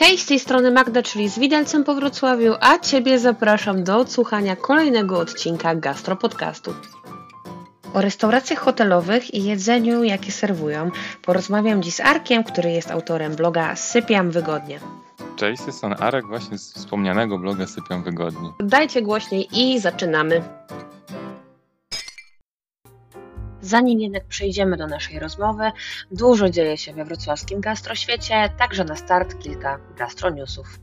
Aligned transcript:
Hej, 0.00 0.18
z 0.18 0.26
tej 0.26 0.40
strony 0.40 0.70
Magda, 0.70 1.02
czyli 1.02 1.28
z 1.28 1.38
Widelcem 1.38 1.84
po 1.84 1.94
Wrocławiu, 1.94 2.54
a 2.60 2.78
Ciebie 2.78 3.18
zapraszam 3.18 3.84
do 3.84 3.96
odsłuchania 3.96 4.56
kolejnego 4.56 5.18
odcinka 5.18 5.74
Gastro 5.74 6.16
Podcastu. 6.16 6.74
O 7.94 8.00
restauracjach 8.00 8.58
hotelowych 8.58 9.34
i 9.34 9.44
jedzeniu, 9.44 10.04
jakie 10.04 10.32
serwują, 10.32 10.90
porozmawiam 11.22 11.82
dziś 11.82 11.94
z 11.94 12.00
Arkiem, 12.00 12.44
który 12.44 12.70
jest 12.70 12.90
autorem 12.90 13.34
bloga 13.36 13.76
Sypiam 13.76 14.30
Wygodnie. 14.30 14.80
Cześć, 15.36 15.62
jestem 15.66 15.94
Arek, 15.98 16.26
właśnie 16.26 16.58
z 16.58 16.72
wspomnianego 16.74 17.38
bloga 17.38 17.66
Sypiam 17.66 18.02
Wygodnie. 18.02 18.52
Dajcie 18.58 19.02
głośniej 19.02 19.48
i 19.52 19.80
zaczynamy. 19.80 20.42
Zanim 23.70 24.00
jednak 24.00 24.24
przejdziemy 24.24 24.76
do 24.76 24.86
naszej 24.86 25.18
rozmowy, 25.18 25.70
dużo 26.10 26.50
dzieje 26.50 26.76
się 26.76 26.92
we 26.92 27.04
wrocławskim 27.04 27.60
gastroświecie, 27.60 28.50
także 28.58 28.84
na 28.84 28.96
start 28.96 29.38
kilka 29.38 29.78
gastroniusów. 29.96 30.78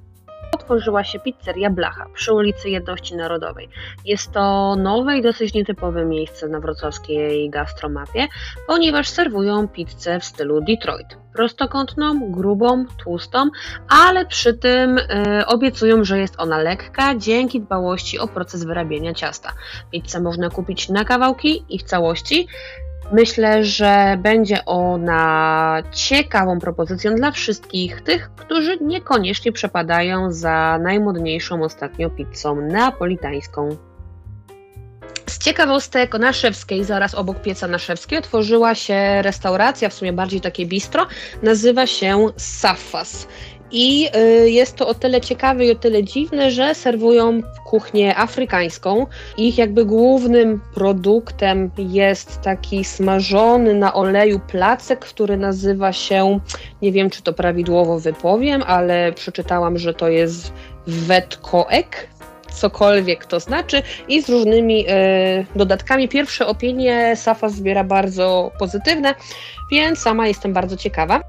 Otworzyła 0.56 1.04
się 1.04 1.20
pizzeria 1.20 1.70
Blacha 1.70 2.06
przy 2.14 2.34
ulicy 2.34 2.70
Jedności 2.70 3.16
Narodowej. 3.16 3.70
Jest 4.06 4.32
to 4.32 4.76
nowe 4.76 5.18
i 5.18 5.22
dosyć 5.22 5.54
nietypowe 5.54 6.06
miejsce 6.06 6.48
na 6.48 6.60
wrocławskiej 6.60 7.50
gastromapie, 7.50 8.28
ponieważ 8.68 9.10
serwują 9.10 9.68
pizzę 9.68 10.20
w 10.20 10.26
stylu 10.26 10.62
Detroit. 10.62 11.08
Prostokątną, 11.34 12.32
grubą, 12.32 12.86
tłustą, 13.04 13.50
ale 13.90 14.26
przy 14.26 14.54
tym 14.54 14.98
y, 14.98 15.46
obiecują, 15.46 16.04
że 16.04 16.20
jest 16.20 16.36
ona 16.38 16.58
lekka 16.58 17.16
dzięki 17.16 17.62
dbałości 17.62 18.20
o 18.20 18.28
proces 18.28 18.64
wyrabiania 18.64 19.14
ciasta. 19.14 19.54
Pizzę 19.92 20.20
można 20.20 20.50
kupić 20.50 20.90
na 20.90 21.06
kawałki 21.06 21.66
i 21.70 21.80
w 21.80 21.84
całości, 21.84 22.48
Myślę, 23.12 23.64
że 23.64 24.18
będzie 24.20 24.66
ona 24.66 25.84
ciekawą 25.92 26.60
propozycją 26.60 27.16
dla 27.16 27.32
wszystkich 27.32 28.02
tych, 28.02 28.32
którzy 28.36 28.78
niekoniecznie 28.82 29.52
przepadają 29.52 30.32
za 30.32 30.80
najmodniejszą 30.82 31.64
ostatnio 31.64 32.10
pizzą 32.10 32.62
neapolitańską. 32.62 33.70
Z 35.30 35.38
ciekawostek 35.38 36.20
Naszewskiej, 36.20 36.84
zaraz 36.84 37.16
obok 37.16 37.42
pieca 37.42 37.68
Naszewskiej, 37.68 38.20
otworzyła 38.20 38.76
się 38.76 39.22
restauracja, 39.22 39.90
w 39.90 39.94
sumie 39.94 40.14
bardziej 40.14 40.42
takie 40.42 40.66
bistro, 40.66 41.08
nazywa 41.44 41.88
się 41.88 42.28
Safas. 42.38 43.28
I 43.72 44.10
y, 44.16 44.50
jest 44.50 44.76
to 44.76 44.88
o 44.88 44.94
tyle 44.94 45.22
ciekawe 45.22 45.66
i 45.66 45.72
o 45.72 45.76
tyle 45.76 46.04
dziwne, 46.04 46.52
że 46.52 46.76
serwują 46.76 47.42
kuchnię 47.66 48.18
afrykańską. 48.18 49.06
Ich 49.38 49.58
jakby 49.58 49.86
głównym 49.86 50.62
produktem 50.74 51.72
jest 51.78 52.42
taki 52.42 52.84
smażony 52.84 53.74
na 53.74 53.94
oleju 53.94 54.40
placek, 54.40 55.00
który 55.00 55.38
nazywa 55.38 55.94
się, 55.94 56.40
nie 56.82 56.92
wiem 56.92 57.10
czy 57.10 57.22
to 57.22 57.34
prawidłowo 57.34 58.00
wypowiem, 58.00 58.64
ale 58.68 59.12
przeczytałam, 59.12 59.78
że 59.78 59.94
to 59.94 60.10
jest 60.10 60.54
wetkoek, 60.88 62.08
cokolwiek 62.54 63.26
to 63.26 63.40
znaczy 63.40 63.82
i 64.08 64.22
z 64.22 64.30
różnymi 64.30 64.90
y, 64.90 65.46
dodatkami. 65.56 66.08
Pierwsze 66.08 66.48
opinie 66.48 67.16
Safa 67.16 67.50
zbiera 67.50 67.84
bardzo 67.84 68.52
pozytywne, 68.60 69.16
więc 69.72 70.00
sama 70.00 70.28
jestem 70.28 70.54
bardzo 70.54 70.78
ciekawa. 70.78 71.22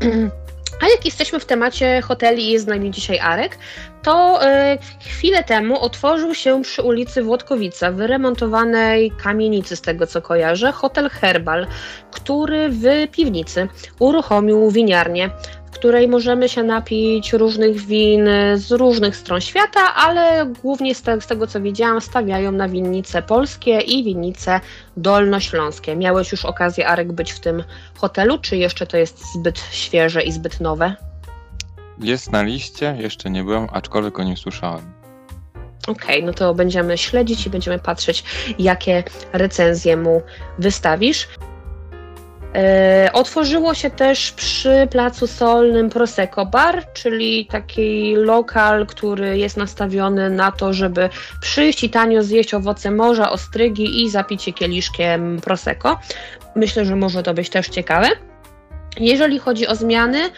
A 0.80 0.88
jak 0.88 1.04
jesteśmy 1.04 1.40
w 1.40 1.44
temacie 1.44 2.02
hoteli 2.02 2.48
i 2.48 2.50
jest 2.50 2.64
z 2.64 2.68
nami 2.68 2.90
dzisiaj 2.90 3.18
Arek, 3.18 3.58
to 4.02 4.40
y, 4.42 4.78
chwilę 5.08 5.44
temu 5.44 5.80
otworzył 5.80 6.34
się 6.34 6.62
przy 6.62 6.82
ulicy 6.82 7.22
Włodkowica, 7.22 7.92
wyremontowanej 7.92 9.10
kamienicy, 9.10 9.76
z 9.76 9.80
tego 9.80 10.06
co 10.06 10.22
kojarzę, 10.22 10.72
hotel 10.72 11.10
Herbal, 11.10 11.66
który 12.10 12.68
w 12.68 12.84
piwnicy 13.12 13.68
uruchomił 13.98 14.70
winiarnię 14.70 15.30
której 15.78 16.08
możemy 16.08 16.48
się 16.48 16.62
napić 16.62 17.32
różnych 17.32 17.80
win 17.80 18.28
z 18.54 18.72
różnych 18.72 19.16
stron 19.16 19.40
świata, 19.40 19.94
ale 19.94 20.46
głównie 20.62 20.94
z, 20.94 21.02
te, 21.02 21.20
z 21.20 21.26
tego 21.26 21.46
co 21.46 21.60
widziałam, 21.60 22.00
stawiają 22.00 22.52
na 22.52 22.68
winnice 22.68 23.22
polskie 23.22 23.80
i 23.80 24.04
winnice 24.04 24.60
dolnośląskie. 24.96 25.96
Miałeś 25.96 26.32
już 26.32 26.44
okazję, 26.44 26.88
Arek, 26.88 27.12
być 27.12 27.32
w 27.32 27.40
tym 27.40 27.64
hotelu, 27.94 28.38
czy 28.38 28.56
jeszcze 28.56 28.86
to 28.86 28.96
jest 28.96 29.32
zbyt 29.34 29.58
świeże 29.70 30.22
i 30.22 30.32
zbyt 30.32 30.60
nowe? 30.60 30.96
Jest 32.00 32.32
na 32.32 32.42
liście, 32.42 32.96
jeszcze 32.98 33.30
nie 33.30 33.44
byłem, 33.44 33.66
aczkolwiek 33.72 34.18
o 34.18 34.22
nim 34.22 34.36
słyszałem. 34.36 34.92
Okej, 35.88 36.16
okay, 36.16 36.22
no 36.22 36.32
to 36.32 36.54
będziemy 36.54 36.98
śledzić 36.98 37.46
i 37.46 37.50
będziemy 37.50 37.78
patrzeć, 37.78 38.24
jakie 38.58 39.04
recenzje 39.32 39.96
mu 39.96 40.22
wystawisz. 40.58 41.28
E, 42.56 43.10
otworzyło 43.12 43.74
się 43.74 43.90
też 43.90 44.32
przy 44.32 44.88
Placu 44.90 45.26
Solnym 45.26 45.90
Prosecco 45.90 46.46
Bar, 46.46 46.92
czyli 46.92 47.46
taki 47.46 48.14
lokal, 48.16 48.86
który 48.86 49.38
jest 49.38 49.56
nastawiony 49.56 50.30
na 50.30 50.52
to, 50.52 50.72
żeby 50.72 51.08
przyjść 51.40 51.84
i 51.84 51.90
tanio 51.90 52.22
zjeść 52.22 52.54
owoce 52.54 52.90
morza, 52.90 53.30
ostrygi 53.30 54.02
i 54.02 54.10
zapić 54.10 54.46
je 54.46 54.52
kieliszkiem 54.52 55.40
Prosecco. 55.40 55.98
Myślę, 56.54 56.84
że 56.84 56.96
może 56.96 57.22
to 57.22 57.34
być 57.34 57.50
też 57.50 57.68
ciekawe. 57.68 58.08
Jeżeli 59.00 59.38
chodzi 59.38 59.66
o 59.66 59.74
zmiany, 59.74 60.30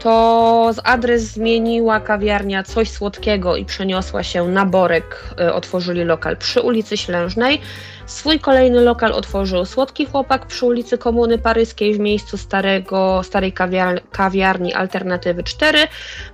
to 0.00 0.70
z 0.72 0.80
adres 0.84 1.22
zmieniła 1.22 2.00
kawiarnia 2.00 2.62
Coś 2.62 2.90
Słodkiego 2.90 3.56
i 3.56 3.64
przeniosła 3.64 4.22
się 4.22 4.48
na 4.48 4.66
Borek. 4.66 5.34
E, 5.40 5.54
otworzyli 5.54 6.04
lokal 6.04 6.36
przy 6.36 6.60
ulicy 6.60 6.96
Ślężnej. 6.96 7.60
Swój 8.06 8.40
kolejny 8.40 8.80
lokal 8.80 9.12
otworzył 9.12 9.64
Słodki 9.64 10.06
Chłopak 10.06 10.46
przy 10.46 10.66
ulicy 10.66 10.98
Komuny 10.98 11.38
Paryskiej 11.38 11.94
w 11.94 11.98
miejscu 11.98 12.36
starego, 12.38 13.20
starej 13.22 13.52
kawiarni 14.12 14.74
Alternatywy 14.74 15.42
4. 15.42 15.78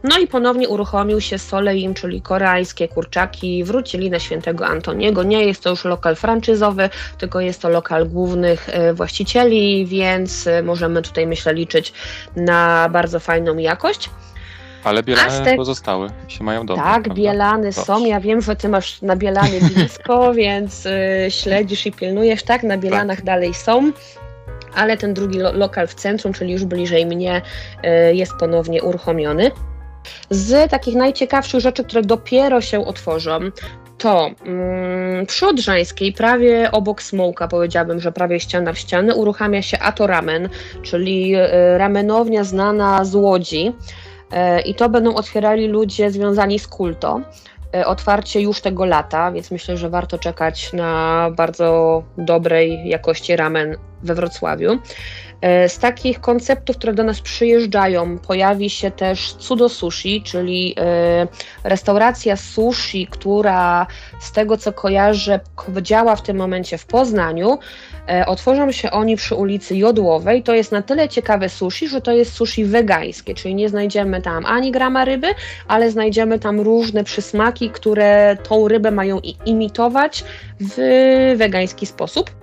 No 0.05 0.19
i 0.19 0.27
ponownie 0.27 0.69
uruchomił 0.69 1.21
się 1.21 1.39
Soleim, 1.39 1.95
czyli 1.95 2.23
koreańskie 2.23 2.89
kurczaki. 2.89 3.65
Wrócili 3.65 4.11
na 4.11 4.19
Świętego 4.19 4.67
Antoniego. 4.67 5.23
Nie 5.23 5.45
jest 5.45 5.63
to 5.63 5.71
już 5.71 5.85
lokal 5.85 6.17
franczyzowy, 6.17 6.91
tylko 7.19 7.41
jest 7.41 7.63
to 7.63 7.69
lokal 7.69 8.09
głównych 8.09 8.69
e, 8.69 8.95
właścicieli, 8.95 9.87
więc 9.87 10.47
e, 10.47 10.63
możemy 10.63 11.03
tutaj 11.03 11.27
myślę 11.27 11.55
liczyć 11.55 11.93
na 12.37 12.89
bardzo 12.89 13.21
fajną 13.49 13.59
jakość. 13.59 14.11
Ale 14.85 15.03
Bielany 15.03 15.45
te... 15.45 15.57
pozostały, 15.57 16.09
się 16.29 16.45
mają 16.45 16.67
dobrze. 16.67 16.83
Tak, 16.83 17.03
prawda? 17.03 17.15
Bielany 17.23 17.73
są. 17.73 18.05
Ja 18.05 18.21
wiem, 18.21 18.41
że 18.41 18.57
ty 18.57 18.69
masz 18.69 19.03
na 19.03 19.17
Bielany 19.17 19.61
blisko, 19.75 20.35
więc 20.35 20.87
y, 20.87 20.91
śledzisz 21.29 21.87
i 21.87 21.93
pilnujesz, 21.93 22.43
tak? 22.43 22.63
Na 22.63 22.79
Bielanach 22.79 23.17
tak. 23.17 23.25
dalej 23.25 23.55
są. 23.55 23.93
Ale 24.75 24.97
ten 24.97 25.15
drugi 25.15 25.39
lo 25.39 25.53
lokal 25.53 25.87
w 25.87 25.95
centrum, 25.95 26.33
czyli 26.33 26.53
już 26.53 26.65
bliżej 26.65 27.07
mnie, 27.07 27.43
y, 27.85 28.15
jest 28.15 28.33
ponownie 28.33 28.83
uruchomiony. 28.83 29.51
Z 30.31 30.71
takich 30.71 30.95
najciekawszych 30.95 31.61
rzeczy, 31.61 31.85
które 31.85 32.03
dopiero 32.03 32.61
się 32.61 32.87
otworzą, 32.87 33.39
to 33.99 34.31
mm, 34.47 35.27
Odrzańskiej, 35.49 36.13
prawie 36.13 36.71
obok 36.73 37.03
Smołka, 37.03 37.49
powiedziałabym, 37.49 38.01
że 38.01 38.13
prawie 38.13 38.41
ściana 38.41 38.73
w 38.73 38.79
ścianę, 38.79 39.15
uruchamia 39.15 39.63
się 39.63 39.79
Ato 39.79 40.07
Ramen, 40.07 40.49
czyli 40.83 41.37
y, 41.37 41.49
ramenownia 41.79 42.45
znana 42.45 43.05
z 43.05 43.15
Łodzi. 43.15 43.73
E, 44.33 44.61
I 44.61 44.75
to 44.75 44.89
będą 44.89 45.15
otwierali 45.15 45.69
ludzie 45.69 46.11
związani 46.11 46.59
z 46.59 46.69
kulto. 46.69 47.21
E, 47.75 47.87
otwarcie 47.87 48.41
już 48.41 48.61
tego 48.61 48.85
lata, 48.85 49.33
więc 49.33 49.51
myślę, 49.51 49.77
że 49.77 49.91
warto 49.91 50.19
czekać 50.19 50.73
na 50.73 51.31
bardzo 51.37 52.03
dobrej 52.19 52.89
jakości 52.89 53.37
ramen 53.37 53.77
we 54.03 54.15
Wrocławiu. 54.15 54.79
E, 55.41 55.69
z 55.69 55.79
takich 55.79 56.21
konceptów, 56.21 56.77
które 56.77 56.93
do 56.93 57.05
nas 57.05 57.21
przyjeżdżają, 57.21 58.19
pojawi 58.19 58.71
się 58.71 58.91
też 58.91 59.33
Cudo 59.33 59.69
Sushi, 59.69 60.23
czyli 60.23 60.75
restauracja 61.65 62.37
sushi, 62.37 63.07
która 63.07 63.87
z 64.21 64.33
tego 64.33 64.57
co 64.57 64.73
kojarzę, 64.73 65.41
działa 65.83 66.17
w 66.17 66.23
tym 66.23 66.37
momencie 66.37 66.79
w 66.79 66.87
Poznaniu. 66.87 67.59
E, 68.09 68.27
otworzą 68.27 68.73
się 68.73 68.91
oni 68.91 69.17
przy 69.17 69.35
ulicy 69.35 69.77
Jodłowej. 69.77 70.43
To 70.43 70.55
jest 70.55 70.73
na 70.73 70.83
tyle 70.83 71.09
ciekawe 71.09 71.49
sushi, 71.49 71.89
że 71.89 72.01
to 72.01 72.13
jest 72.13 72.33
sushi 72.33 72.65
wegańskie, 72.65 73.35
czyli 73.35 73.55
nie 73.55 73.69
znajdziemy 73.69 74.23
tam 74.23 74.47
ani 74.47 74.71
grama 74.71 75.05
ryby, 75.05 75.27
ale 75.69 75.91
znajdziemy 75.91 76.39
tam 76.39 76.61
różne 76.61 77.05
przysmaki, 77.05 77.71
które 77.71 78.37
tą 78.49 78.69
rybę 78.69 78.91
mają 78.91 79.21
imitować 79.47 80.25
w 80.61 81.35
wegański 81.37 81.87
sposób. 81.87 82.38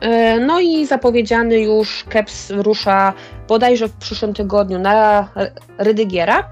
E, 0.00 0.40
no 0.40 0.60
i 0.60 0.86
zapowiedziany 0.86 1.60
już 1.60 2.04
Keps 2.08 2.50
rusza 2.50 3.12
bodajże 3.48 3.88
w 3.88 3.92
przyszłym 3.92 4.34
tygodniu 4.34 4.78
na 4.78 5.28
Rydygiera, 5.78 6.50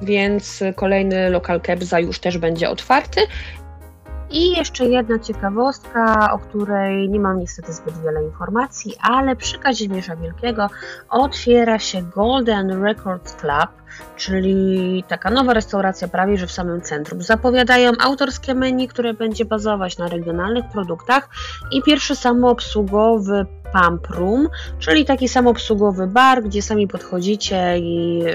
więc 0.00 0.60
kolejny 0.76 1.30
lokal 1.30 1.60
Kepsa 1.60 2.00
już 2.00 2.18
też 2.18 2.38
będzie 2.38 2.70
otwarty. 2.70 3.20
I 4.30 4.50
jeszcze 4.50 4.84
jedna 4.84 5.18
ciekawostka, 5.18 6.32
o 6.32 6.38
której 6.38 7.08
nie 7.08 7.20
mam 7.20 7.38
niestety 7.38 7.72
zbyt 7.72 8.02
wiele 8.02 8.24
informacji, 8.24 8.94
ale 9.00 9.36
przy 9.36 9.58
Kazimierza 9.58 10.16
Wielkiego 10.16 10.66
otwiera 11.08 11.78
się 11.78 12.02
Golden 12.02 12.82
Records 12.82 13.34
Club, 13.34 13.70
czyli 14.16 15.04
taka 15.08 15.30
nowa 15.30 15.54
restauracja 15.54 16.08
prawie 16.08 16.38
że 16.38 16.46
w 16.46 16.52
samym 16.52 16.80
centrum. 16.80 17.22
Zapowiadają 17.22 17.92
autorskie 18.00 18.54
menu, 18.54 18.88
które 18.88 19.14
będzie 19.14 19.44
bazować 19.44 19.98
na 19.98 20.08
regionalnych 20.08 20.64
produktach 20.72 21.28
i 21.72 21.82
pierwszy 21.82 22.16
samoobsługowy 22.16 23.46
pump 23.72 24.06
room, 24.10 24.48
czyli 24.78 25.04
taki 25.04 25.28
samoobsługowy 25.28 26.06
bar, 26.06 26.42
gdzie 26.42 26.62
sami 26.62 26.88
podchodzicie 26.88 27.78
i 27.78 28.18
yy, 28.18 28.32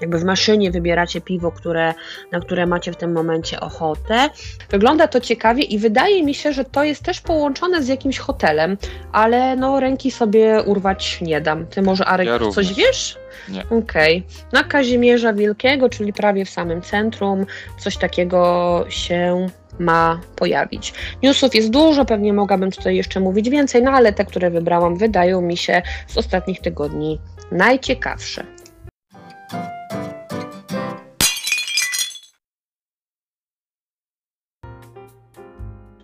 jakby 0.00 0.18
w 0.18 0.24
maszynie 0.24 0.70
wybieracie 0.70 1.20
piwo, 1.20 1.52
które, 1.52 1.94
na 2.32 2.40
które 2.40 2.66
macie 2.66 2.92
w 2.92 2.96
tym 2.96 3.12
momencie 3.12 3.60
ochotę. 3.60 4.28
Wygląda 4.70 5.08
to 5.08 5.20
ciekawie 5.20 5.62
i 5.62 5.78
wydaje 5.78 6.24
mi 6.24 6.34
się, 6.34 6.52
że 6.52 6.64
to 6.64 6.84
jest 6.84 7.02
też 7.02 7.20
połączone 7.20 7.82
z 7.82 7.88
jakimś 7.88 8.18
hotelem, 8.18 8.76
ale 9.12 9.56
no 9.56 9.80
ręki 9.80 10.10
sobie 10.10 10.62
urwać 10.62 11.20
nie 11.20 11.40
dam. 11.40 11.66
Ty 11.66 11.82
może 11.82 12.04
Arek 12.04 12.28
Ja 12.28 12.38
coś 12.50 12.74
wiesz? 12.74 13.18
Nie. 13.48 13.64
Okej. 13.70 14.26
Na 14.52 14.64
Kazimierza 14.64 15.32
Wielkiego, 15.32 15.88
czyli 15.88 16.12
prawie 16.12 16.44
w 16.44 16.50
samym 16.50 16.82
centrum, 16.82 17.46
coś 17.78 17.96
takiego 17.96 18.84
się 18.88 19.46
ma 19.78 20.20
pojawić. 20.36 20.94
Newsów 21.22 21.54
jest 21.54 21.70
dużo, 21.70 22.04
pewnie 22.04 22.32
mogłabym 22.32 22.70
tutaj 22.70 22.96
jeszcze 22.96 23.20
mówić 23.20 23.50
więcej, 23.50 23.82
no 23.82 23.90
ale 23.90 24.12
te, 24.12 24.24
które 24.24 24.50
wybrałam, 24.50 24.96
wydają 24.96 25.40
mi 25.40 25.56
się 25.56 25.82
z 26.06 26.18
ostatnich 26.18 26.60
tygodni 26.60 27.20
najciekawsze. 27.52 28.44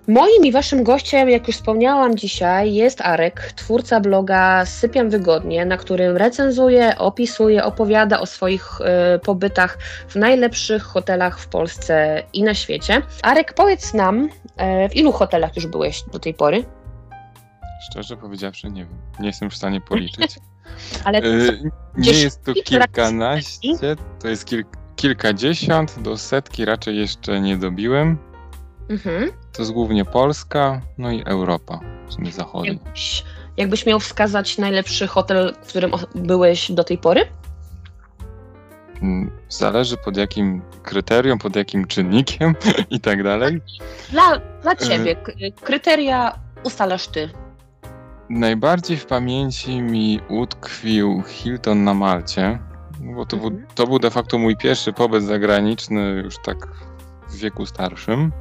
Moim 0.09 0.45
i 0.45 0.53
waszym 0.53 0.83
gościem, 0.85 1.29
jak 1.31 1.47
już 1.47 1.57
wspomniałam 1.57 2.17
dzisiaj, 2.17 2.75
jest 2.75 3.01
Arek, 3.01 3.53
twórca 3.57 4.01
bloga 4.01 4.67
Sypiam 4.67 5.11
Wygodnie, 5.11 5.67
na 5.67 5.77
którym 5.77 6.17
recenzuje, 6.17 6.99
opisuje, 6.99 7.65
opowiada 7.65 8.21
o 8.21 8.27
swoich 8.27 8.81
e, 8.81 9.19
pobytach 9.19 9.79
w 10.09 10.17
najlepszych 10.17 10.83
hotelach 10.83 11.39
w 11.41 11.49
Polsce 11.49 12.23
i 12.33 12.43
na 12.43 12.55
świecie. 12.55 13.03
Arek, 13.23 13.55
powiedz 13.55 13.95
nam, 13.95 14.29
e, 14.57 14.89
w 14.89 14.97
ilu 14.97 15.13
hotelach 15.13 15.57
już 15.57 15.67
byłeś 15.67 16.03
do 16.13 16.19
tej 16.19 16.35
pory? 16.35 16.65
Szczerze 17.91 18.17
powiedziawszy, 18.17 18.71
nie 18.71 18.85
wiem. 18.85 18.99
Nie 19.21 19.27
jestem 19.27 19.51
w 19.51 19.57
stanie 19.57 19.81
policzyć. 19.81 20.39
Ale 21.05 21.19
Y, 21.23 21.71
nie 21.97 22.13
jest 22.13 22.45
to 22.45 22.53
kilka- 22.53 22.65
kilkanaście, 22.65 23.97
to 24.23 24.29
jest 24.29 24.45
kil, 24.45 24.65
kilkadziesiąt, 24.97 26.03
do 26.03 26.17
setki 26.19 26.65
raczej 26.65 26.97
jeszcze 26.97 27.41
nie 27.41 27.57
dobiłem. 27.57 28.19
mhm. 28.91 29.31
To 29.57 29.63
jest 29.63 29.73
głównie 29.73 30.05
Polska, 30.05 30.81
no 30.99 31.11
i 31.11 31.23
Europa, 31.27 31.81
w 32.09 32.13
sumie 32.15 32.33
zachodnia. 32.33 32.73
jakbyś, 32.73 33.25
jakbyś 33.57 33.87
miał 33.87 34.01
wskazać 34.01 34.59
najlepszy 34.59 35.07
hotel, 35.07 35.55
w 35.63 35.69
którym 35.69 35.93
byłeś 36.15 36.73
do 36.73 36.85
tej 36.85 36.99
pory? 36.99 37.21
Mm, 39.03 39.31
Zależy 39.49 39.97
pod 39.97 40.17
jakim 40.17 40.63
kryterium, 40.83 41.39
pod 41.39 41.57
jakim 41.57 41.87
czynnikiem 41.87 42.55
i 42.91 43.01
tak 43.01 43.23
dalej. 43.23 43.61
Dla, 44.11 44.41
dla 44.63 44.77
ciebie 44.77 45.17
kryteria 45.63 46.39
ustalasz 46.65 47.09
ty. 47.09 47.31
Najbardziej 48.31 48.97
w 48.97 49.07
pamięci 49.07 49.81
mi 49.83 50.21
utkwił 50.29 51.23
Hilton 51.27 51.85
na 51.85 51.95
Malcie, 51.95 52.59
bo 53.01 53.27
to, 53.27 53.37
był, 53.37 53.47
Mhm. 53.47 53.67
to 53.75 53.87
był 53.87 53.99
de 53.99 54.11
facto 54.11 54.39
mój 54.39 54.57
pierwszy 54.57 54.93
pobyt 54.93 55.25
zagraniczny 55.25 56.23
już 56.25 56.35
tak 56.45 56.57
w 57.31 57.37
wieku 57.37 57.67
starszym. 57.67 58.33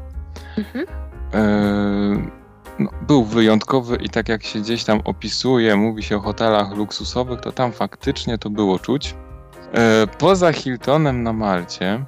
Mhm. 0.57 0.86
Eee, 1.33 2.30
no, 2.80 2.89
był 3.07 3.24
wyjątkowy 3.24 3.95
i 3.95 4.09
tak 4.09 4.30
jak 4.30 4.44
się 4.44 4.59
gdzieś 4.59 4.83
tam 4.83 5.01
opisuje, 5.03 5.75
mówi 5.75 6.03
się 6.03 6.18
o 6.18 6.19
hotelach 6.19 6.77
luksusowych, 6.77 7.41
to 7.41 7.51
tam 7.51 7.71
faktycznie 7.71 8.38
to 8.38 8.50
było 8.50 8.80
czuć. 8.80 9.15
Eee, 9.74 10.07
poza 10.19 10.53
Hiltonem 10.53 11.24
na 11.24 11.33
Malcie, 11.33 12.06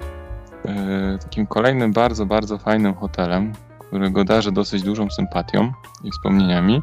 eee, 0.64 1.18
takim 1.18 1.46
kolejnym 1.46 1.92
bardzo, 1.92 2.26
bardzo 2.26 2.58
fajnym 2.58 2.94
hotelem, 2.94 3.52
którego 3.78 4.24
darzę 4.24 4.52
dosyć 4.52 4.82
dużą 4.82 5.10
sympatią 5.10 5.72
i 6.04 6.10
wspomnieniami, 6.10 6.82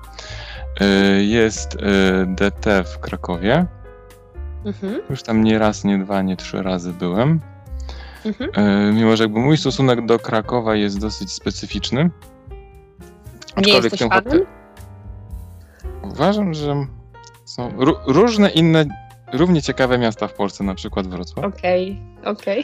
jest 1.21 1.77
DT 2.25 2.83
w 2.83 2.99
Krakowie. 2.99 3.65
Mhm. 4.65 5.01
Już 5.09 5.23
tam 5.23 5.43
nie 5.43 5.59
raz, 5.59 5.83
nie 5.83 5.97
dwa, 5.97 6.21
nie 6.21 6.37
trzy 6.37 6.63
razy 6.63 6.93
byłem. 6.93 7.39
Mhm. 8.25 8.49
E, 8.53 8.91
Mimo, 8.93 9.15
że 9.15 9.23
jakby 9.23 9.39
mój 9.39 9.57
stosunek 9.57 10.05
do 10.05 10.19
Krakowa 10.19 10.75
jest 10.75 10.99
dosyć 10.99 11.31
specyficzny. 11.31 12.09
Nie 13.57 13.73
jesteś 13.73 13.99
fanem? 13.99 14.45
Uważam, 16.03 16.53
że 16.53 16.85
są 17.45 17.69
ró- 17.69 17.97
różne 18.07 18.49
inne, 18.49 18.85
równie 19.33 19.61
ciekawe 19.61 19.97
miasta 19.97 20.27
w 20.27 20.33
Polsce, 20.33 20.63
na 20.63 20.75
przykład 20.75 21.07
Wrocław. 21.07 21.45
Okej, 21.45 22.01
okej. 22.25 22.63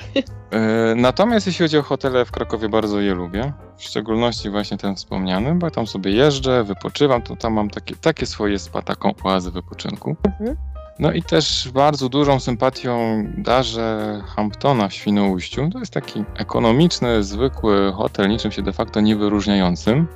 E, 0.52 0.96
Natomiast 0.96 1.48
jeśli 1.48 1.66
chodzi 1.66 1.78
o 1.78 1.84
hotele 1.84 2.26
w 2.26 2.32
Krakowie, 2.32 2.70
bardzo 2.70 3.00
je 3.02 3.14
lubię. 3.14 3.54
W 3.78 3.84
szczególności 3.84 4.50
właśnie 4.50 4.78
ten 4.78 4.96
wspomniany, 4.96 5.56
bo 5.56 5.72
tam 5.72 5.88
sobie 5.88 6.12
jeżdżę, 6.12 6.64
wypoczywam, 6.64 7.22
to 7.22 7.36
tam 7.36 7.54
mam 7.54 7.70
takie, 7.70 7.96
takie 7.96 8.26
swoje 8.26 8.60
spa, 8.60 8.82
taką 8.82 9.14
oazę 9.24 9.52
wypoczynku. 9.52 10.16
Mhm. 10.26 10.58
No 11.00 11.12
i 11.12 11.24
też 11.24 11.70
bardzo 11.74 12.10
dużą 12.10 12.40
sympatią 12.40 13.24
darzę 13.38 14.22
Hamptona 14.28 14.88
w 14.88 14.94
Świnoujściu. 14.94 15.70
To 15.74 15.80
jest 15.80 15.94
taki 15.94 16.24
ekonomiczny, 16.38 17.24
zwykły 17.24 17.92
hotel, 17.92 18.30
niczym 18.30 18.52
się 18.52 18.62
de 18.62 18.74
facto 18.74 19.02
nie 19.02 19.16
wyróżniającym, 19.16 20.08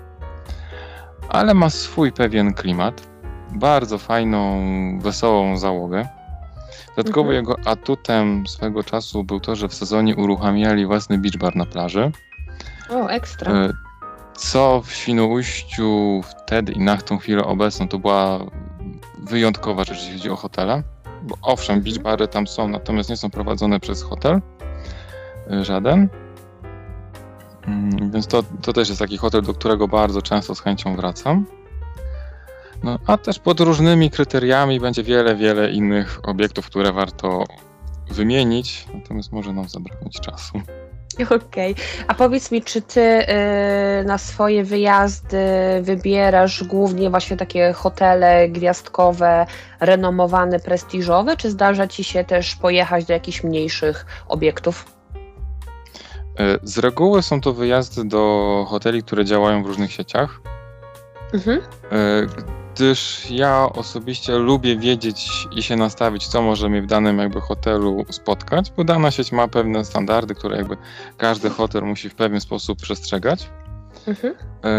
ale 1.30 1.54
ma 1.54 1.70
swój 1.70 2.12
pewien 2.12 2.54
klimat. 2.54 3.08
Bardzo 3.56 3.98
fajną, 3.98 4.60
wesołą 5.00 5.58
załogę. 5.58 6.08
Dodatkowo 6.98 7.30
Mhm. 7.34 7.36
jego 7.36 7.70
atutem 7.72 8.48
swego 8.48 8.84
czasu 8.84 9.24
był 9.24 9.40
to, 9.40 9.56
że 9.56 9.68
w 9.68 9.74
sezonie 9.74 10.16
uruchamiali 10.16 10.86
własny 10.86 11.18
beach 11.18 11.38
bar 11.38 11.56
na 11.56 11.66
plaży. 11.66 12.12
O, 12.90 13.08
ekstra. 13.08 13.52
E, 13.54 13.70
Co 14.36 14.82
w 14.86 14.92
Świnoujściu 14.92 16.22
wtedy 16.30 16.72
i 16.72 16.80
na 16.80 16.98
tą 16.98 17.18
chwilę 17.18 17.44
obecną 17.46 17.88
to 17.88 18.00
była 18.00 18.40
wyjątkowa 19.20 19.84
rzecz, 19.84 19.98
jeśli 20.02 20.14
chodzi 20.18 20.30
o 20.30 20.36
hotele. 20.36 20.84
Bo 21.24 21.36
owszem, 21.42 21.82
beach 21.82 21.98
bary 22.00 22.28
tam 22.28 22.48
są, 22.48 22.68
natomiast 22.68 23.10
nie 23.10 23.18
są 23.18 23.30
prowadzone 23.30 23.80
przez 23.80 24.04
hotel. 24.04 24.42
e, 25.52 25.66
Żaden. 25.66 26.10
Mm, 27.68 28.12
Więc 28.12 28.28
to, 28.28 28.44
to 28.62 28.74
też 28.74 28.90
jest 28.90 29.00
taki 29.00 29.18
hotel, 29.18 29.42
do 29.42 29.54
którego 29.54 29.88
bardzo 29.88 30.22
często 30.22 30.56
z 30.56 30.60
chęcią 30.60 30.96
wracam. 30.96 31.46
No, 32.84 33.00
a 33.08 33.18
też 33.18 33.40
pod 33.40 33.60
różnymi 33.60 34.10
kryteriami 34.10 34.80
będzie 34.80 35.04
wiele, 35.04 35.36
wiele 35.36 35.72
innych 35.72 36.20
obiektów, 36.24 36.66
które 36.66 36.92
warto 36.92 37.44
wymienić, 38.12 38.88
natomiast 38.94 39.32
może 39.32 39.54
nam 39.54 39.70
zabraknąć 39.70 40.20
czasu. 40.20 40.62
Okej. 41.46 41.76
A 42.08 42.14
powiedz 42.14 42.52
mi, 42.52 42.62
czy 42.62 42.82
ty 42.82 43.02
y, 43.02 43.26
na 44.06 44.18
swoje 44.18 44.64
wyjazdy 44.64 45.38
wybierasz 45.82 46.64
głównie 46.64 47.10
właśnie 47.10 47.38
takie 47.38 47.74
hotele 47.74 48.50
gwiazdkowe, 48.50 49.46
renomowane, 49.80 50.60
prestiżowe, 50.60 51.38
czy 51.38 51.52
zdarza 51.52 51.88
ci 51.88 52.04
się 52.04 52.24
też 52.24 52.56
pojechać 52.56 53.06
do 53.06 53.14
jakichś 53.14 53.44
mniejszych 53.44 54.06
obiektów? 54.28 54.86
E, 56.40 56.60
Z 56.64 56.78
reguły 56.78 57.22
są 57.22 57.42
to 57.42 57.54
wyjazdy 57.54 58.06
do 58.06 58.66
hoteli, 58.70 59.04
które 59.04 59.26
działają 59.26 59.64
w 59.64 59.66
różnych 59.68 59.92
sieciach, 59.92 60.42
Mhm. 61.34 61.60
e, 61.60 61.64
gdyż 62.76 63.32
ja 63.32 63.70
osobiście 63.76 64.38
lubię 64.38 64.78
wiedzieć 64.78 65.48
i 65.56 65.64
się 65.64 65.76
nastawić, 65.76 66.28
co 66.28 66.42
może 66.42 66.70
mnie 66.70 66.82
w 66.82 66.86
danym 66.88 67.18
jakby 67.20 67.42
hotelu 67.42 68.06
spotkać, 68.10 68.72
bo 68.78 68.84
dana 68.84 69.12
sieć 69.12 69.32
ma 69.32 69.48
pewne 69.48 69.86
standardy, 69.86 70.36
które 70.36 70.58
jakby 70.58 70.78
każdy 71.18 71.50
hotel 71.50 71.84
musi 71.84 72.10
w 72.10 72.16
pewien 72.16 72.42
sposób 72.42 72.82
przestrzegać. 72.82 73.50
Mhm. 74.08 74.34
E, 74.66 74.70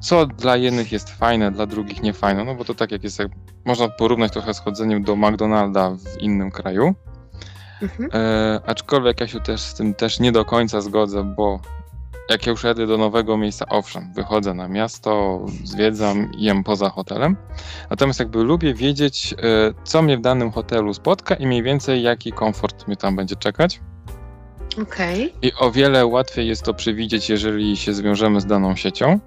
Co 0.00 0.26
dla 0.26 0.56
jednych 0.56 0.92
jest 0.92 1.10
fajne, 1.10 1.50
dla 1.50 1.66
drugich 1.66 2.02
nie 2.02 2.12
fajne, 2.12 2.44
no 2.44 2.54
bo 2.54 2.64
to 2.64 2.74
tak 2.74 2.92
jak 2.92 3.04
jest, 3.04 3.18
jak 3.18 3.28
można 3.64 3.88
porównać 3.88 4.32
trochę 4.32 4.54
z 4.54 4.58
chodzeniem 4.60 5.02
do 5.02 5.16
McDonalda 5.16 5.90
w 5.90 6.18
innym 6.22 6.50
kraju. 6.50 6.94
Mhm. 7.82 8.10
E, 8.12 8.60
aczkolwiek 8.66 9.20
ja 9.20 9.28
się 9.28 9.40
też 9.40 9.60
z 9.60 9.74
tym 9.74 9.94
też 9.94 10.20
nie 10.20 10.32
do 10.32 10.44
końca 10.44 10.80
zgodzę, 10.80 11.24
bo 11.24 11.60
jak 12.30 12.46
ja 12.46 12.50
już 12.50 12.64
jadę 12.64 12.86
do 12.86 12.98
nowego 12.98 13.36
miejsca, 13.36 13.66
owszem, 13.68 14.12
wychodzę 14.14 14.54
na 14.54 14.68
miasto, 14.68 15.40
zwiedzam, 15.64 16.30
jem 16.38 16.64
poza 16.64 16.90
hotelem. 16.90 17.36
Natomiast 17.90 18.18
jakby 18.18 18.44
lubię 18.44 18.74
wiedzieć, 18.74 19.34
e, 19.34 19.36
co 19.84 20.02
mnie 20.02 20.18
w 20.18 20.20
danym 20.20 20.50
hotelu 20.50 20.94
spotka 20.94 21.34
i 21.34 21.46
mniej 21.46 21.62
więcej 21.62 22.02
jaki 22.02 22.32
komfort 22.32 22.86
mnie 22.86 22.96
tam 22.96 23.16
będzie 23.16 23.36
czekać. 23.36 23.80
Okej. 24.82 25.34
I 25.42 25.52
o 25.58 25.70
wiele 25.70 26.06
łatwiej 26.06 26.48
jest 26.48 26.62
to 26.62 26.74
przewidzieć, 26.74 27.30
jeżeli 27.30 27.76
się 27.76 27.94
zwiążemy 27.94 28.40
z 28.40 28.46
daną 28.46 28.76
siecią, 28.76 29.20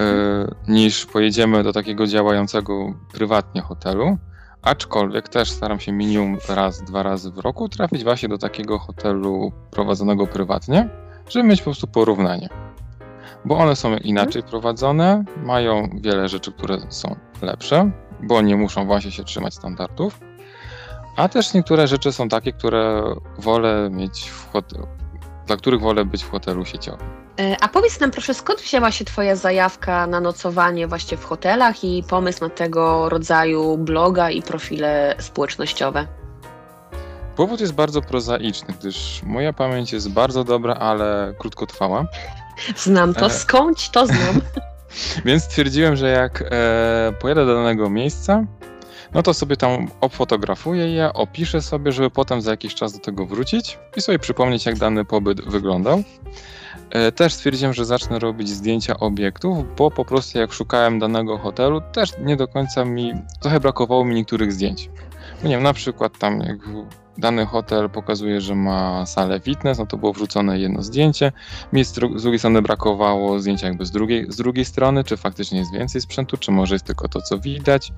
e, 0.00 0.46
niż 0.68 1.06
pojedziemy 1.06 1.62
do 1.62 1.72
takiego 1.72 2.06
działającego 2.06 2.94
prywatnie 3.12 3.60
hotelu. 3.60 4.18
Aczkolwiek 4.62 5.28
też 5.28 5.50
staram 5.50 5.80
się 5.80 5.92
minimum 5.92 6.38
raz, 6.48 6.82
dwa 6.82 7.02
razy 7.02 7.30
w 7.30 7.38
roku 7.38 7.68
trafić 7.68 8.04
właśnie 8.04 8.28
do 8.28 8.38
takiego 8.38 8.78
hotelu 8.78 9.52
prowadzonego 9.70 10.26
prywatnie, 10.26 10.88
żeby 11.28 11.48
mieć 11.48 11.60
po 11.60 11.64
prostu 11.64 11.86
porównanie. 11.86 12.48
Bo 13.44 13.58
one 13.58 13.76
są 13.76 13.96
inaczej 13.96 14.42
prowadzone, 14.42 15.24
mają 15.36 15.88
wiele 16.00 16.28
rzeczy, 16.28 16.52
które 16.52 16.78
są 16.88 17.16
lepsze, 17.42 17.90
bo 18.22 18.42
nie 18.42 18.56
muszą 18.56 18.86
właśnie 18.86 19.10
się 19.10 19.24
trzymać 19.24 19.54
standardów. 19.54 20.20
A 21.16 21.28
też 21.28 21.54
niektóre 21.54 21.86
rzeczy 21.86 22.12
są 22.12 22.28
takie, 22.28 22.52
które 22.52 23.02
wolę 23.38 23.88
mieć 23.90 24.30
w 24.30 24.52
hotelu, 24.52 24.86
dla 25.50 25.56
których 25.56 25.80
wolę 25.80 26.04
być 26.04 26.24
w 26.24 26.30
hotelu 26.30 26.64
sieciowym. 26.64 27.06
E, 27.40 27.56
a 27.60 27.68
powiedz 27.68 28.00
nam 28.00 28.10
proszę, 28.10 28.34
skąd 28.34 28.60
wzięła 28.60 28.90
się 28.90 29.04
Twoja 29.04 29.36
zajawka 29.36 30.06
na 30.06 30.20
nocowanie 30.20 30.86
właśnie 30.86 31.16
w 31.16 31.24
hotelach 31.24 31.84
i 31.84 32.04
pomysł 32.08 32.40
na 32.40 32.50
tego 32.50 33.08
rodzaju 33.08 33.78
bloga 33.78 34.30
i 34.30 34.42
profile 34.42 35.14
społecznościowe? 35.18 36.06
Powód 37.36 37.60
jest 37.60 37.72
bardzo 37.72 38.02
prozaiczny, 38.02 38.74
gdyż 38.80 39.22
moja 39.26 39.52
pamięć 39.52 39.92
jest 39.92 40.10
bardzo 40.10 40.44
dobra, 40.44 40.74
ale 40.74 41.34
krótkotrwała. 41.38 42.04
Znam 42.76 43.14
to, 43.14 43.26
e. 43.26 43.30
skądś 43.30 43.88
to 43.88 44.06
znam. 44.06 44.40
Więc 45.24 45.44
stwierdziłem, 45.44 45.96
że 45.96 46.08
jak 46.08 46.42
e, 46.50 47.12
pojadę 47.20 47.46
do 47.46 47.54
danego 47.54 47.90
miejsca, 47.90 48.44
no 49.14 49.22
to 49.22 49.34
sobie 49.34 49.56
tam 49.56 49.88
obfotografuję 50.00 50.86
je, 50.86 51.12
opiszę 51.12 51.62
sobie, 51.62 51.92
żeby 51.92 52.10
potem 52.10 52.42
za 52.42 52.50
jakiś 52.50 52.74
czas 52.74 52.92
do 52.92 52.98
tego 52.98 53.26
wrócić 53.26 53.78
i 53.96 54.00
sobie 54.00 54.18
przypomnieć, 54.18 54.66
jak 54.66 54.78
dany 54.78 55.04
pobyt 55.04 55.40
wyglądał. 55.40 56.02
E, 56.90 57.12
też 57.12 57.34
stwierdziłem, 57.34 57.74
że 57.74 57.84
zacznę 57.84 58.18
robić 58.18 58.48
zdjęcia 58.48 58.96
obiektów, 58.96 59.76
bo 59.76 59.90
po 59.90 60.04
prostu 60.04 60.38
jak 60.38 60.52
szukałem 60.52 60.98
danego 60.98 61.38
hotelu, 61.38 61.80
też 61.92 62.10
nie 62.24 62.36
do 62.36 62.48
końca 62.48 62.84
mi, 62.84 63.12
trochę 63.40 63.60
brakowało 63.60 64.04
mi 64.04 64.14
niektórych 64.14 64.52
zdjęć. 64.52 64.90
Nie 65.44 65.50
wiem, 65.50 65.62
na 65.62 65.72
przykład 65.72 66.18
tam 66.18 66.40
jak 66.40 66.58
dany 67.18 67.46
hotel 67.46 67.90
pokazuje, 67.90 68.40
że 68.40 68.54
ma 68.54 69.06
salę 69.06 69.40
fitness, 69.40 69.78
no 69.78 69.86
to 69.86 69.96
było 69.96 70.12
wrzucone 70.12 70.58
jedno 70.58 70.82
zdjęcie. 70.82 71.32
Mi 71.72 71.84
z 71.84 71.92
drugiej 71.92 72.38
strony 72.38 72.62
brakowało 72.62 73.40
zdjęcia 73.40 73.66
jakby 73.66 73.86
z 73.86 73.90
drugiej, 73.90 74.26
z 74.32 74.36
drugiej 74.36 74.64
strony, 74.64 75.04
czy 75.04 75.16
faktycznie 75.16 75.58
jest 75.58 75.72
więcej 75.72 76.00
sprzętu, 76.00 76.36
czy 76.36 76.50
może 76.50 76.74
jest 76.74 76.84
tylko 76.84 77.08
to, 77.08 77.22
co 77.22 77.38
widać. 77.38 77.92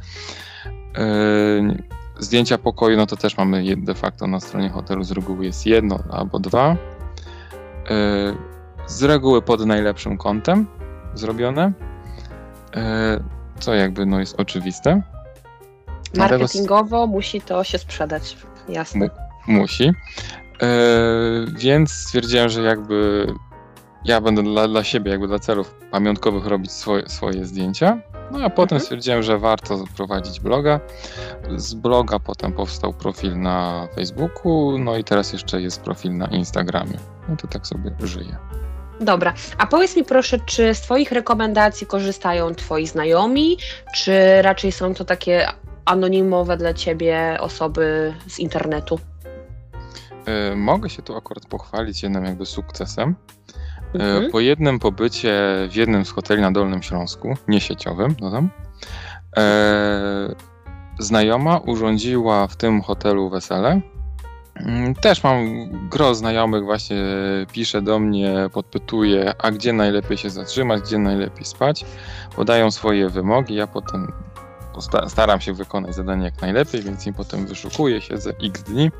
Yy, 0.99 1.83
zdjęcia 2.19 2.59
pokoju, 2.59 2.97
no 2.97 3.07
to 3.07 3.17
też 3.17 3.37
mamy 3.37 3.77
de 3.77 3.95
facto 3.95 4.27
na 4.27 4.41
stronie 4.41 4.69
hotelu, 4.69 5.05
z 5.05 5.13
reguły 5.13 5.45
jest 5.45 5.67
jedno 5.67 5.99
albo 6.11 6.39
dwa. 6.39 6.77
Yy, 7.91 8.37
z 8.87 9.03
reguły 9.03 9.43
pod 9.43 9.67
najlepszym 9.67 10.19
kątem 10.19 10.67
zrobione, 11.15 11.73
yy, 12.77 12.83
co 13.59 13.75
jakby 13.75 14.07
no 14.07 14.21
jest 14.21 14.41
oczywiste. 14.41 15.03
Marketingowo 16.17 17.07
musi 17.07 17.41
to 17.41 17.65
się 17.65 17.79
sprzedać. 17.79 18.37
Jasne. 18.69 19.11
musi. 19.47 19.93
E, 20.63 20.67
więc 21.57 21.93
stwierdziłem, 21.93 22.49
że 22.49 22.63
jakby 22.63 23.27
ja 24.05 24.21
będę 24.21 24.43
dla, 24.43 24.69
dla 24.69 24.85
siebie, 24.85 25.11
jakby 25.11 25.29
dla 25.29 25.39
celów 25.39 25.75
pamiątkowych 25.91 26.47
robić 26.47 26.73
swoje, 26.73 27.09
swoje 27.09 27.45
zdjęcia. 27.45 27.99
No 28.33 28.45
a 28.45 28.51
potem 28.51 28.77
mhm. 28.77 28.81
stwierdziłem, 28.81 29.23
że 29.23 29.39
warto 29.39 29.85
prowadzić 29.97 30.41
bloga. 30.41 30.81
Z 31.57 31.75
bloga 31.75 32.19
potem 32.19 32.53
powstał 32.53 32.93
profil 32.93 33.41
na 33.41 33.89
Facebooku, 33.95 34.79
no 34.79 34.97
i 34.97 35.05
teraz 35.05 35.33
jeszcze 35.33 35.61
jest 35.61 35.81
profil 35.81 36.17
na 36.17 36.27
Instagramie. 36.27 36.99
No 37.29 37.37
to 37.37 37.49
tak 37.49 37.67
sobie 37.67 37.91
żyję. 38.03 38.37
Dobra, 39.01 39.35
a 39.59 39.67
powiedz 39.67 39.97
mi 39.97 40.05
proszę, 40.05 40.39
czy 40.47 40.75
z 40.75 40.81
Twoich 40.81 41.13
rekomendacji 41.13 41.87
korzystają 41.87 42.55
Twoi 42.55 42.87
znajomi, 42.87 43.57
czy 43.95 44.43
raczej 44.43 44.73
są 44.73 44.95
to 44.95 45.05
takie 45.05 45.47
anonimowe 45.85 46.57
dla 46.57 46.75
ciebie 46.75 47.37
osoby 47.41 48.15
z 48.29 48.39
internetu? 48.39 48.99
E, 50.27 50.57
mogę 50.57 50.91
się 50.91 51.03
tu 51.03 51.17
akurat 51.17 51.47
pochwalić 51.47 52.03
jednym 52.03 52.25
jakby 52.25 52.47
sukcesem. 52.47 53.15
E, 53.95 53.99
mhm. 53.99 54.31
Po 54.31 54.41
jednym 54.41 54.79
pobycie 54.79 55.33
w 55.71 55.75
jednym 55.75 56.05
z 56.05 56.11
hoteli 56.11 56.43
na 56.43 56.53
Dolnym 56.53 56.83
Śląsku, 56.83 57.37
nie 57.49 57.61
sieciowym, 57.61 58.15
dodam, 58.15 58.51
e, 59.37 60.35
znajoma 60.99 61.59
urządziła 61.59 62.47
w 62.47 62.57
tym 62.57 62.83
hotelu 62.83 63.31
wesele. 63.31 63.81
Mm, 64.57 64.95
też 64.95 65.25
mam 65.25 65.47
gro 65.89 66.15
znajomych, 66.15 66.65
właśnie 66.65 66.97
pisze 67.53 67.83
do 67.83 67.99
mnie, 67.99 68.35
podpytuje, 68.53 69.35
a 69.39 69.51
gdzie 69.51 69.73
najlepiej 69.73 70.17
się 70.17 70.31
zatrzymać, 70.31 70.83
gdzie 70.83 70.99
najlepiej 70.99 71.45
spać. 71.45 71.85
Podają 72.37 72.71
swoje 72.71 73.09
wymogi, 73.09 73.55
ja 73.55 73.67
potem 73.67 74.13
staram 75.09 75.41
się 75.41 75.53
wykonać 75.53 75.95
zadanie 75.95 76.25
jak 76.25 76.41
najlepiej, 76.41 76.83
więc 76.83 77.07
im 77.07 77.15
potem 77.15 77.47
wyszukuję 77.47 78.01
się 78.01 78.19
za 78.19 78.31
x 78.31 78.63
dni. 78.63 78.91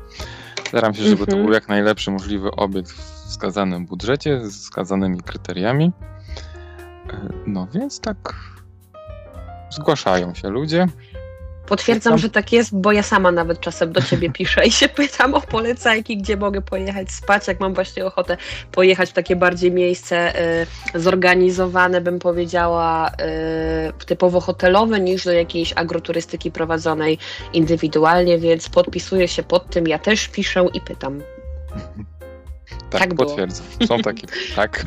Staram 0.67 0.93
się, 0.93 1.03
żeby 1.03 1.25
to 1.25 1.31
mhm. 1.31 1.43
był 1.43 1.53
jak 1.53 1.67
najlepszy 1.67 2.11
możliwy 2.11 2.51
obiekt 2.51 2.91
w 2.91 3.22
wskazanym 3.33 3.85
budżecie, 3.85 4.49
z 4.49 4.61
wskazanymi 4.61 5.21
kryteriami. 5.21 5.91
E, 7.09 7.29
no 7.47 7.67
więc 7.73 7.99
tak 7.99 8.35
zgłaszają 9.69 10.33
się 10.33 10.49
ludzie. 10.49 10.87
Potwierdzam, 11.67 12.17
że 12.17 12.29
tak 12.29 12.51
jest, 12.51 12.75
bo 12.75 12.91
ja 12.91 13.03
sama 13.03 13.31
nawet 13.31 13.59
czasem 13.59 13.91
do 13.91 14.01
ciebie 14.01 14.31
piszę 14.37 14.65
i 14.65 14.71
się 14.71 14.89
pytam 14.89 15.33
o 15.33 15.41
polecajki, 15.41 16.17
gdzie 16.17 16.37
mogę 16.37 16.61
pojechać 16.61 17.11
spać, 17.11 17.47
jak 17.47 17.59
mam 17.59 17.73
właśnie 17.73 18.05
ochotę 18.05 18.37
pojechać 18.71 19.09
w 19.09 19.13
takie 19.13 19.35
bardziej 19.35 19.71
miejsce 19.71 20.41
y, 20.95 20.99
zorganizowane, 20.99 22.01
bym 22.01 22.19
powiedziała, 22.19 23.11
y, 23.99 24.05
typowo 24.05 24.41
hotelowe, 24.41 24.99
niż 24.99 25.25
do 25.25 25.31
jakiejś 25.31 25.73
agroturystyki 25.75 26.51
prowadzonej 26.51 27.17
indywidualnie, 27.53 28.37
więc 28.37 28.69
podpisuję 28.69 29.27
się 29.27 29.43
pod 29.43 29.69
tym, 29.69 29.87
ja 29.87 29.99
też 29.99 30.27
piszę 30.27 30.65
i 30.73 30.81
pytam. 30.81 31.21
Tak, 32.93 33.09
tak 33.09 33.15
potwierdzam. 33.15 33.65
Są 33.87 33.99
takie, 33.99 34.27
tak. 34.55 34.83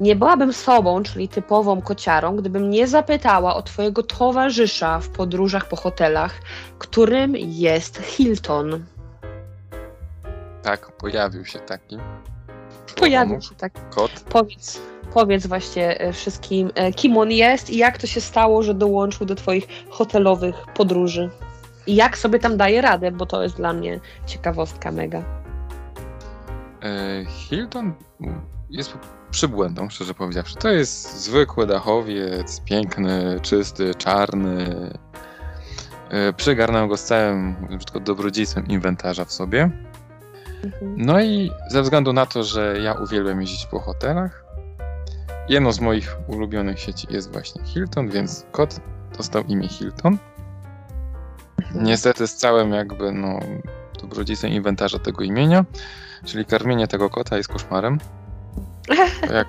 Nie 0.00 0.16
byłabym 0.16 0.52
sobą, 0.52 1.02
czyli 1.02 1.28
typową 1.28 1.82
kociarą, 1.82 2.36
gdybym 2.36 2.70
nie 2.70 2.86
zapytała 2.86 3.54
o 3.54 3.62
Twojego 3.62 4.02
towarzysza 4.02 4.98
w 5.00 5.08
podróżach 5.08 5.68
po 5.68 5.76
hotelach, 5.76 6.34
którym 6.78 7.36
jest 7.36 7.98
Hilton. 7.98 8.84
Tak, 10.62 10.92
pojawił 10.92 11.44
się 11.44 11.58
taki. 11.58 11.98
Pojawił 12.96 13.40
się 13.40 13.54
taki. 13.54 13.80
Kot. 13.90 14.10
Powiedz, 14.28 14.80
powiedz 15.12 15.46
właśnie 15.46 16.00
e, 16.00 16.12
wszystkim, 16.12 16.70
e, 16.74 16.92
kim 16.92 17.16
on 17.16 17.30
jest 17.30 17.70
i 17.70 17.76
jak 17.76 17.98
to 17.98 18.06
się 18.06 18.20
stało, 18.20 18.62
że 18.62 18.74
dołączył 18.74 19.26
do 19.26 19.34
Twoich 19.34 19.66
hotelowych 19.90 20.54
podróży. 20.74 21.30
I 21.86 21.94
jak 21.94 22.18
sobie 22.18 22.38
tam 22.38 22.56
daje 22.56 22.80
radę, 22.80 23.12
bo 23.12 23.26
to 23.26 23.42
jest 23.42 23.56
dla 23.56 23.72
mnie 23.72 24.00
ciekawostka 24.26 24.92
mega. 24.92 25.39
E, 26.82 27.24
Hilton 27.24 27.92
jest 28.70 28.98
przybłędą, 29.30 29.90
szczerze 29.90 30.14
powiedziawszy. 30.14 30.56
To 30.56 30.68
jest 30.68 31.20
zwykły 31.20 31.66
dachowiec, 31.66 32.60
piękny, 32.60 33.40
czysty, 33.42 33.94
czarny. 33.94 34.90
E, 36.10 36.32
przygarnął 36.32 36.88
go 36.88 36.96
z 36.96 37.04
całym 37.04 37.56
tylko 37.86 38.00
dobrodziejstwem 38.00 38.66
inwentarza 38.66 39.24
w 39.24 39.32
sobie. 39.32 39.70
Mhm. 40.64 40.94
No 40.96 41.20
i 41.20 41.50
ze 41.68 41.82
względu 41.82 42.12
na 42.12 42.26
to, 42.26 42.44
że 42.44 42.76
ja 42.82 42.92
uwielbiam 42.92 43.40
jeździć 43.40 43.66
po 43.66 43.80
hotelach, 43.80 44.44
jedną 45.48 45.72
z 45.72 45.80
moich 45.80 46.16
ulubionych 46.26 46.80
sieci 46.80 47.06
jest 47.10 47.32
właśnie 47.32 47.64
Hilton, 47.64 48.08
więc 48.08 48.46
kot 48.52 48.80
dostał 49.16 49.44
imię 49.44 49.68
Hilton. 49.68 50.18
Mhm. 51.58 51.84
Niestety 51.84 52.26
z 52.26 52.36
całym 52.36 52.72
jakby 52.72 53.12
no, 53.12 53.40
dobrodziejstwem 54.00 54.50
inwentarza 54.50 54.98
tego 54.98 55.24
imienia, 55.24 55.64
czyli 56.24 56.44
karmienie 56.44 56.88
tego 56.88 57.10
kota 57.10 57.36
jest 57.36 57.48
koszmarem. 57.48 57.98
To 59.26 59.32
jak, 59.32 59.48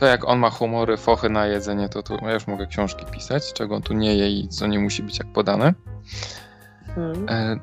to 0.00 0.06
jak 0.06 0.28
on 0.28 0.38
ma 0.38 0.50
humory, 0.50 0.96
fochy 0.96 1.30
na 1.30 1.46
jedzenie, 1.46 1.88
to, 1.88 2.02
ja 2.22 2.32
już 2.32 2.46
mogę 2.46 2.66
książki 2.66 3.06
pisać, 3.06 3.52
czego 3.52 3.76
on 3.76 3.82
tu 3.82 3.94
nie 3.94 4.14
je 4.14 4.30
i 4.30 4.48
co 4.48 4.66
nie 4.66 4.78
musi 4.78 5.02
być 5.02 5.18
jak 5.18 5.32
podane. 5.32 5.74
Hmm. 6.94 7.28
E, 7.28 7.56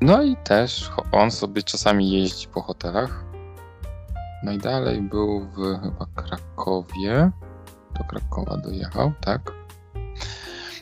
no 0.00 0.22
i 0.22 0.36
też 0.36 0.90
on 1.12 1.30
sobie 1.30 1.62
czasami 1.62 2.10
jeździ 2.10 2.48
po 2.48 2.62
hotelach. 2.62 3.24
No 4.44 4.52
i 4.52 4.58
dalej 4.58 5.02
był 5.02 5.40
w 5.40 5.82
chyba 5.82 6.06
Krakowie. 6.14 7.30
Do 7.98 8.04
Krakowa 8.04 8.56
dojechał, 8.56 9.12
tak. 9.20 9.52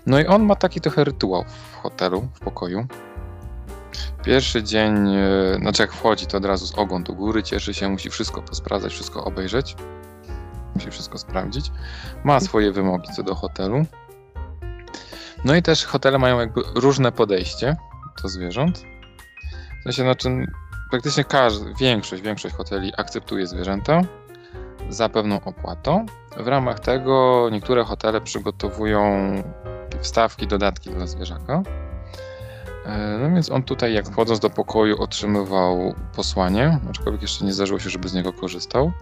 No 0.07 0.21
i 0.21 0.27
on 0.27 0.43
ma 0.43 0.57
taki 0.57 0.81
trochę 0.81 1.05
rytuał 1.05 1.45
w 1.45 1.77
hotelu, 1.77 2.29
w 2.35 2.41
pokoju. 2.41 2.87
Pierwszy 4.25 4.63
dzień, 4.63 5.15
e, 5.17 5.57
znaczy 5.61 5.83
jak 5.83 5.93
wchodzi, 5.93 6.27
to 6.27 6.37
od 6.37 6.45
razu 6.45 6.67
z 6.67 6.79
ogon 6.79 7.05
do 7.05 7.13
góry, 7.13 7.43
cieszy 7.43 7.75
się, 7.75 7.89
musi 7.89 8.11
wszystko 8.11 8.43
posprawdzać, 8.43 8.93
wszystko 8.93 9.25
obejrzeć. 9.25 9.77
Musi 10.75 10.91
wszystko 10.91 11.19
sprawdzić. 11.19 11.73
Ma 12.25 12.41
swoje 12.41 12.73
wymogi 12.73 13.09
co 13.17 13.23
do 13.23 13.35
hotelu. 13.35 13.87
No 15.45 15.55
i 15.55 15.63
też 15.63 15.85
hotele 15.85 16.19
mają 16.19 16.41
jakby 16.41 16.63
różne 16.75 17.13
podejście 17.13 17.77
do 18.23 18.29
zwierząt. 18.29 18.79
W 19.81 19.83
sensie, 19.83 20.03
znaczy 20.03 20.47
praktycznie 20.91 21.25
każdy, 21.25 21.75
większość, 21.81 22.23
większość 22.23 22.55
hoteli 22.55 22.93
akceptuje 22.97 23.47
zwierzęta 23.47 24.01
za 24.89 25.09
pewną 25.09 25.41
opłatą. 25.45 26.07
W 26.37 26.47
ramach 26.47 26.81
tego 26.81 27.49
niektóre 27.53 27.85
hotele 27.85 28.21
przygotowują 28.21 29.33
wstawki, 30.01 30.47
dodatki 30.47 30.91
dla 30.91 31.07
zwierzaka. 31.07 31.63
E, 32.87 33.19
no 33.23 33.35
więc 33.35 33.51
on 33.51 33.63
tutaj, 33.63 33.95
jak 33.95 34.07
wchodząc 34.07 34.41
do 34.41 34.51
pokoju, 34.51 35.03
otrzymywał 35.03 35.95
posłanie, 36.17 36.79
aczkolwiek 36.91 37.23
jeszcze 37.23 37.45
nie 37.45 37.53
zdarzyło 37.53 37.81
się, 37.81 37.91
żeby 37.91 38.09
z 38.09 38.15
niego 38.15 38.33
korzystał. 38.33 38.93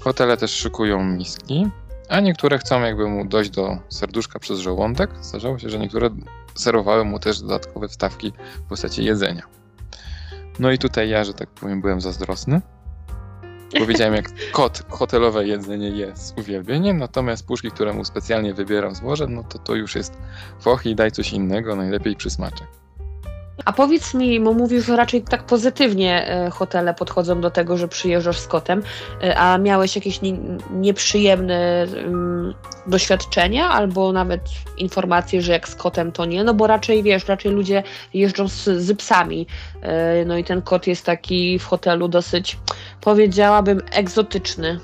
Hotele 0.00 0.36
też 0.36 0.50
szykują 0.50 1.04
miski 1.04 1.70
a 2.12 2.20
niektóre 2.20 2.58
chcą 2.58 2.80
jakby 2.80 3.08
mu 3.08 3.24
dojść 3.24 3.50
do 3.50 3.78
serduszka 3.88 4.38
przez 4.38 4.58
żołądek. 4.58 5.10
Zdarzało 5.20 5.58
się, 5.58 5.70
że 5.70 5.78
niektóre 5.78 6.10
serwowały 6.54 7.04
mu 7.04 7.18
też 7.18 7.40
dodatkowe 7.40 7.88
wstawki 7.88 8.32
w 8.56 8.62
postaci 8.62 9.04
jedzenia. 9.04 9.42
No 10.58 10.72
i 10.72 10.78
tutaj 10.78 11.08
ja, 11.08 11.24
że 11.24 11.34
tak 11.34 11.50
powiem, 11.50 11.80
byłem 11.80 12.00
zazdrosny. 12.00 12.60
Powiedziałem, 13.78 14.14
jak 14.14 14.30
kot 14.52 14.82
hotelowe 14.88 15.46
jedzenie 15.46 15.88
jest 15.88 16.26
z 16.26 16.34
uwielbieniem, 16.38 16.98
natomiast 16.98 17.46
puszki, 17.46 17.70
które 17.70 17.92
mu 17.92 18.04
specjalnie 18.04 18.54
wybieram 18.54 18.94
złożę, 18.94 19.26
no 19.26 19.44
to 19.44 19.58
to 19.58 19.74
już 19.74 19.94
jest 19.94 20.18
foch 20.60 20.86
i 20.86 20.94
daj 20.94 21.12
coś 21.12 21.32
innego, 21.32 21.76
najlepiej 21.76 22.16
przysmaczek. 22.16 22.81
A 23.64 23.72
powiedz 23.72 24.14
mi, 24.14 24.40
bo 24.40 24.52
mówisz, 24.52 24.86
że 24.86 24.96
raczej 24.96 25.22
tak 25.22 25.44
pozytywnie 25.44 26.28
e, 26.28 26.50
hotele 26.50 26.94
podchodzą 26.94 27.40
do 27.40 27.50
tego, 27.50 27.76
że 27.76 27.88
przyjeżdżasz 27.88 28.38
z 28.38 28.46
kotem, 28.46 28.82
e, 29.22 29.38
a 29.38 29.58
miałeś 29.58 29.96
jakieś 29.96 30.20
nieprzyjemne 30.70 31.86
um, 31.96 32.54
doświadczenia 32.86 33.68
albo 33.68 34.12
nawet 34.12 34.40
informacje, 34.78 35.42
że 35.42 35.52
jak 35.52 35.68
z 35.68 35.74
kotem 35.74 36.12
to 36.12 36.24
nie, 36.24 36.44
no 36.44 36.54
bo 36.54 36.66
raczej 36.66 37.02
wiesz, 37.02 37.28
raczej 37.28 37.52
ludzie 37.52 37.82
jeżdżą 38.14 38.48
z, 38.48 38.64
z 38.64 38.98
psami, 38.98 39.46
e, 39.82 40.24
no 40.24 40.36
i 40.36 40.44
ten 40.44 40.62
kot 40.62 40.86
jest 40.86 41.06
taki 41.06 41.58
w 41.58 41.64
hotelu 41.64 42.08
dosyć, 42.08 42.58
powiedziałabym, 43.00 43.80
egzotyczny. 43.92 44.80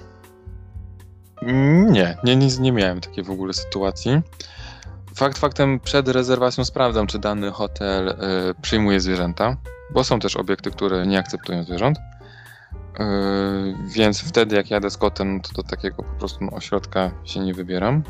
Nie, 1.43 2.17
nie, 2.25 2.37
nie, 2.37 2.49
nie 2.61 2.73
miałem 2.73 3.01
takiej 3.01 3.25
w 3.25 3.31
ogóle 3.31 3.53
sytuacji. 3.53 4.21
Fakt 5.19 5.39
faktem 5.39 5.81
przed 5.81 6.09
rezerwacją 6.09 6.65
sprawdzam, 6.65 7.07
czy 7.07 7.19
dany 7.19 7.51
hotel 7.51 8.09
y, 8.09 8.15
przyjmuje 8.63 9.01
zwierzęta, 9.01 9.57
bo 9.91 10.05
są 10.05 10.21
też 10.21 10.37
obiekty, 10.37 10.71
które 10.71 11.07
nie 11.07 11.19
akceptują 11.19 11.65
zwierząt. 11.65 11.99
Y, 11.99 12.03
więc 13.95 14.21
wtedy, 14.21 14.57
jak 14.57 14.71
jadę 14.71 14.91
z 14.91 14.97
kotem, 14.97 15.41
to 15.41 15.53
do 15.53 15.63
takiego 15.63 16.03
po 16.03 16.19
prostu 16.19 16.45
no, 16.45 16.51
ośrodka 16.51 17.11
się 17.25 17.41
nie 17.41 17.55
wybieram. 17.55 17.97
Y, 17.97 18.03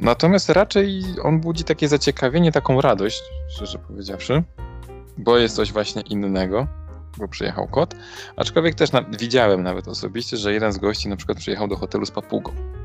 natomiast 0.00 0.48
raczej 0.48 1.02
on 1.22 1.40
budzi 1.40 1.64
takie 1.64 1.88
zaciekawienie, 1.88 2.52
taką 2.52 2.80
radość, 2.80 3.22
szczerze 3.48 3.78
powiedziawszy, 3.78 4.42
bo 5.18 5.38
jest 5.38 5.56
coś 5.56 5.72
właśnie 5.72 6.02
innego, 6.02 6.66
bo 7.18 7.28
przyjechał 7.28 7.68
kot. 7.68 7.94
Aczkolwiek 8.36 8.74
też 8.74 8.92
na, 8.92 9.02
widziałem 9.02 9.62
nawet 9.62 9.88
osobiście, 9.88 10.36
że 10.36 10.52
jeden 10.52 10.72
z 10.72 10.78
gości 10.78 11.08
na 11.08 11.16
przykład 11.16 11.38
przyjechał 11.38 11.68
do 11.68 11.76
hotelu 11.76 12.06
z 12.06 12.10
papugą. 12.10 12.81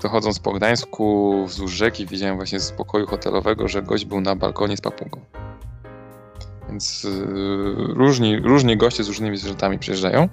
To 0.00 0.08
chodząc 0.08 0.38
po 0.38 0.52
Gdańsku 0.52 1.34
wzdłuż 1.46 1.72
rzeki 1.72 2.06
widziałem 2.06 2.36
właśnie 2.36 2.60
z 2.60 2.72
pokoju 2.72 3.06
hotelowego, 3.06 3.68
że 3.68 3.82
gość 3.82 4.04
był 4.04 4.20
na 4.20 4.36
balkonie 4.36 4.76
z 4.76 4.80
papugą. 4.80 5.20
Więc 6.68 7.04
yy, 7.04 7.94
różni, 7.94 8.40
różni 8.40 8.76
goście 8.76 9.04
z 9.04 9.08
różnymi 9.08 9.36
zwierzętami 9.36 9.78
przyjeżdżają. 9.78 10.28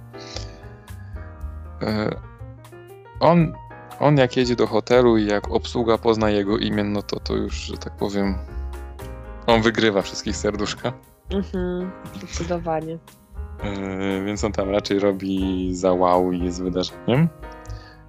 Yy, 1.81 1.87
on, 3.19 3.53
on 3.99 4.17
jak 4.17 4.37
jedzie 4.37 4.55
do 4.55 4.67
hotelu 4.67 5.17
i 5.17 5.25
jak 5.25 5.51
obsługa 5.51 5.97
pozna 5.97 6.29
jego 6.29 6.57
imię, 6.57 6.83
no 6.83 7.01
to 7.01 7.19
to 7.19 7.35
już, 7.35 7.55
że 7.55 7.77
tak 7.77 7.95
powiem, 7.95 8.35
on 9.47 9.61
wygrywa 9.61 10.01
wszystkich 10.01 10.37
serduszka. 10.37 10.93
Mhm, 11.29 11.91
zdecydowanie. 12.15 12.97
Yy, 13.63 14.25
więc 14.25 14.43
on 14.43 14.51
tam 14.51 14.69
raczej 14.69 14.99
robi 14.99 15.69
za 15.75 15.93
wow 15.93 16.31
i 16.31 16.43
jest 16.43 16.63
wydarzeniem. 16.63 17.29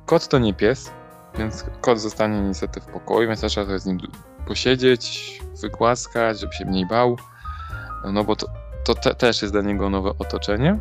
Kot 0.07 0.29
to 0.29 0.39
nie 0.39 0.55
pies, 0.55 0.91
więc 1.39 1.65
kot 1.81 2.01
zostanie 2.01 2.41
niestety 2.41 2.81
w 2.81 2.87
pokoju, 2.87 3.29
więc 3.29 3.41
trzeba 3.41 3.79
z 3.79 3.87
nim 3.87 3.99
posiedzieć, 4.47 5.41
wygłaskać, 5.63 6.41
żeby 6.41 6.53
się 6.53 6.65
mniej 6.65 6.87
bał. 6.87 7.17
No 8.13 8.25
bo 8.25 8.37
to, 8.37 8.47
to 8.85 8.95
te, 8.95 9.15
też 9.15 9.43
jest 9.43 9.55
dla 9.55 9.63
niego 9.63 9.91
nowe 9.91 10.11
otoczenie. 10.19 10.79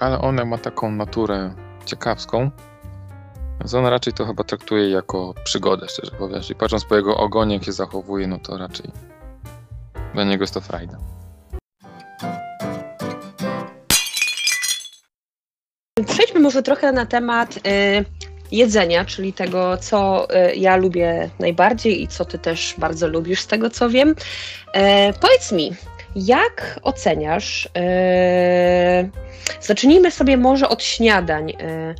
Ale 0.00 0.20
on 0.20 0.48
ma 0.48 0.58
taką 0.58 0.90
naturę 0.90 1.54
ciekawską, 1.84 2.50
więc 3.60 3.74
on 3.74 3.86
raczej 3.86 4.12
to 4.12 4.26
chyba 4.26 4.44
traktuje 4.44 4.90
jako 4.90 5.34
przygodę, 5.44 5.88
szczerze 5.88 6.12
mówiąc. 6.20 6.50
I 6.50 6.54
patrząc 6.54 6.84
po 6.84 6.96
jego 6.96 7.16
ogonie, 7.16 7.54
jak 7.54 7.64
się 7.64 7.72
zachowuje, 7.72 8.26
no 8.26 8.38
to 8.38 8.58
raczej 8.58 8.90
dla 10.14 10.24
niego 10.24 10.42
jest 10.42 10.54
to 10.54 10.60
frajda. 10.60 10.98
Przejdźmy 16.06 16.40
może 16.40 16.62
trochę 16.62 16.92
na 16.92 17.06
temat 17.06 17.56
y, 17.56 18.04
jedzenia, 18.52 19.04
czyli 19.04 19.32
tego, 19.32 19.76
co 19.76 20.28
y, 20.50 20.54
ja 20.54 20.76
lubię 20.76 21.30
najbardziej 21.38 22.02
i 22.02 22.08
co 22.08 22.24
ty 22.24 22.38
też 22.38 22.74
bardzo 22.78 23.08
lubisz, 23.08 23.40
z 23.40 23.46
tego 23.46 23.70
co 23.70 23.90
wiem. 23.90 24.14
E, 24.74 25.12
powiedz 25.12 25.52
mi, 25.52 25.74
jak 26.16 26.80
oceniasz? 26.82 27.68
E, 27.76 29.08
zacznijmy 29.60 30.10
sobie 30.10 30.36
może 30.36 30.68
od 30.68 30.82
śniadań. 30.82 31.50
E, 31.50 31.94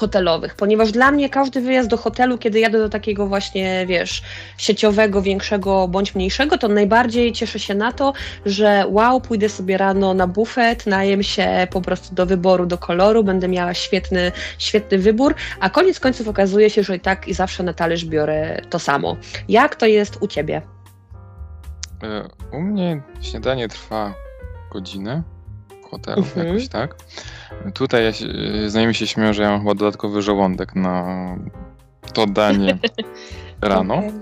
hotelowych, 0.00 0.54
ponieważ 0.54 0.92
dla 0.92 1.10
mnie 1.12 1.28
każdy 1.28 1.60
wyjazd 1.60 1.88
do 1.88 1.96
hotelu, 1.96 2.38
kiedy 2.38 2.60
jadę 2.60 2.78
do 2.78 2.88
takiego 2.88 3.26
właśnie, 3.26 3.86
wiesz, 3.86 4.22
sieciowego, 4.58 5.22
większego 5.22 5.88
bądź 5.88 6.14
mniejszego, 6.14 6.58
to 6.58 6.68
najbardziej 6.68 7.32
cieszę 7.32 7.58
się 7.58 7.74
na 7.74 7.92
to, 7.92 8.12
że 8.46 8.84
wow, 8.88 9.20
pójdę 9.20 9.48
sobie 9.48 9.76
rano 9.76 10.14
na 10.14 10.26
bufet, 10.26 10.86
najem 10.86 11.22
się 11.22 11.66
po 11.70 11.80
prostu 11.80 12.14
do 12.14 12.26
wyboru, 12.26 12.66
do 12.66 12.78
koloru, 12.78 13.24
będę 13.24 13.48
miała 13.48 13.74
świetny, 13.74 14.32
świetny 14.58 14.98
wybór, 14.98 15.34
a 15.60 15.70
koniec 15.70 16.00
końców 16.00 16.28
okazuje 16.28 16.70
się, 16.70 16.82
że 16.82 16.96
i 16.96 17.00
tak 17.00 17.28
i 17.28 17.34
zawsze 17.34 17.62
na 17.62 17.72
talerz 17.72 18.04
biorę 18.04 18.60
to 18.70 18.78
samo. 18.78 19.16
Jak 19.48 19.76
to 19.76 19.86
jest 19.86 20.16
u 20.20 20.26
Ciebie? 20.26 20.62
E, 22.02 22.28
u 22.52 22.60
mnie 22.60 23.02
śniadanie 23.20 23.68
trwa 23.68 24.14
godzinę 24.72 25.22
hotelu, 25.90 26.22
mhm. 26.22 26.46
jakoś 26.46 26.68
tak. 26.68 26.96
Tutaj 27.74 28.04
ja 28.04 28.12
się, 28.12 28.26
znajomi 28.66 28.94
się 28.94 29.06
śmieją, 29.06 29.32
że 29.32 29.42
ja 29.42 29.50
mam 29.50 29.60
chyba 29.60 29.74
dodatkowy 29.74 30.22
żołądek 30.22 30.74
na 30.74 31.36
to 32.12 32.26
danie 32.26 32.78
rano. 33.60 33.98
Okay. 33.98 34.12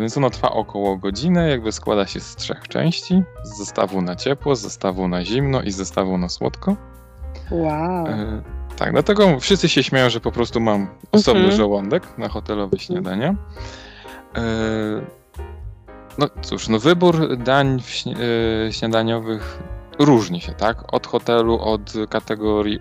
Więc 0.00 0.16
ono 0.16 0.30
trwa 0.30 0.50
około 0.50 0.96
godziny, 0.96 1.50
jakby 1.50 1.72
składa 1.72 2.06
się 2.06 2.20
z 2.20 2.36
trzech 2.36 2.68
części. 2.68 3.22
Z 3.42 3.58
zestawu 3.58 4.02
na 4.02 4.16
ciepło, 4.16 4.56
z 4.56 4.60
zestawu 4.60 5.08
na 5.08 5.24
zimno 5.24 5.62
i 5.62 5.70
z 5.70 5.76
zestawu 5.76 6.18
na 6.18 6.28
słodko. 6.28 6.76
Wow. 7.50 8.06
E, 8.06 8.42
tak, 8.76 8.92
dlatego 8.92 9.40
wszyscy 9.40 9.68
się 9.68 9.82
śmieją, 9.82 10.10
że 10.10 10.20
po 10.20 10.32
prostu 10.32 10.60
mam 10.60 10.88
osobny 11.12 11.40
mhm. 11.40 11.58
żołądek 11.58 12.18
na 12.18 12.28
hotelowe 12.28 12.78
śniadania. 12.78 13.34
E, 14.36 14.42
no 16.18 16.28
cóż, 16.42 16.68
no 16.68 16.78
wybór 16.78 17.36
dań 17.36 17.82
śniadaniowych 18.70 19.58
różni 20.04 20.40
się, 20.40 20.52
tak? 20.52 20.94
Od 20.94 21.06
hotelu, 21.06 21.58
od 21.60 21.92
kategorii 22.10 22.78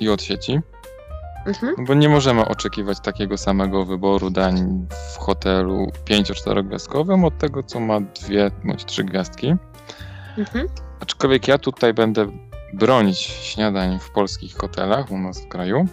i 0.00 0.08
od 0.08 0.22
sieci. 0.22 0.60
Mhm. 1.46 1.74
Bo 1.86 1.94
nie 1.94 2.08
możemy 2.08 2.44
oczekiwać 2.48 3.00
takiego 3.00 3.38
samego 3.38 3.84
wyboru 3.84 4.30
dań 4.30 4.86
w 5.14 5.18
hotelu 5.18 5.86
5-4 6.04 6.66
gwiazdkowym 6.66 7.24
od 7.24 7.38
tego, 7.38 7.62
co 7.62 7.80
ma 7.80 8.00
dwie 8.00 8.50
bądź 8.64 8.84
trzy 8.84 9.04
gwiazdki. 9.04 9.54
Mhm. 10.38 10.68
Aczkolwiek 11.00 11.48
ja 11.48 11.58
tutaj 11.58 11.94
będę 11.94 12.26
bronić 12.72 13.18
śniadań 13.18 13.98
w 13.98 14.10
polskich 14.10 14.56
hotelach 14.56 15.10
u 15.10 15.18
nas 15.18 15.44
w 15.44 15.48
kraju, 15.48 15.86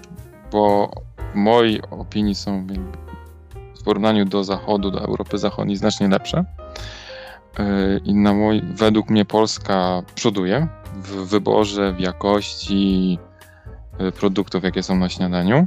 bo 0.52 0.92
w 1.34 1.36
mojej 1.36 1.82
opinii 1.82 2.36
są 2.36 2.68
w 3.80 3.84
porównaniu 3.84 4.26
do 4.26 4.44
zachodu, 4.44 4.92
do 4.92 5.02
Europy 5.02 5.38
Zachodniej 5.38 5.78
znacznie 5.78 6.08
lepsze. 6.08 6.46
E, 7.60 7.98
i 7.98 8.14
na 8.14 8.34
mój, 8.34 8.62
według 8.62 9.10
mnie 9.10 9.26
Polska 9.26 10.02
przoduje 10.16 10.68
w 10.96 11.30
wyborze, 11.30 11.94
w 11.94 12.00
jakości 12.00 13.20
e, 13.98 14.12
produktów, 14.12 14.64
jakie 14.64 14.84
są 14.84 14.96
na 14.96 15.10
śniadaniu. 15.10 15.66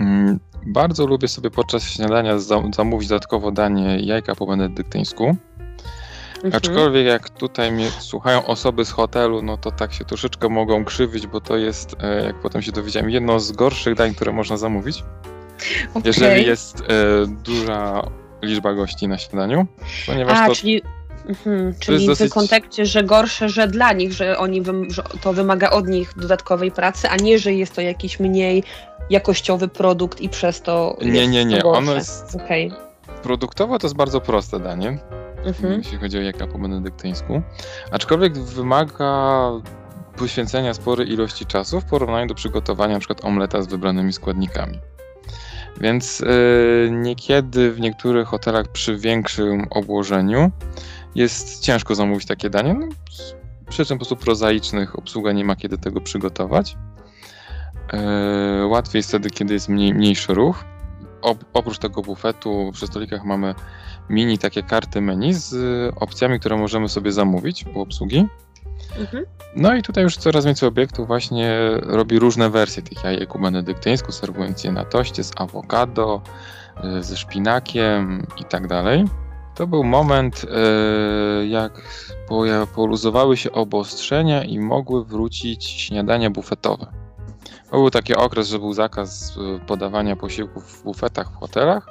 Mm, 0.00 0.40
bardzo 0.66 1.06
lubię 1.06 1.28
sobie 1.28 1.50
podczas 1.50 1.82
śniadania 1.82 2.38
zamówić 2.72 3.08
dodatkowo 3.08 3.52
danie 3.52 4.00
jajka 4.00 4.34
po 4.34 4.46
benedyktyńsku. 4.46 5.36
Mhm. 6.34 6.54
Aczkolwiek 6.54 7.06
jak 7.06 7.30
tutaj 7.30 7.72
mnie 7.72 7.90
słuchają 7.90 8.46
osoby 8.46 8.84
z 8.84 8.90
hotelu, 8.90 9.42
no 9.42 9.56
to 9.56 9.70
tak 9.70 9.92
się 9.92 10.04
troszeczkę 10.04 10.48
mogą 10.48 10.84
krzywić, 10.84 11.26
bo 11.26 11.40
to 11.40 11.56
jest, 11.56 11.96
e, 12.00 12.24
jak 12.24 12.40
potem 12.40 12.62
się 12.62 12.72
dowiedziałem, 12.72 13.10
jedno 13.10 13.40
z 13.40 13.52
gorszych 13.52 13.94
dań, 13.94 14.14
które 14.14 14.32
można 14.32 14.56
zamówić. 14.56 15.04
Okay. 15.90 16.02
Jeżeli 16.04 16.46
jest 16.46 16.82
duża 17.26 18.02
liczba 18.42 18.74
gości 18.74 19.08
na 19.08 19.18
śniadaniu, 19.18 19.66
ponieważ 20.06 20.38
A, 20.38 20.46
to... 20.46 20.54
czyli... 20.54 20.82
Mhm, 21.28 21.74
czyli 21.80 22.06
dosyć... 22.06 22.30
w 22.30 22.34
kontekście, 22.34 22.86
że 22.86 23.04
gorsze, 23.04 23.48
że 23.48 23.68
dla 23.68 23.92
nich, 23.92 24.12
że 24.12 24.38
oni 24.38 24.62
że 24.88 25.02
to 25.20 25.32
wymaga 25.32 25.70
od 25.70 25.88
nich 25.88 26.12
dodatkowej 26.16 26.70
pracy, 26.70 27.08
a 27.08 27.16
nie, 27.16 27.38
że 27.38 27.52
jest 27.52 27.74
to 27.74 27.80
jakiś 27.80 28.20
mniej 28.20 28.64
jakościowy 29.10 29.68
produkt 29.68 30.20
i 30.20 30.28
przez 30.28 30.62
to. 30.62 30.96
Nie, 31.02 31.28
nie, 31.28 31.44
nie. 31.44 31.64
Ono 31.64 31.94
jest. 31.94 32.36
Okay. 32.36 32.70
Produktowo 33.22 33.78
to 33.78 33.86
jest 33.86 33.96
bardzo 33.96 34.20
proste 34.20 34.60
danie, 34.60 34.98
mhm. 35.44 35.78
jeśli 35.78 35.98
chodzi 35.98 36.18
o 36.18 36.20
jaka 36.20 36.46
po 36.46 36.58
benedyktyńsku. 36.58 37.42
Aczkolwiek 37.90 38.38
wymaga 38.38 39.50
poświęcenia 40.16 40.74
sporej 40.74 41.12
ilości 41.12 41.46
czasu 41.46 41.80
w 41.80 41.84
porównaniu 41.84 42.26
do 42.26 42.34
przygotowania 42.34 42.94
np. 42.94 43.14
omleta 43.22 43.62
z 43.62 43.66
wybranymi 43.66 44.12
składnikami. 44.12 44.78
Więc 45.80 46.20
yy, 46.20 46.90
niekiedy 46.90 47.72
w 47.72 47.80
niektórych 47.80 48.28
hotelach 48.28 48.68
przy 48.68 48.96
większym 48.96 49.66
obłożeniu 49.70 50.50
jest 51.14 51.60
ciężko 51.60 51.94
zamówić 51.94 52.26
takie 52.26 52.50
danie. 52.50 52.74
No, 52.74 52.88
przyczyn 53.68 53.96
po 53.96 53.98
prostu 53.98 54.16
prozaicznych 54.16 54.98
obsługa 54.98 55.32
nie 55.32 55.44
ma 55.44 55.56
kiedy 55.56 55.78
tego 55.78 56.00
przygotować. 56.00 56.76
Yy, 57.92 58.66
łatwiej 58.66 58.98
jest 58.98 59.08
wtedy, 59.08 59.30
kiedy 59.30 59.54
jest 59.54 59.68
mniej, 59.68 59.94
mniejszy 59.94 60.34
ruch. 60.34 60.64
oprócz 61.52 61.78
tego 61.78 62.02
bufetu 62.02 62.70
przy 62.72 62.86
stolikach 62.86 63.24
mamy 63.24 63.54
mini 64.08 64.38
takie 64.38 64.62
karty 64.62 65.00
menu 65.00 65.34
z 65.34 65.54
opcjami, 65.96 66.40
które 66.40 66.56
możemy 66.56 66.88
sobie 66.88 67.12
zamówić 67.12 67.64
u 67.74 67.80
obsługi. 67.80 68.26
Mhm. 69.00 69.24
No 69.56 69.74
i 69.74 69.82
tutaj 69.82 70.04
już 70.04 70.16
coraz 70.16 70.44
więcej 70.44 70.68
obiektów 70.68 71.06
właśnie 71.06 71.58
robi 71.82 72.18
różne 72.18 72.50
wersje 72.50 72.82
tych 72.82 73.04
jajek 73.04 73.38
benedyktyńsku, 73.38 74.12
serwując 74.12 74.64
je 74.64 74.72
na 74.72 74.84
toście 74.84 75.24
z 75.24 75.32
awokado, 75.36 76.22
y, 76.98 77.02
ze 77.02 77.16
szpinakiem 77.16 78.26
i 78.40 78.44
tak 78.44 78.66
dalej. 78.66 79.04
To 79.54 79.66
był 79.66 79.84
moment, 79.84 80.44
y, 81.42 81.46
jak 81.46 81.82
poluzowały 82.74 83.36
się 83.36 83.52
obostrzenia 83.52 84.44
i 84.44 84.58
mogły 84.58 85.04
wrócić 85.04 85.64
śniadania 85.64 86.30
bufetowe. 86.30 86.86
To 87.70 87.76
był 87.76 87.90
taki 87.90 88.14
okres, 88.14 88.48
że 88.48 88.58
był 88.58 88.72
zakaz 88.72 89.36
y, 89.36 89.66
podawania 89.66 90.16
posiłków 90.16 90.64
w 90.64 90.84
bufetach 90.84 91.30
w 91.32 91.36
hotelach. 91.36 91.86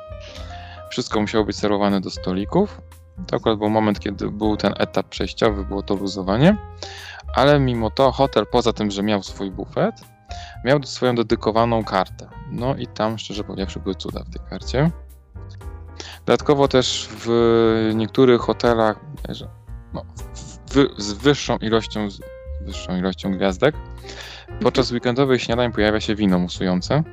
Wszystko 0.90 1.22
musiało 1.22 1.46
być 1.46 1.56
serwowane 1.56 2.02
do 2.02 2.10
stolików. 2.10 2.82
To 3.28 3.36
akurat 3.36 3.60
był 3.60 3.70
moment, 3.70 4.00
kiedy 4.00 4.32
był 4.32 4.58
ten 4.58 4.74
etap 4.78 5.10
przejściowy, 5.10 5.66
było 5.66 5.82
to 5.82 5.96
luzowanie. 5.96 6.58
Ale 7.36 7.60
mimo 7.60 7.92
to 7.92 8.12
hotel, 8.12 8.46
poza 8.52 8.74
tym, 8.74 8.92
że 8.92 9.04
miał 9.04 9.24
swój 9.24 9.52
bufet, 9.52 9.96
miał 10.66 10.84
swoją 10.84 11.16
dedykowaną 11.16 11.84
kartę. 11.84 12.30
No 12.52 12.76
i 12.76 12.88
tam, 12.88 13.18
szczerze 13.18 13.44
powiedziawszy, 13.44 13.80
były 13.80 13.96
cuda 13.96 14.24
w 14.24 14.30
tej 14.30 14.42
karcie. 14.50 14.92
Dodatkowo 16.26 16.68
też 16.68 17.10
w 17.12 17.92
niektórych 17.96 18.42
hotelach 18.42 19.00
no, 19.94 20.06
z 20.98 21.14
wyższą 21.14 21.58
ilością, 21.58 22.10
z 22.10 22.22
wyższą 22.62 22.98
ilością 22.98 23.32
gwiazdek 23.32 23.76
podczas 24.62 24.92
weekendowych 24.92 25.42
śniadań 25.42 25.72
pojawia 25.72 26.00
się 26.00 26.16
wino 26.16 26.40
musujące. 26.40 27.04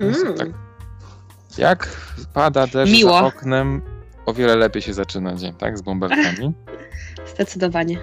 Mm. 0.00 0.34
Tak, 0.38 0.48
jak 1.58 1.88
pada 2.34 2.66
deszcz 2.66 2.92
Miło. 2.92 3.12
za 3.12 3.26
oknem, 3.26 3.82
o 4.26 4.32
wiele 4.32 4.56
lepiej 4.56 4.82
się 4.82 4.94
zaczyna 4.94 5.34
dzień, 5.34 5.54
tak? 5.54 5.78
Z 5.78 5.82
bąbelkami. 5.82 6.52
Zdecydowanie. 7.34 7.98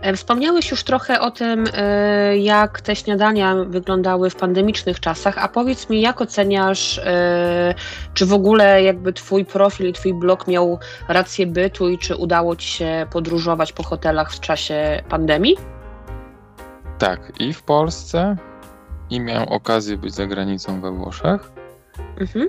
E, 0.00 0.16
wspomniałeś 0.16 0.70
już 0.70 0.84
trochę 0.84 1.20
o 1.20 1.30
tym, 1.30 1.64
e, 1.74 2.38
jak 2.38 2.80
te 2.80 2.96
śniadania 2.96 3.54
wyglądały 3.64 4.30
w 4.30 4.36
pandemicznych 4.36 5.00
czasach, 5.00 5.38
a 5.38 5.48
powiedz 5.48 5.90
mi, 5.90 6.00
jak 6.00 6.20
oceniasz, 6.20 6.98
e, 6.98 7.74
czy 8.14 8.26
w 8.26 8.32
ogóle 8.32 8.82
jakby 8.82 9.12
twój 9.12 9.44
profil 9.44 9.88
i 9.88 9.92
twój 9.92 10.14
blog 10.14 10.46
miał 10.46 10.78
rację 11.08 11.46
bytu 11.46 11.88
i 11.88 11.98
czy 11.98 12.16
udało 12.16 12.56
ci 12.56 12.68
się 12.68 13.06
podróżować 13.10 13.72
po 13.72 13.82
hotelach 13.82 14.32
w 14.32 14.40
czasie 14.40 15.02
pandemii? 15.08 15.56
Tak, 16.98 17.32
i 17.40 17.52
w 17.52 17.62
Polsce, 17.62 18.36
i 19.10 19.20
miałem 19.20 19.48
okazję 19.48 19.96
być 19.96 20.14
za 20.14 20.26
granicą 20.26 20.80
we 20.80 20.90
Włoszech. 20.90 21.52
Mhm. 22.20 22.48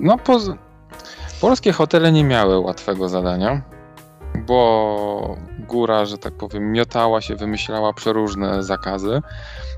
No, 0.00 0.18
poza 0.18 0.56
Polskie 1.42 1.72
hotele 1.72 2.12
nie 2.12 2.24
miały 2.24 2.58
łatwego 2.58 3.08
zadania, 3.08 3.62
bo 4.46 5.36
góra, 5.58 6.04
że 6.04 6.18
tak 6.18 6.32
powiem, 6.32 6.72
miotała 6.72 7.20
się, 7.20 7.36
wymyślała 7.36 7.92
przeróżne 7.92 8.62
zakazy. 8.62 9.22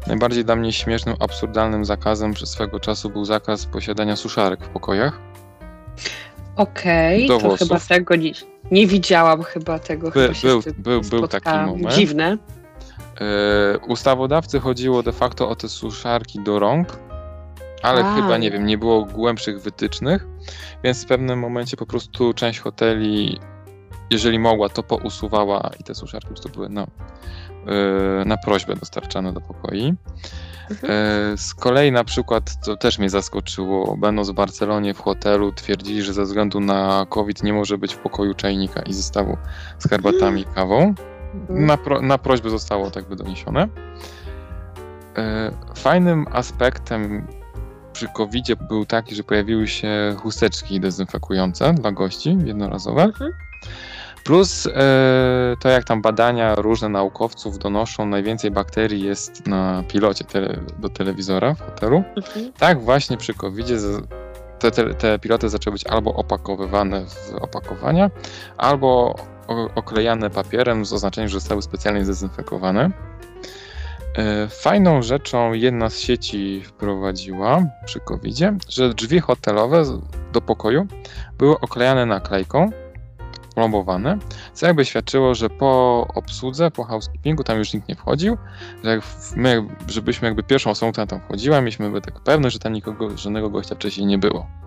Najbardziej 0.06 0.44
dla 0.44 0.56
mnie 0.56 0.72
śmiesznym, 0.72 1.16
absurdalnym 1.20 1.84
zakazem 1.84 2.34
przez 2.34 2.50
swego 2.50 2.80
czasu 2.80 3.10
był 3.10 3.24
zakaz 3.24 3.66
posiadania 3.66 4.16
suszarek 4.16 4.64
w 4.64 4.68
pokojach. 4.68 5.20
Okej, 6.56 7.30
okay, 7.30 7.40
to 7.40 7.56
chyba 7.56 7.80
tego 7.80 8.16
nie, 8.16 8.32
nie 8.70 8.86
widziałam 8.86 9.42
chyba 9.42 9.78
tego. 9.78 10.10
By, 10.10 10.30
był, 10.42 10.62
był, 10.78 11.00
był 11.00 11.28
taki 11.28 11.50
moment. 11.50 11.94
Dziwne. 11.94 12.38
Yy, 13.20 13.78
ustawodawcy 13.88 14.60
chodziło 14.60 15.02
de 15.02 15.12
facto 15.12 15.48
o 15.48 15.56
te 15.56 15.68
suszarki 15.68 16.40
do 16.40 16.58
rąk, 16.58 16.88
ale 17.82 18.04
A. 18.04 18.14
chyba, 18.14 18.36
nie 18.36 18.50
wiem, 18.50 18.66
nie 18.66 18.78
było 18.78 19.04
głębszych 19.04 19.62
wytycznych, 19.62 20.26
więc 20.84 21.04
w 21.04 21.06
pewnym 21.06 21.38
momencie 21.38 21.76
po 21.76 21.86
prostu 21.86 22.34
część 22.34 22.60
hoteli, 22.60 23.40
jeżeli 24.10 24.38
mogła, 24.38 24.68
to 24.68 24.82
pousuwała 24.82 25.70
i 25.80 25.84
te 25.84 25.94
suszarki 25.94 26.28
po 26.28 26.32
prostu 26.32 26.48
były 26.48 26.68
na, 26.68 26.86
yy, 27.66 28.24
na 28.24 28.36
prośbę 28.36 28.76
dostarczane 28.76 29.32
do 29.32 29.40
pokoi. 29.40 29.94
Mhm. 30.70 30.92
Yy, 31.30 31.38
z 31.38 31.54
kolei 31.54 31.92
na 31.92 32.04
przykład, 32.04 32.56
co 32.60 32.76
też 32.76 32.98
mnie 32.98 33.10
zaskoczyło, 33.10 33.96
będąc 33.96 34.30
w 34.30 34.32
Barcelonie 34.32 34.94
w 34.94 35.00
hotelu, 35.00 35.52
twierdzili, 35.52 36.02
że 36.02 36.12
ze 36.12 36.22
względu 36.22 36.60
na 36.60 37.06
COVID 37.08 37.42
nie 37.42 37.52
może 37.52 37.78
być 37.78 37.94
w 37.94 37.98
pokoju 37.98 38.34
czajnika 38.34 38.82
i 38.82 38.92
zestawu 38.92 39.36
z 39.78 39.88
herbatami 39.88 40.40
i 40.40 40.44
kawą. 40.44 40.94
Mhm. 41.34 41.66
Na, 41.66 41.76
pro, 41.76 42.02
na 42.02 42.18
prośbę 42.18 42.50
zostało 42.50 42.90
tak 42.90 43.08
by 43.08 43.16
doniesione. 43.16 43.68
Yy, 45.16 45.74
fajnym 45.74 46.26
aspektem 46.32 47.26
przy 47.94 48.08
covid 48.08 48.54
był 48.54 48.86
taki, 48.86 49.14
że 49.14 49.22
pojawiły 49.22 49.68
się 49.68 50.16
chusteczki 50.18 50.80
dezynfekujące 50.80 51.74
dla 51.74 51.92
gości 51.92 52.38
jednorazowe. 52.44 53.02
Mhm. 53.02 53.32
Plus 54.24 54.66
e, 54.66 55.56
to, 55.60 55.68
jak 55.68 55.84
tam 55.84 56.02
badania 56.02 56.54
różne 56.54 56.88
naukowców 56.88 57.58
donoszą, 57.58 58.06
najwięcej 58.06 58.50
bakterii 58.50 59.04
jest 59.04 59.46
na 59.46 59.84
pilocie 59.88 60.24
tele, 60.24 60.60
do 60.78 60.88
telewizora 60.88 61.54
w 61.54 61.60
hotelu. 61.60 62.04
Mhm. 62.16 62.52
Tak 62.58 62.80
właśnie 62.80 63.16
przy 63.16 63.34
covid 63.34 63.66
te, 64.58 64.70
te, 64.70 64.94
te, 64.94 65.18
piloty 65.18 65.48
zaczęły 65.48 65.72
być 65.72 65.86
albo 65.86 66.14
opakowywane 66.14 67.04
w 67.06 67.34
opakowania, 67.34 68.10
albo 68.56 69.14
oklejane 69.74 70.30
papierem 70.30 70.84
z 70.84 70.92
oznaczeniem, 70.92 71.28
że 71.28 71.40
zostały 71.40 71.62
specjalnie 71.62 72.04
zdezynfekowane. 72.04 72.90
E, 74.14 74.48
fajną 74.48 75.02
rzeczą 75.02 75.52
jedna 75.52 75.90
z 75.90 75.98
sieci 75.98 76.62
wprowadziła 76.64 77.62
przy 77.84 78.00
covid 78.00 78.36
że 78.68 78.94
drzwi 78.94 79.20
hotelowe 79.20 79.84
do 80.32 80.40
pokoju 80.40 80.86
były 81.38 81.60
oklejane 81.60 82.06
naklejką, 82.06 82.70
plombowane, 83.54 84.18
co 84.52 84.66
jakby 84.66 84.84
świadczyło, 84.84 85.34
że 85.34 85.50
po 85.50 86.06
obsłudze, 86.14 86.70
po 86.70 86.84
housekeepingu 86.84 87.44
tam 87.44 87.58
już 87.58 87.72
nikt 87.74 87.88
nie 87.88 87.94
wchodził, 87.94 88.36
że 88.84 89.00
my, 89.36 89.68
żebyśmy 89.88 90.28
jakby 90.28 90.42
pierwszą 90.42 90.70
osobą, 90.70 90.92
która 90.92 91.06
tam 91.06 91.20
wchodziła, 91.20 91.60
mieliśmy 91.60 91.90
by 91.90 92.00
tak 92.00 92.20
pewne, 92.20 92.50
że 92.50 92.58
tam 92.58 92.72
nikogo, 92.72 93.16
żadnego 93.16 93.50
gościa 93.50 93.74
wcześniej 93.74 94.06
nie 94.06 94.18
było. 94.18 94.63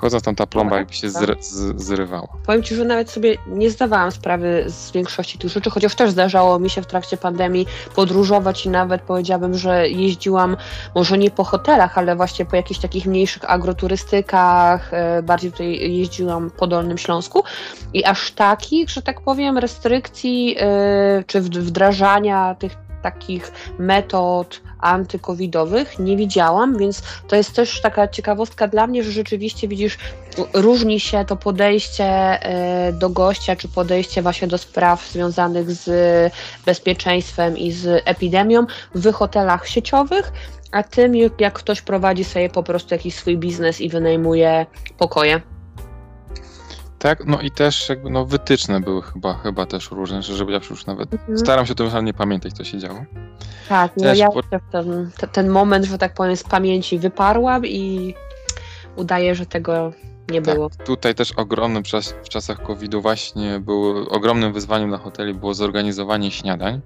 Wchodząc 0.00 0.24
tam 0.24 0.34
ta 0.34 0.46
plomba 0.46 0.76
jakby 0.76 0.94
się 0.94 1.10
zry, 1.10 1.36
z, 1.40 1.82
zrywała. 1.82 2.28
Powiem 2.46 2.62
Ci, 2.62 2.74
że 2.74 2.84
nawet 2.84 3.10
sobie 3.10 3.36
nie 3.46 3.70
zdawałam 3.70 4.12
sprawy 4.12 4.64
z 4.66 4.90
większości 4.90 5.38
tych 5.38 5.50
rzeczy, 5.50 5.70
chociaż 5.70 5.94
też 5.94 6.10
zdarzało 6.10 6.58
mi 6.58 6.70
się 6.70 6.82
w 6.82 6.86
trakcie 6.86 7.16
pandemii 7.16 7.66
podróżować 7.94 8.66
i 8.66 8.68
nawet 8.68 9.02
powiedziałabym, 9.02 9.54
że 9.54 9.88
jeździłam 9.88 10.56
może 10.94 11.18
nie 11.18 11.30
po 11.30 11.44
hotelach, 11.44 11.98
ale 11.98 12.16
właśnie 12.16 12.44
po 12.44 12.56
jakichś 12.56 12.80
takich 12.80 13.06
mniejszych 13.06 13.50
agroturystykach, 13.50 14.94
e, 14.94 15.22
bardziej 15.22 15.52
tutaj 15.52 15.92
jeździłam 15.96 16.50
po 16.50 16.66
Dolnym 16.66 16.98
Śląsku 16.98 17.44
i 17.94 18.04
aż 18.04 18.32
takich, 18.32 18.90
że 18.90 19.02
tak 19.02 19.20
powiem, 19.20 19.58
restrykcji 19.58 20.56
e, 20.58 21.24
czy 21.26 21.40
wdrażania 21.40 22.54
tych 22.58 22.89
takich 23.02 23.52
metod 23.78 24.60
antykowidowych 24.80 25.98
nie 25.98 26.16
widziałam, 26.16 26.78
więc 26.78 27.02
to 27.28 27.36
jest 27.36 27.52
też 27.52 27.80
taka 27.80 28.08
ciekawostka 28.08 28.68
dla 28.68 28.86
mnie, 28.86 29.04
że 29.04 29.12
rzeczywiście 29.12 29.68
widzisz, 29.68 29.98
różni 30.54 31.00
się 31.00 31.24
to 31.24 31.36
podejście 31.36 32.04
e, 32.04 32.92
do 32.92 33.10
gościa, 33.10 33.56
czy 33.56 33.68
podejście 33.68 34.22
właśnie 34.22 34.48
do 34.48 34.58
spraw 34.58 35.08
związanych 35.08 35.70
z 35.70 35.90
bezpieczeństwem 36.66 37.58
i 37.58 37.72
z 37.72 38.02
epidemią 38.04 38.66
w 38.94 39.12
hotelach 39.12 39.68
sieciowych, 39.68 40.32
a 40.72 40.82
tym 40.82 41.14
jak 41.38 41.54
ktoś 41.54 41.82
prowadzi 41.82 42.24
sobie 42.24 42.50
po 42.50 42.62
prostu 42.62 42.94
jakiś 42.94 43.14
swój 43.14 43.38
biznes 43.38 43.80
i 43.80 43.88
wynajmuje 43.88 44.66
pokoje. 44.98 45.40
Tak, 47.00 47.26
no 47.26 47.40
i 47.40 47.50
też 47.50 47.88
jakby 47.88 48.10
no 48.10 48.26
wytyczne 48.26 48.80
były 48.80 49.02
chyba, 49.02 49.34
chyba 49.34 49.66
też 49.66 49.90
różne, 49.90 50.22
żeby 50.22 50.52
ja 50.52 50.60
już 50.70 50.86
nawet 50.86 51.12
mhm. 51.12 51.38
staram 51.38 51.66
się 51.66 51.72
o 51.72 51.74
tym 51.74 52.04
nie 52.04 52.14
pamiętać, 52.14 52.52
co 52.52 52.64
się 52.64 52.78
działo. 52.78 53.04
Tak, 53.68 53.92
no 53.96 54.02
też 54.02 54.18
ja 54.18 54.28
po... 54.28 54.42
ten, 54.72 55.10
ten 55.32 55.48
moment, 55.48 55.84
że 55.84 55.98
tak 55.98 56.14
powiem, 56.14 56.36
z 56.36 56.42
pamięci 56.42 56.98
wyparłam 56.98 57.66
i 57.66 58.14
udaje, 58.96 59.34
że 59.34 59.46
tego 59.46 59.92
nie 60.30 60.42
tak, 60.42 60.54
było. 60.54 60.70
Tutaj 60.84 61.14
też 61.14 61.32
ogromnym 61.32 61.82
czas, 61.82 62.14
w 62.24 62.28
czasach 62.28 62.62
COVID-u 62.62 63.00
właśnie 63.00 63.60
było 63.60 64.08
ogromnym 64.08 64.52
wyzwaniem 64.52 64.88
dla 64.88 64.98
hoteli 64.98 65.34
było 65.34 65.54
zorganizowanie 65.54 66.30
śniadań. 66.30 66.80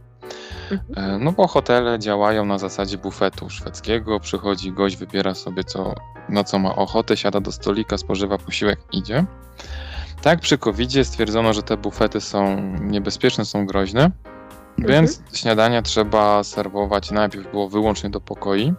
Mhm. 0.70 1.14
E, 1.14 1.18
no 1.18 1.32
bo 1.32 1.46
hotele 1.46 1.98
działają 1.98 2.44
na 2.44 2.58
zasadzie 2.58 2.98
bufetu 2.98 3.50
szwedzkiego, 3.50 4.20
przychodzi 4.20 4.72
gość, 4.72 4.96
wybiera 4.96 5.34
sobie 5.34 5.64
co, 5.64 5.94
na 6.28 6.44
co 6.44 6.58
ma 6.58 6.76
ochotę, 6.76 7.16
siada 7.16 7.40
do 7.40 7.52
stolika, 7.52 7.98
spożywa 7.98 8.38
posiłek, 8.38 8.80
idzie. 8.92 9.24
Tak, 10.24 10.40
przy 10.40 10.58
covid 10.58 10.90
stwierdzono, 11.02 11.52
że 11.52 11.62
te 11.62 11.76
bufety 11.76 12.20
są 12.20 12.56
niebezpieczne, 12.80 13.44
są 13.44 13.66
groźne, 13.66 14.10
mhm. 14.78 14.88
więc 14.88 15.22
śniadania 15.34 15.82
trzeba 15.82 16.44
serwować 16.44 17.10
najpierw 17.10 17.50
było 17.50 17.68
wyłącznie 17.68 18.10
do 18.10 18.20
pokoi. 18.20 18.74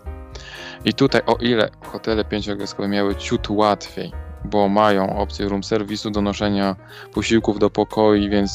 I 0.86 0.94
tutaj, 0.94 1.22
o 1.26 1.36
ile 1.36 1.70
hotele 1.92 2.26
pięciogwiazdkowe 2.26 2.88
miały 2.88 3.16
ciut 3.16 3.50
łatwiej, 3.50 4.12
bo 4.46 4.70
mają 4.70 5.18
opcję 5.18 5.50
room 5.50 5.64
serwisu, 5.64 6.12
donoszenia 6.12 6.76
posiłków 7.14 7.60
do 7.60 7.70
pokoi, 7.70 8.30
więc 8.30 8.52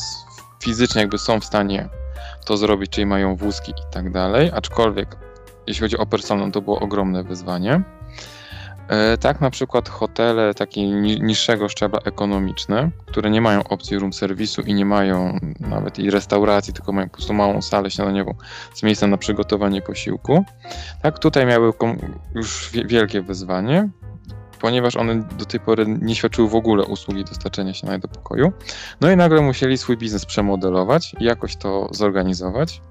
fizycznie 0.62 1.00
jakby 1.00 1.18
są 1.18 1.40
w 1.40 1.44
stanie 1.44 1.88
to 2.46 2.56
zrobić, 2.56 2.90
czyli 2.90 3.06
mają 3.06 3.36
wózki 3.36 3.72
i 3.72 3.92
tak 3.92 4.12
dalej, 4.12 4.50
aczkolwiek 4.54 5.16
jeśli 5.66 5.80
chodzi 5.80 5.98
o 5.98 6.06
personel, 6.06 6.50
to 6.50 6.62
było 6.62 6.80
ogromne 6.80 7.24
wyzwanie. 7.24 7.82
E, 8.90 9.18
tak, 9.18 9.40
na 9.40 9.50
przykład 9.50 9.88
hotele 9.88 10.54
takie 10.54 10.88
niższego 11.20 11.68
szczebla 11.68 12.00
ekonomiczne, 12.04 12.90
które 13.06 13.30
nie 13.30 13.40
mają 13.40 13.64
opcji 13.64 13.98
room 13.98 14.12
serwisu 14.12 14.62
i 14.62 14.74
nie 14.74 14.84
mają 14.84 15.38
nawet 15.60 15.98
i 15.98 16.10
restauracji, 16.10 16.72
tylko 16.72 16.92
mają 16.92 17.08
po 17.08 17.16
prostu 17.16 17.34
małą 17.34 17.62
salę 17.62 17.90
śniadaniową 17.90 18.34
z 18.74 18.82
miejscem 18.82 19.10
na 19.10 19.16
przygotowanie 19.16 19.82
posiłku. 19.82 20.44
Tak, 21.02 21.18
tutaj 21.18 21.46
miały 21.46 21.72
już 22.34 22.70
wielkie 22.72 23.22
wyzwanie, 23.22 23.88
ponieważ 24.60 24.96
one 24.96 25.22
do 25.38 25.44
tej 25.44 25.60
pory 25.60 25.86
nie 26.00 26.14
świadczyły 26.14 26.48
w 26.48 26.54
ogóle 26.54 26.84
usługi 26.84 27.24
dostarczenia 27.24 27.74
śniadania 27.74 27.98
do 27.98 28.08
pokoju. 28.08 28.52
No 29.00 29.10
i 29.10 29.16
nagle 29.16 29.40
musieli 29.40 29.78
swój 29.78 29.96
biznes 29.96 30.26
przemodelować 30.26 31.14
i 31.20 31.24
jakoś 31.24 31.56
to 31.56 31.88
zorganizować. 31.90 32.82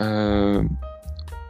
Yy, 0.00 0.68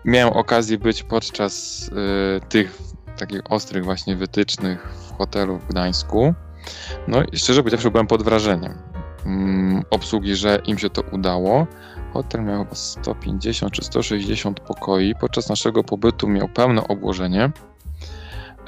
miałem 0.05 0.35
okazję 0.35 0.79
być 0.79 1.03
podczas 1.03 1.87
yy, 1.95 2.41
tych 2.49 2.96
takich 3.17 3.41
ostrych 3.51 3.85
właśnie 3.85 4.17
wytycznych 4.17 4.89
w 4.89 5.19
hotelu 5.19 5.59
w 5.59 5.69
Gdańsku. 5.69 6.35
No 7.09 7.23
i 7.33 7.39
szczerze 7.39 7.61
powiedziawszy 7.63 7.91
byłem 7.91 8.07
pod 8.07 8.23
wrażeniem 8.23 8.79
mm, 9.27 9.83
obsługi, 9.91 10.37
że 10.37 10.59
im 10.67 10.79
się 10.79 10.91
to 10.91 11.03
udało. 11.13 11.67
Hotel 12.13 12.45
miał 12.45 12.65
chyba 12.65 12.75
150 12.75 13.73
czy 13.73 13.85
160 13.85 14.61
pokoi. 14.61 15.15
Podczas 15.21 15.49
naszego 15.49 15.85
pobytu 15.85 16.29
miał 16.29 16.49
pełne 16.49 16.89
obłożenie. 16.89 17.51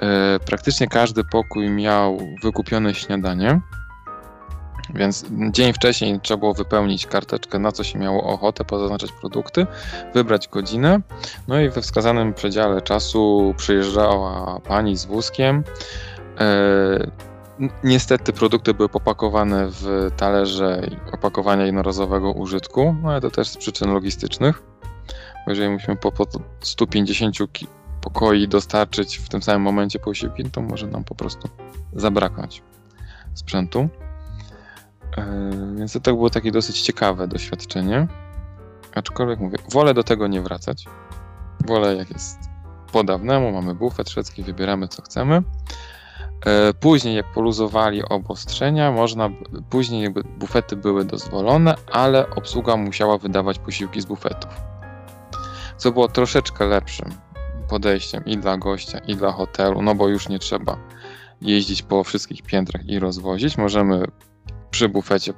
E, 0.00 0.40
praktycznie 0.46 0.88
każdy 0.88 1.24
pokój 1.24 1.70
miał 1.70 2.18
wykupione 2.42 2.94
śniadanie. 2.94 3.60
Więc 4.94 5.26
dzień 5.50 5.72
wcześniej 5.72 6.20
trzeba 6.20 6.38
było 6.38 6.54
wypełnić 6.54 7.06
karteczkę, 7.06 7.58
na 7.58 7.72
co 7.72 7.84
się 7.84 7.98
miało 7.98 8.22
ochotę, 8.22 8.64
pozaznaczać 8.64 9.12
produkty, 9.12 9.66
wybrać 10.14 10.48
godzinę. 10.48 11.00
No 11.48 11.60
i 11.60 11.68
we 11.68 11.82
wskazanym 11.82 12.34
przedziale 12.34 12.82
czasu 12.82 13.54
przyjeżdżała 13.56 14.60
pani 14.60 14.96
z 14.96 15.04
wózkiem. 15.04 15.64
E, 16.40 17.10
niestety 17.84 18.32
produkty 18.32 18.74
były 18.74 18.88
popakowane 18.88 19.68
w 19.70 20.10
talerze 20.16 20.90
opakowania 21.12 21.66
jednorazowego 21.66 22.32
użytku, 22.32 22.96
no 23.02 23.10
ale 23.10 23.20
to 23.20 23.30
też 23.30 23.48
z 23.48 23.56
przyczyn 23.56 23.92
logistycznych. 23.92 24.62
Bo 25.46 25.52
jeżeli 25.52 25.70
musimy 25.70 25.96
po, 25.96 26.12
po 26.12 26.26
150 26.60 27.36
pokoi 28.00 28.48
dostarczyć 28.48 29.18
w 29.18 29.28
tym 29.28 29.42
samym 29.42 29.62
momencie 29.62 29.98
posiłki, 29.98 30.44
to 30.44 30.60
może 30.60 30.86
nam 30.86 31.04
po 31.04 31.14
prostu 31.14 31.48
zabraknąć 31.92 32.62
sprzętu. 33.34 33.88
E, 35.18 35.76
więc 35.76 35.92
to 35.92 36.00
tak 36.00 36.14
było 36.14 36.30
takie 36.30 36.52
dosyć 36.52 36.80
ciekawe 36.80 37.28
doświadczenie. 37.28 38.06
Aczkolwiek 38.94 39.40
mówię, 39.40 39.58
wolę 39.72 39.94
do 39.94 40.02
tego 40.02 40.26
nie 40.26 40.40
wracać. 40.40 40.84
Wolę 41.66 41.96
jak 41.96 42.10
jest 42.10 42.38
po 42.92 43.04
dawnemu, 43.04 43.52
mamy 43.52 43.74
bufet 43.74 44.10
szwedzki, 44.10 44.42
wybieramy 44.42 44.88
co 44.88 45.02
chcemy. 45.02 45.42
E, 46.46 46.74
później 46.74 47.16
jak 47.16 47.32
poluzowali 47.32 48.02
obostrzenia, 48.04 48.92
można, 48.92 49.30
później 49.70 50.02
jakby 50.02 50.22
bufety 50.22 50.76
były 50.76 51.04
dozwolone, 51.04 51.74
ale 51.92 52.30
obsługa 52.30 52.76
musiała 52.76 53.18
wydawać 53.18 53.58
posiłki 53.58 54.00
z 54.00 54.06
bufetów. 54.06 54.50
Co 55.76 55.92
było 55.92 56.08
troszeczkę 56.08 56.66
lepszym 56.66 57.10
podejściem 57.68 58.24
i 58.24 58.38
dla 58.38 58.56
gościa, 58.56 58.98
i 58.98 59.16
dla 59.16 59.32
hotelu, 59.32 59.82
no 59.82 59.94
bo 59.94 60.08
już 60.08 60.28
nie 60.28 60.38
trzeba 60.38 60.76
jeździć 61.40 61.82
po 61.82 62.04
wszystkich 62.04 62.42
piętrach 62.42 62.86
i 62.86 62.98
rozwozić. 62.98 63.58
Możemy 63.58 64.04
przy 64.70 64.88
bufecie 64.88 65.32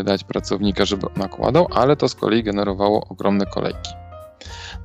y, 0.00 0.04
dać 0.04 0.24
pracownika, 0.24 0.84
żeby 0.84 1.06
nakładał, 1.16 1.68
ale 1.70 1.96
to 1.96 2.08
z 2.08 2.14
kolei 2.14 2.42
generowało 2.42 3.06
ogromne 3.08 3.46
kolejki. 3.46 3.90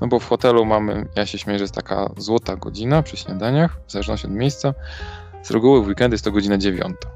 No 0.01 0.07
bo 0.07 0.19
w 0.19 0.27
hotelu 0.27 0.65
mamy, 0.65 1.05
ja 1.15 1.25
się 1.25 1.37
śmieję, 1.37 1.59
że 1.59 1.63
jest 1.63 1.75
taka 1.75 2.09
złota 2.17 2.55
godzina 2.55 3.03
przy 3.03 3.17
śniadaniach, 3.17 3.79
w 3.87 3.91
zależności 3.91 4.27
od 4.27 4.33
miejsca. 4.33 4.73
Z 5.43 5.51
reguły 5.51 5.83
w 5.83 5.87
weekendy 5.87 6.13
jest 6.13 6.25
to 6.25 6.31
godzina 6.31 6.57
dziewiąta. 6.57 7.07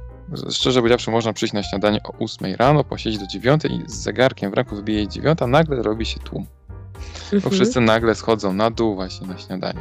Szczerze 0.49 0.79
powiedziawszy, 0.79 1.11
można 1.11 1.33
przyjść 1.33 1.53
na 1.53 1.63
śniadanie 1.63 1.99
o 2.03 2.13
8 2.19 2.55
rano, 2.55 2.83
posiedzieć 2.83 3.19
do 3.19 3.27
dziewiątej 3.27 3.71
i 3.71 3.83
z 3.87 3.95
zegarkiem 3.95 4.51
w 4.51 4.53
ręku 4.53 4.75
wbije 4.75 5.07
dziewiąta, 5.07 5.47
nagle 5.47 5.83
robi 5.83 6.05
się 6.05 6.19
tłum. 6.19 6.45
Bo 7.31 7.35
mhm. 7.35 7.53
wszyscy 7.53 7.81
nagle 7.81 8.15
schodzą 8.15 8.53
na 8.53 8.71
dół 8.71 8.95
właśnie 8.95 9.27
na 9.27 9.37
śniadanie. 9.37 9.79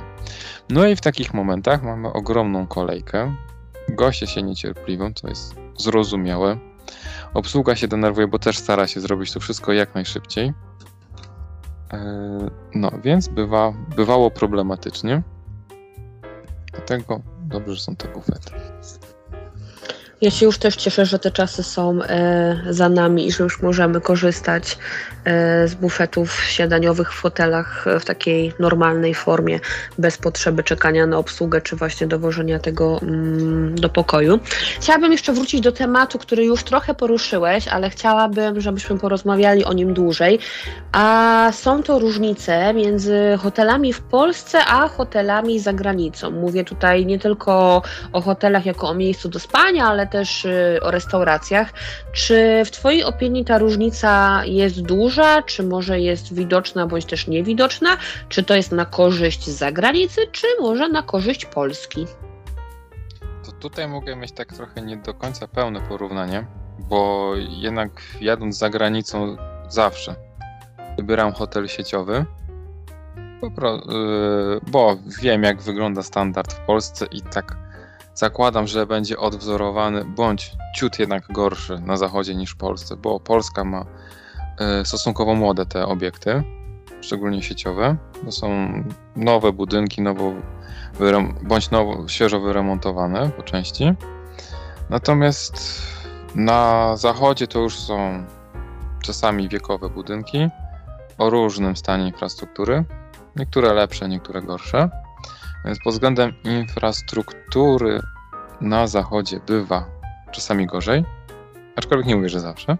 No 0.70 0.86
i 0.86 0.96
w 0.96 1.00
takich 1.00 1.34
momentach 1.34 1.82
mamy 1.82 2.12
ogromną 2.12 2.66
kolejkę. 2.66 3.34
Goście 3.88 4.26
się 4.26 4.42
niecierpliwią, 4.42 5.12
co 5.12 5.28
jest 5.28 5.65
zrozumiałe. 5.78 6.58
Obsługa 7.34 7.76
się 7.76 7.88
denerwuje, 7.88 8.28
bo 8.28 8.38
też 8.38 8.58
stara 8.58 8.86
się 8.86 9.00
zrobić 9.00 9.32
to 9.32 9.40
wszystko 9.40 9.72
jak 9.72 9.94
najszybciej. 9.94 10.52
E, 11.92 12.50
no, 12.74 12.90
więc 13.04 13.28
bywa, 13.28 13.72
bywało 13.96 14.30
problematycznie. 14.30 15.22
Dlatego 16.72 17.20
dobrze, 17.40 17.74
że 17.74 17.80
są 17.80 17.96
te 17.96 18.08
bufety. 18.08 18.50
Ja 20.20 20.30
się 20.30 20.46
już 20.46 20.58
też 20.58 20.76
cieszę, 20.76 21.06
że 21.06 21.18
te 21.18 21.30
czasy 21.30 21.62
są 21.62 22.02
e, 22.02 22.56
za 22.70 22.88
nami 22.88 23.26
i 23.26 23.32
że 23.32 23.44
już 23.44 23.62
możemy 23.62 24.00
korzystać 24.00 24.78
e, 25.24 25.68
z 25.68 25.74
bufetów 25.74 26.44
śniadaniowych 26.44 27.12
w 27.12 27.20
hotelach 27.20 27.84
w 28.00 28.04
takiej 28.04 28.52
normalnej 28.58 29.14
formie, 29.14 29.60
bez 29.98 30.18
potrzeby 30.18 30.62
czekania 30.62 31.06
na 31.06 31.18
obsługę 31.18 31.60
czy 31.60 31.76
właśnie 31.76 32.06
dowożenia 32.06 32.58
tego 32.58 33.00
mm, 33.02 33.74
do 33.74 33.88
pokoju. 33.88 34.38
Chciałabym 34.80 35.12
jeszcze 35.12 35.32
wrócić 35.32 35.60
do 35.60 35.72
tematu, 35.72 36.18
który 36.18 36.44
już 36.44 36.62
trochę 36.62 36.94
poruszyłeś, 36.94 37.68
ale 37.68 37.90
chciałabym, 37.90 38.60
żebyśmy 38.60 38.98
porozmawiali 38.98 39.64
o 39.64 39.72
nim 39.72 39.94
dłużej. 39.94 40.38
A 40.92 41.48
są 41.52 41.82
to 41.82 41.98
różnice 41.98 42.74
między 42.74 43.38
hotelami 43.38 43.92
w 43.92 44.00
Polsce 44.00 44.58
a 44.66 44.88
hotelami 44.88 45.60
za 45.60 45.72
granicą. 45.72 46.30
Mówię 46.30 46.64
tutaj 46.64 47.06
nie 47.06 47.18
tylko 47.18 47.82
o 48.12 48.20
hotelach 48.20 48.66
jako 48.66 48.88
o 48.88 48.94
miejscu 48.94 49.28
do 49.28 49.38
spania, 49.38 49.86
ale 49.86 50.05
też 50.06 50.44
y, 50.44 50.80
o 50.82 50.90
restauracjach. 50.90 51.72
Czy 52.12 52.62
w 52.64 52.70
Twojej 52.70 53.04
opinii 53.04 53.44
ta 53.44 53.58
różnica 53.58 54.42
jest 54.44 54.82
duża, 54.82 55.42
czy 55.42 55.62
może 55.62 56.00
jest 56.00 56.34
widoczna, 56.34 56.86
bądź 56.86 57.04
też 57.04 57.26
niewidoczna? 57.26 57.96
Czy 58.28 58.42
to 58.42 58.54
jest 58.54 58.72
na 58.72 58.84
korzyść 58.84 59.46
zagranicy, 59.46 60.20
czy 60.32 60.46
może 60.60 60.88
na 60.88 61.02
korzyść 61.02 61.46
Polski? 61.46 62.06
To 63.46 63.52
tutaj 63.52 63.88
mogę 63.88 64.16
mieć 64.16 64.32
tak 64.32 64.52
trochę 64.52 64.82
nie 64.82 64.96
do 64.96 65.14
końca 65.14 65.48
pełne 65.48 65.80
porównanie, 65.80 66.46
bo 66.78 67.32
jednak 67.36 67.90
jadąc 68.20 68.58
za 68.58 68.70
granicą 68.70 69.36
zawsze 69.68 70.14
wybieram 70.96 71.32
hotel 71.32 71.68
sieciowy, 71.68 72.24
y, 73.42 73.46
bo 74.70 74.96
wiem 75.22 75.42
jak 75.42 75.62
wygląda 75.62 76.02
standard 76.02 76.52
w 76.52 76.60
Polsce 76.60 77.06
i 77.06 77.22
tak 77.22 77.65
Zakładam, 78.16 78.66
że 78.66 78.86
będzie 78.86 79.18
odwzorowany 79.18 80.04
bądź 80.04 80.52
ciut 80.76 80.98
jednak 80.98 81.32
gorszy 81.32 81.78
na 81.78 81.96
zachodzie 81.96 82.34
niż 82.34 82.50
w 82.50 82.56
Polsce, 82.56 82.96
bo 82.96 83.20
Polska 83.20 83.64
ma 83.64 83.86
e, 84.58 84.84
stosunkowo 84.84 85.34
młode 85.34 85.66
te 85.66 85.86
obiekty, 85.86 86.42
szczególnie 87.00 87.42
sieciowe. 87.42 87.96
To 88.24 88.32
są 88.32 88.48
nowe 89.16 89.52
budynki, 89.52 90.02
nowo 90.02 90.32
bądź 91.42 91.70
nowo, 91.70 92.08
świeżo 92.08 92.40
wyremontowane 92.40 93.30
po 93.30 93.42
części. 93.42 93.92
Natomiast 94.90 95.82
na 96.34 96.96
zachodzie 96.96 97.46
to 97.46 97.58
już 97.58 97.78
są 97.78 98.24
czasami 99.02 99.48
wiekowe 99.48 99.88
budynki 99.88 100.48
o 101.18 101.30
różnym 101.30 101.76
stanie 101.76 102.06
infrastruktury. 102.06 102.84
Niektóre 103.36 103.72
lepsze, 103.72 104.08
niektóre 104.08 104.42
gorsze. 104.42 105.05
Więc 105.66 105.78
pod 105.78 105.92
względem 105.92 106.32
infrastruktury 106.44 108.00
na 108.60 108.86
zachodzie 108.86 109.40
bywa 109.46 109.84
czasami 110.30 110.66
gorzej, 110.66 111.04
aczkolwiek 111.76 112.06
nie 112.06 112.16
mówię, 112.16 112.28
że 112.28 112.40
zawsze. 112.40 112.76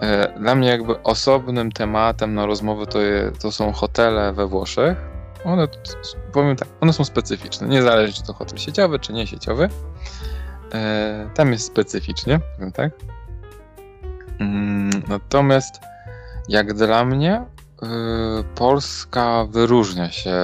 E, 0.00 0.38
dla 0.40 0.54
mnie 0.54 0.68
jakby 0.68 1.02
osobnym 1.02 1.72
tematem 1.72 2.34
na 2.34 2.46
rozmowę 2.46 2.86
to, 2.86 3.00
je, 3.00 3.32
to 3.40 3.52
są 3.52 3.72
hotele 3.72 4.32
we 4.32 4.46
Włoszech. 4.46 4.98
One, 5.44 5.68
powiem 6.32 6.56
tak, 6.56 6.68
one 6.80 6.92
są 6.92 7.04
specyficzne. 7.04 7.68
Nie 7.68 7.82
zależy, 7.82 8.12
czy 8.12 8.22
to 8.22 8.32
hotel 8.32 8.58
sieciowy, 8.58 8.98
czy 8.98 9.12
nie 9.12 9.26
sieciowy. 9.26 9.68
E, 10.74 11.30
tam 11.34 11.52
jest 11.52 11.66
specyficznie, 11.66 12.40
powiem 12.56 12.72
tak. 12.72 12.92
Mm, 14.40 14.90
natomiast 15.08 15.80
jak 16.48 16.74
dla 16.74 17.04
mnie, 17.04 17.34
e, 17.34 17.44
Polska 18.54 19.44
wyróżnia 19.50 20.10
się 20.10 20.36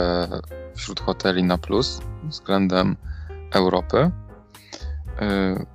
wśród 0.78 1.00
hoteli 1.00 1.44
na 1.44 1.58
plus 1.58 2.00
względem 2.24 2.96
Europy. 3.52 4.10
Y, 5.22 5.66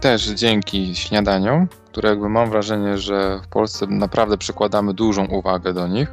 też 0.00 0.26
dzięki 0.26 0.96
śniadaniom, 0.96 1.68
które 1.86 2.08
jakby 2.08 2.28
mam 2.28 2.50
wrażenie, 2.50 2.98
że 2.98 3.40
w 3.44 3.48
Polsce 3.48 3.86
naprawdę 3.86 4.38
przykładamy 4.38 4.94
dużą 4.94 5.26
uwagę 5.26 5.72
do 5.72 5.88
nich, 5.88 6.08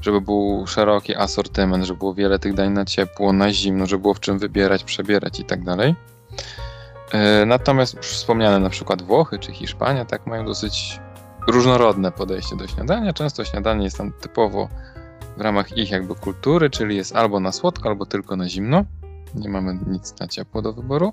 żeby 0.00 0.20
był 0.20 0.64
szeroki 0.66 1.16
asortyment, 1.16 1.84
żeby 1.84 1.98
było 1.98 2.14
wiele 2.14 2.38
tych 2.38 2.54
dań 2.54 2.72
na 2.72 2.84
ciepło, 2.84 3.32
na 3.32 3.52
zimno, 3.52 3.86
żeby 3.86 4.02
było 4.02 4.14
w 4.14 4.20
czym 4.20 4.38
wybierać, 4.38 4.84
przebierać 4.84 5.40
i 5.40 5.44
tak 5.44 5.64
dalej. 5.64 5.94
E, 7.12 7.46
natomiast 7.46 7.98
wspomniane 7.98 8.58
na 8.60 8.70
przykład 8.70 9.02
Włochy 9.02 9.38
czy 9.38 9.52
Hiszpania 9.52 10.04
tak 10.04 10.26
mają 10.26 10.46
dosyć 10.46 11.00
różnorodne 11.48 12.12
podejście 12.12 12.56
do 12.56 12.66
śniadania. 12.66 13.12
Często 13.12 13.44
śniadanie 13.44 13.84
jest 13.84 13.98
tam 13.98 14.12
typowo 14.12 14.68
w 15.38 15.40
ramach 15.40 15.76
ich 15.76 15.90
jakby 15.90 16.14
kultury, 16.14 16.70
czyli 16.70 16.96
jest 16.96 17.16
albo 17.16 17.40
na 17.40 17.52
słodko, 17.52 17.88
albo 17.88 18.06
tylko 18.06 18.36
na 18.36 18.48
zimno. 18.48 18.84
Nie 19.34 19.48
mamy 19.48 19.78
nic 19.86 20.20
na 20.20 20.28
ciepło 20.28 20.62
do 20.62 20.72
wyboru. 20.72 21.12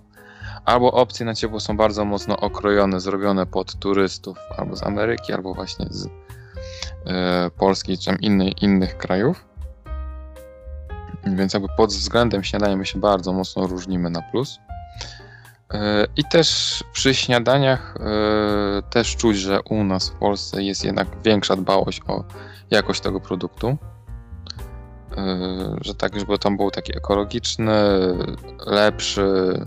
Albo 0.65 0.91
opcje 0.91 1.25
na 1.25 1.35
ciepło 1.35 1.59
są 1.59 1.77
bardzo 1.77 2.05
mocno 2.05 2.37
okrojone, 2.37 2.99
zrobione 2.99 3.45
pod 3.45 3.79
turystów 3.79 4.37
albo 4.57 4.75
z 4.75 4.83
Ameryki, 4.83 5.33
albo 5.33 5.53
właśnie 5.53 5.85
z 5.89 6.07
e, 7.05 7.51
Polski 7.57 7.97
czy 7.97 8.17
innej, 8.21 8.55
innych 8.61 8.97
krajów. 8.97 9.45
Więc 11.25 11.53
jakby 11.53 11.69
pod 11.77 11.89
względem 11.89 12.43
śniadania 12.43 12.77
my 12.77 12.85
się 12.85 12.99
bardzo 12.99 13.33
mocno 13.33 13.67
różnimy 13.67 14.09
na 14.09 14.21
plus. 14.21 14.59
E, 15.73 16.07
I 16.17 16.23
też 16.23 16.83
przy 16.93 17.13
śniadaniach 17.15 17.97
e, 17.99 18.81
też 18.89 19.15
czuć, 19.15 19.37
że 19.37 19.61
u 19.61 19.83
nas 19.83 20.09
w 20.09 20.13
Polsce 20.13 20.63
jest 20.63 20.85
jednak 20.85 21.07
większa 21.23 21.55
dbałość 21.55 22.01
o 22.07 22.23
jakość 22.71 23.01
tego 23.01 23.19
produktu. 23.19 23.77
E, 25.17 25.75
że 25.81 25.95
tak, 25.95 26.19
żeby 26.19 26.39
tam 26.39 26.57
był 26.57 26.71
taki 26.71 26.97
ekologiczny, 26.97 27.73
lepszy, 28.65 29.59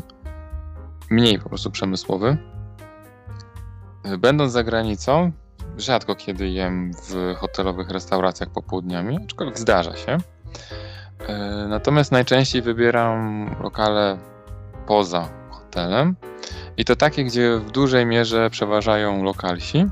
mniej 1.11 1.39
po 1.39 1.49
prostu 1.49 1.71
przemysłowy. 1.71 2.37
Będąc 4.19 4.53
za 4.53 4.65
granicą, 4.65 5.33
rzadko 5.77 6.15
kiedy 6.15 6.49
jem 6.49 6.91
w 7.09 7.35
hotelowych 7.37 7.91
restauracjach 7.91 8.51
popołudniami, 8.51 9.19
aczkolwiek 9.25 9.59
zdarza 9.59 9.97
się. 9.97 10.19
Natomiast 11.69 12.13
najczęściej 12.13 12.63
wybieram 12.63 13.47
lokale 13.63 14.19
poza 14.87 15.29
hotelem. 15.51 16.17
I 16.77 16.85
to 16.85 16.97
takie, 16.97 17.25
gdzie 17.25 17.59
w 17.59 17.71
dużej 17.71 18.07
mierze 18.07 18.51
przeważają 18.51 19.23
lokalsi. 19.23 19.87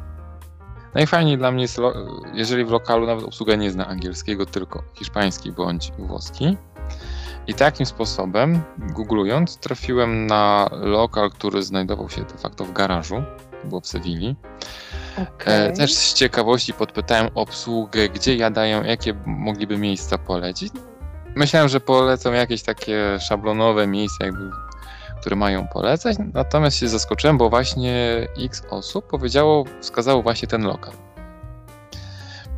Najfajniej 0.97 1.39
dla 1.39 1.51
mnie 1.53 1.63
jest, 1.63 1.81
jeżeli 2.35 2.65
w 2.65 2.71
lokalu 2.71 3.07
nawet 3.07 3.25
obsługa 3.25 3.55
nie 3.57 3.71
zna 3.71 3.87
angielskiego, 3.87 4.47
tylko 4.47 4.83
hiszpański 4.95 5.53
bądź 5.53 5.93
włoski. 5.99 6.57
I 7.47 7.55
takim 7.55 7.87
sposobem, 7.87 8.63
googlując, 8.79 9.57
trafiłem 9.57 10.27
na 10.27 10.69
lokal, 10.73 11.31
który 11.31 11.63
znajdował 11.63 12.11
się 12.11 12.23
de 12.23 12.39
facto 12.39 12.65
w 12.65 12.73
garażu, 12.73 13.23
było 13.65 13.81
w 13.81 13.87
Sewilli. 13.87 14.37
Okay. 15.15 15.73
Też 15.73 15.95
z 15.95 16.15
ciekawości 16.15 16.73
podpytałem 16.73 17.29
obsługę, 17.35 18.09
gdzie 18.09 18.37
jadają, 18.37 18.85
jakie 18.85 19.15
mogliby 19.27 19.79
miejsca 19.79 20.19
polecić. 20.19 20.73
Myślałem, 21.35 21.69
że 21.69 21.81
polecą 21.81 22.33
jakieś 22.33 22.63
takie 22.63 23.19
szablonowe 23.21 23.87
miejsca, 23.87 24.25
jakby 24.25 24.51
które 25.27 25.37
mają 25.37 25.69
polecać, 25.69 26.17
natomiast 26.35 26.77
się 26.77 26.89
zaskoczyłem, 26.89 27.39
bo 27.39 27.51
właśnie 27.51 28.29
x 28.39 28.63
osób 28.71 29.07
powiedziało, 29.07 29.65
wskazało 29.81 30.23
właśnie 30.23 30.49
ten 30.49 30.63
lokal. 30.63 30.93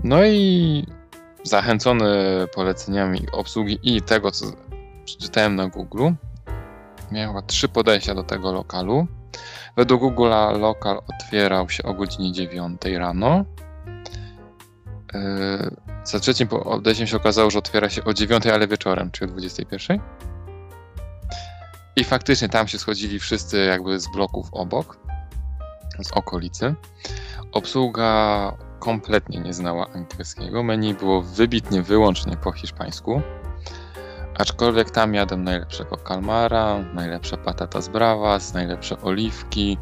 No 0.04 0.24
i 0.24 0.86
zachęcony 1.42 2.06
poleceniami 2.54 3.26
obsługi 3.32 3.78
i 3.82 4.02
tego, 4.02 4.30
co 4.30 4.46
przeczytałem 5.04 5.56
na 5.56 5.68
Google, 5.68 6.10
miałem 7.12 7.46
trzy 7.46 7.68
podejścia 7.68 8.14
do 8.14 8.22
tego 8.22 8.52
lokalu. 8.52 9.06
Według 9.76 10.00
Google 10.00 10.30
lokal 10.58 11.00
otwierał 11.14 11.68
się 11.68 11.82
o 11.82 11.94
godzinie 11.94 12.32
9 12.32 12.80
rano. 12.98 13.44
Yy, 15.14 15.76
za 16.04 16.20
trzecim 16.20 16.48
podejściem 16.48 17.06
się 17.06 17.16
okazało, 17.16 17.50
że 17.50 17.58
otwiera 17.58 17.88
się 17.88 18.04
o 18.04 18.14
9, 18.14 18.46
ale 18.46 18.68
wieczorem, 18.68 19.10
czyli 19.10 19.30
o 19.30 19.32
21. 19.32 20.00
I 21.98 22.04
faktycznie 22.04 22.48
tam 22.48 22.68
się 22.68 22.78
schodzili 22.78 23.18
wszyscy 23.18 23.64
jakby 23.64 24.00
z 24.00 24.12
bloków 24.12 24.48
obok, 24.52 24.98
z 26.02 26.12
okolicy. 26.12 26.74
Obsługa 27.52 28.52
kompletnie 28.78 29.40
nie 29.40 29.52
znała 29.52 29.86
angielskiego. 29.92 30.62
Menu 30.62 30.94
było 30.94 31.22
wybitnie 31.22 31.82
wyłącznie 31.82 32.36
po 32.36 32.52
hiszpańsku. 32.52 33.22
Aczkolwiek 34.38 34.90
tam 34.90 35.14
jadłem 35.14 35.44
najlepszego 35.44 35.96
kalmara, 35.96 36.78
najlepsze 36.94 37.36
patata 37.36 37.80
z 37.80 37.88
bravas, 37.88 38.54
najlepsze 38.54 39.00
oliwki. 39.00 39.78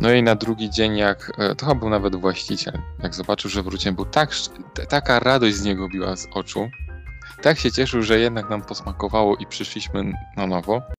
No 0.00 0.12
i 0.12 0.22
na 0.22 0.34
drugi 0.34 0.70
dzień, 0.70 0.96
jak 0.96 1.32
e, 1.38 1.54
to 1.54 1.66
chyba 1.66 1.80
był 1.80 1.90
nawet 1.90 2.16
właściciel, 2.16 2.78
jak 3.02 3.14
zobaczył, 3.14 3.50
że 3.50 3.62
wróciłem, 3.62 3.94
był 3.94 4.04
tak, 4.04 4.30
taka 4.88 5.18
radość 5.18 5.56
z 5.56 5.64
niego 5.64 5.88
biła 5.88 6.16
z 6.16 6.26
oczu. 6.34 6.68
Tak 7.42 7.58
się 7.58 7.72
cieszył, 7.72 8.02
że 8.02 8.18
jednak 8.18 8.50
nam 8.50 8.62
posmakowało 8.62 9.36
i 9.36 9.46
przyszliśmy 9.46 10.12
na 10.36 10.46
nowo. 10.46 10.97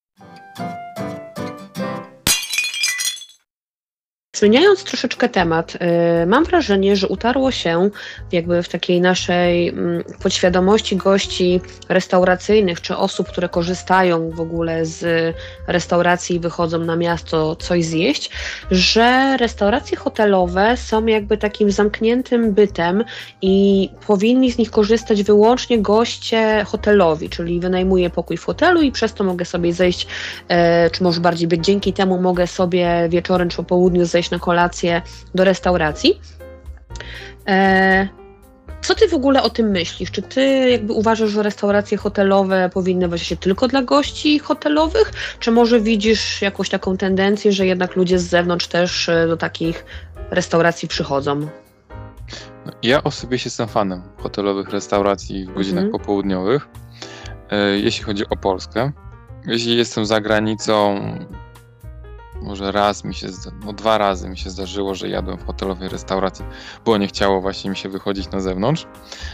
Zmieniając 4.39 4.83
troszeczkę 4.83 5.29
temat, 5.29 5.75
y, 5.75 6.25
mam 6.27 6.43
wrażenie, 6.43 6.95
że 6.95 7.07
utarło 7.07 7.51
się 7.51 7.89
jakby 8.31 8.63
w 8.63 8.69
takiej 8.69 9.01
naszej 9.01 9.69
mm, 9.69 10.03
podświadomości 10.23 10.95
gości 10.95 11.61
restauracyjnych, 11.89 12.81
czy 12.81 12.97
osób, 12.97 13.27
które 13.27 13.49
korzystają 13.49 14.29
w 14.29 14.39
ogóle 14.39 14.85
z 14.85 15.35
restauracji 15.67 16.35
i 16.35 16.39
wychodzą 16.39 16.79
na 16.79 16.95
miasto 16.95 17.55
coś 17.55 17.85
zjeść, 17.85 18.29
że 18.71 19.37
restauracje 19.37 19.97
hotelowe 19.97 20.77
są 20.77 21.05
jakby 21.05 21.37
takim 21.37 21.71
zamkniętym 21.71 22.53
bytem 22.53 23.03
i 23.41 23.89
powinni 24.07 24.51
z 24.51 24.57
nich 24.57 24.71
korzystać 24.71 25.23
wyłącznie 25.23 25.81
goście 25.81 26.65
hotelowi, 26.67 27.29
czyli 27.29 27.59
wynajmuję 27.59 28.09
pokój 28.09 28.37
w 28.37 28.45
hotelu 28.45 28.81
i 28.81 28.91
przez 28.91 29.13
to 29.13 29.23
mogę 29.23 29.45
sobie 29.45 29.73
zejść, 29.73 30.07
e, 30.47 30.89
czy 30.89 31.03
może 31.03 31.21
bardziej 31.21 31.47
być 31.47 31.65
dzięki 31.65 31.93
temu 31.93 32.21
mogę 32.21 32.47
sobie 32.47 33.07
wieczorem 33.09 33.49
czy 33.49 33.57
po 33.57 33.63
południu 33.63 34.05
zejść 34.05 34.28
na 34.31 34.39
kolację 34.39 35.01
do 35.35 35.43
restauracji. 35.43 36.21
E, 37.47 38.07
co 38.81 38.95
ty 38.95 39.07
w 39.07 39.13
ogóle 39.13 39.43
o 39.43 39.49
tym 39.49 39.69
myślisz? 39.69 40.11
Czy 40.11 40.21
ty 40.21 40.69
jakby 40.69 40.93
uważasz, 40.93 41.29
że 41.29 41.43
restauracje 41.43 41.97
hotelowe 41.97 42.69
powinny 42.73 43.07
być 43.07 43.21
się 43.21 43.37
tylko 43.37 43.67
dla 43.67 43.81
gości 43.81 44.39
hotelowych? 44.39 45.11
Czy 45.39 45.51
może 45.51 45.79
widzisz 45.79 46.41
jakąś 46.41 46.69
taką 46.69 46.97
tendencję, 46.97 47.51
że 47.51 47.65
jednak 47.65 47.95
ludzie 47.95 48.19
z 48.19 48.23
zewnątrz 48.23 48.67
też 48.67 49.09
e, 49.09 49.27
do 49.27 49.37
takich 49.37 49.85
restauracji 50.31 50.87
przychodzą? 50.87 51.47
Ja 52.83 53.03
osobiście 53.03 53.47
jestem 53.47 53.67
fanem 53.67 54.01
hotelowych 54.17 54.69
restauracji 54.69 55.45
w 55.45 55.53
godzinach 55.53 55.83
mhm. 55.83 55.91
popołudniowych, 55.91 56.67
e, 57.49 57.79
jeśli 57.79 58.03
chodzi 58.03 58.23
o 58.29 58.35
Polskę. 58.35 58.91
Jeśli 59.47 59.77
jestem 59.77 60.05
za 60.05 60.21
granicą, 60.21 61.01
może 62.41 62.71
raz 62.71 63.03
mi 63.03 63.15
się, 63.15 63.27
no 63.65 63.73
dwa 63.73 63.97
razy 63.97 64.29
mi 64.29 64.37
się 64.37 64.49
zdarzyło, 64.49 64.95
że 64.95 65.09
jadłem 65.09 65.37
w 65.37 65.45
hotelowej 65.45 65.89
restauracji, 65.89 66.45
bo 66.85 66.97
nie 66.97 67.07
chciało 67.07 67.41
właśnie 67.41 67.69
mi 67.69 67.77
się 67.77 67.89
wychodzić 67.89 68.31
na 68.31 68.39
zewnątrz. 68.39 68.87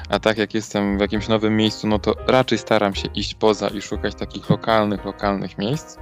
A 0.09 0.19
tak 0.19 0.37
jak 0.37 0.53
jestem 0.53 0.97
w 0.97 1.01
jakimś 1.01 1.27
nowym 1.27 1.57
miejscu, 1.57 1.87
no 1.87 1.99
to 1.99 2.15
raczej 2.27 2.57
staram 2.57 2.95
się 2.95 3.07
iść 3.15 3.35
poza 3.35 3.67
i 3.67 3.81
szukać 3.81 4.15
takich 4.15 4.49
lokalnych, 4.49 5.05
lokalnych 5.05 5.57
miejsc. 5.57 5.97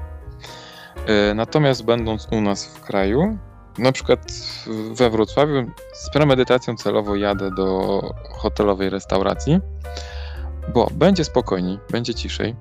E, 1.07 1.33
natomiast 1.33 1.85
będąc 1.85 2.27
u 2.31 2.41
nas 2.41 2.65
w 2.65 2.81
kraju, 2.81 3.37
na 3.77 3.91
przykład 3.91 4.19
we 4.91 5.09
Wrocławiu, 5.09 5.71
z 5.93 6.09
premedytacją 6.09 6.75
celowo 6.75 7.15
jadę 7.15 7.51
do 7.51 7.99
hotelowej 8.31 8.89
restauracji, 8.89 9.59
bo 10.73 10.87
będzie 10.91 11.23
spokojniej, 11.23 11.79
będzie 11.91 12.13
ciszej. 12.13 12.55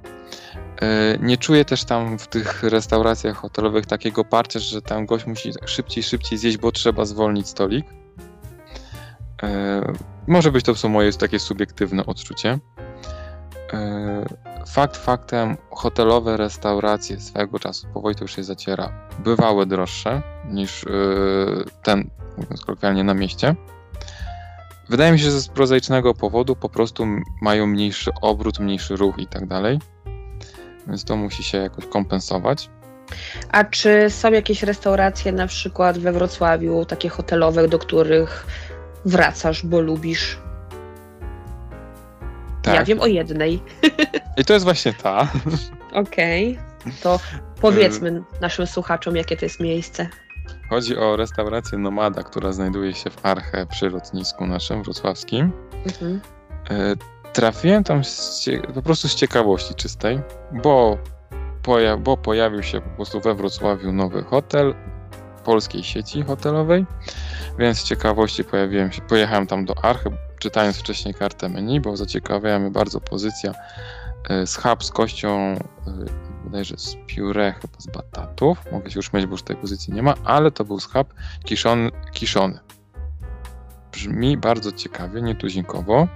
E, 0.83 1.19
nie 1.21 1.37
czuję 1.37 1.65
też 1.65 1.85
tam 1.85 2.19
w 2.19 2.27
tych 2.27 2.63
restauracjach 2.63 3.37
hotelowych 3.37 3.87
takiego 3.87 4.25
parcia, 4.25 4.59
że 4.59 4.83
tam 4.83 5.07
gość 5.07 5.27
musi 5.27 5.53
szybciej, 5.67 6.03
szybciej 6.03 6.39
zjeść, 6.39 6.57
bo 6.57 6.73
trzeba 6.73 7.05
zwolnić 7.05 7.49
stolik. 7.49 7.87
E, 9.43 9.83
może 10.27 10.53
być 10.53 10.65
to 10.65 10.75
sumie 10.75 10.93
moje 10.95 11.13
takie 11.13 11.39
subiektywne 11.39 12.07
odczucie. 12.07 12.59
E, 13.73 14.25
fakt 14.67 14.97
faktem, 14.97 15.57
hotelowe 15.71 16.37
restauracje 16.37 17.21
swego 17.21 17.59
czasu, 17.59 17.87
powoli 17.95 18.15
to 18.15 18.25
już 18.25 18.37
się 18.37 18.45
zaciera, 18.45 18.93
bywały 19.25 19.67
droższe 19.67 20.23
niż 20.49 20.85
ten, 21.83 22.11
mówiąc 22.37 22.65
kolokwialnie, 22.65 23.05
na 23.05 23.15
mieście. 23.15 23.55
Wydaje 24.89 25.13
mi 25.13 25.19
się, 25.19 25.31
że 25.31 25.41
z 25.41 25.49
prozaicznego 25.49 26.15
powodu 26.15 26.57
po 26.57 26.69
prostu 26.69 27.07
mają 27.43 27.67
mniejszy 27.67 28.11
obrót, 28.23 28.59
mniejszy 28.61 28.97
ruch 28.97 29.19
i 29.19 29.27
tak 29.27 29.47
dalej 29.47 29.79
więc 30.87 31.05
to 31.05 31.17
musi 31.17 31.43
się 31.43 31.59
jakoś 31.59 31.87
kompensować. 31.87 32.71
A 33.53 33.65
czy 33.65 34.11
są 34.11 34.33
jakieś 34.33 34.63
restauracje, 34.63 35.33
na 35.33 35.47
przykład 35.47 35.99
we 35.99 36.13
Wrocławiu, 36.13 36.85
takie 36.85 37.09
hotelowe, 37.09 37.69
do 37.69 37.79
których 37.79 38.47
wracasz, 39.05 39.67
bo 39.67 39.81
lubisz? 39.81 40.39
Tak. 42.63 42.75
Ja 42.75 42.85
wiem 42.85 43.01
o 43.01 43.07
jednej. 43.07 43.63
I 44.39 44.45
to 44.45 44.53
jest 44.53 44.65
właśnie 44.65 44.93
ta. 44.93 45.29
Okej, 45.93 46.59
okay. 46.81 46.93
to 47.03 47.21
powiedzmy 47.61 48.23
naszym 48.41 48.67
słuchaczom, 48.67 49.17
jakie 49.17 49.37
to 49.37 49.45
jest 49.45 49.61
miejsce. 49.61 50.09
Chodzi 50.71 50.97
o 50.97 51.17
restaurację 51.17 51.79
Nomada, 51.79 52.23
która 52.23 52.53
znajduje 52.53 52.95
się 52.95 53.11
w 53.11 53.27
Arche 53.27 53.67
przy 53.67 53.91
lotnisku 53.91 54.47
naszym 54.47 54.83
wrocławskim. 54.83 55.53
Mhm. 55.87 56.21
E, 57.33 57.35
trafiłem 57.35 57.85
tam 57.85 58.03
po 58.75 58.83
prostu 58.83 59.09
z 59.09 59.15
ciekawości 59.15 59.75
czystej, 59.75 60.21
bo 60.53 60.99
poja 61.63 61.97
bo 61.97 62.17
pojawił 62.17 62.63
się 62.63 62.81
po 62.81 62.91
prostu 62.91 63.21
we 63.21 63.35
Wrocławiu 63.35 63.93
nowy 63.93 64.23
hotel 64.23 64.75
polskiej 65.45 65.85
sieci 65.85 66.23
hotelowej, 66.23 66.87
więc 67.59 67.79
z 67.79 67.85
ciekawości 67.85 68.45
pojawiłem 68.45 68.93
się, 68.93 69.03
pojechałem 69.03 69.47
tam 69.47 69.65
do 69.65 69.85
Archy, 69.85 70.11
czytając 70.39 70.79
wcześniej 70.79 71.15
kartę 71.15 71.49
menu, 71.49 71.81
bo 71.81 71.97
zaciekawiała 71.97 72.59
mnie 72.59 72.71
bardzo 72.71 73.01
pozycja 73.01 73.53
e, 74.29 74.47
schab 74.47 74.85
z 74.85 74.91
kością 74.91 75.31
e, 75.31 75.59
bodajże 76.45 76.79
z 76.79 76.97
pióre, 77.07 77.53
chyba 77.53 77.81
z 77.81 77.87
batatów. 77.87 78.59
Mogę 78.73 78.91
się 78.91 78.99
już 78.99 79.13
mylić, 79.13 79.27
bo 79.27 79.35
już 79.35 79.43
tej 79.43 79.57
pozycji 79.57 79.95
nie 79.95 80.03
ma, 80.03 80.15
ale 80.25 80.51
to 80.51 80.65
był 80.65 80.81
schab 80.81 81.15
kiszony. 81.45 81.91
kiszony. 82.13 82.59
Brzmi 83.93 84.37
bardzo 84.37 84.73
ciekawie, 84.73 85.23
nietuzinkowo. 85.23 86.09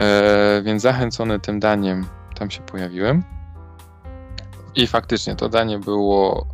E, 0.00 0.62
więc 0.64 0.82
zachęcony 0.82 1.40
tym 1.40 1.60
daniem 1.60 2.06
tam 2.34 2.50
się 2.50 2.62
pojawiłem. 2.62 3.24
I 4.74 4.86
faktycznie 4.86 5.36
to 5.36 5.48
danie 5.48 5.78
było 5.78 6.46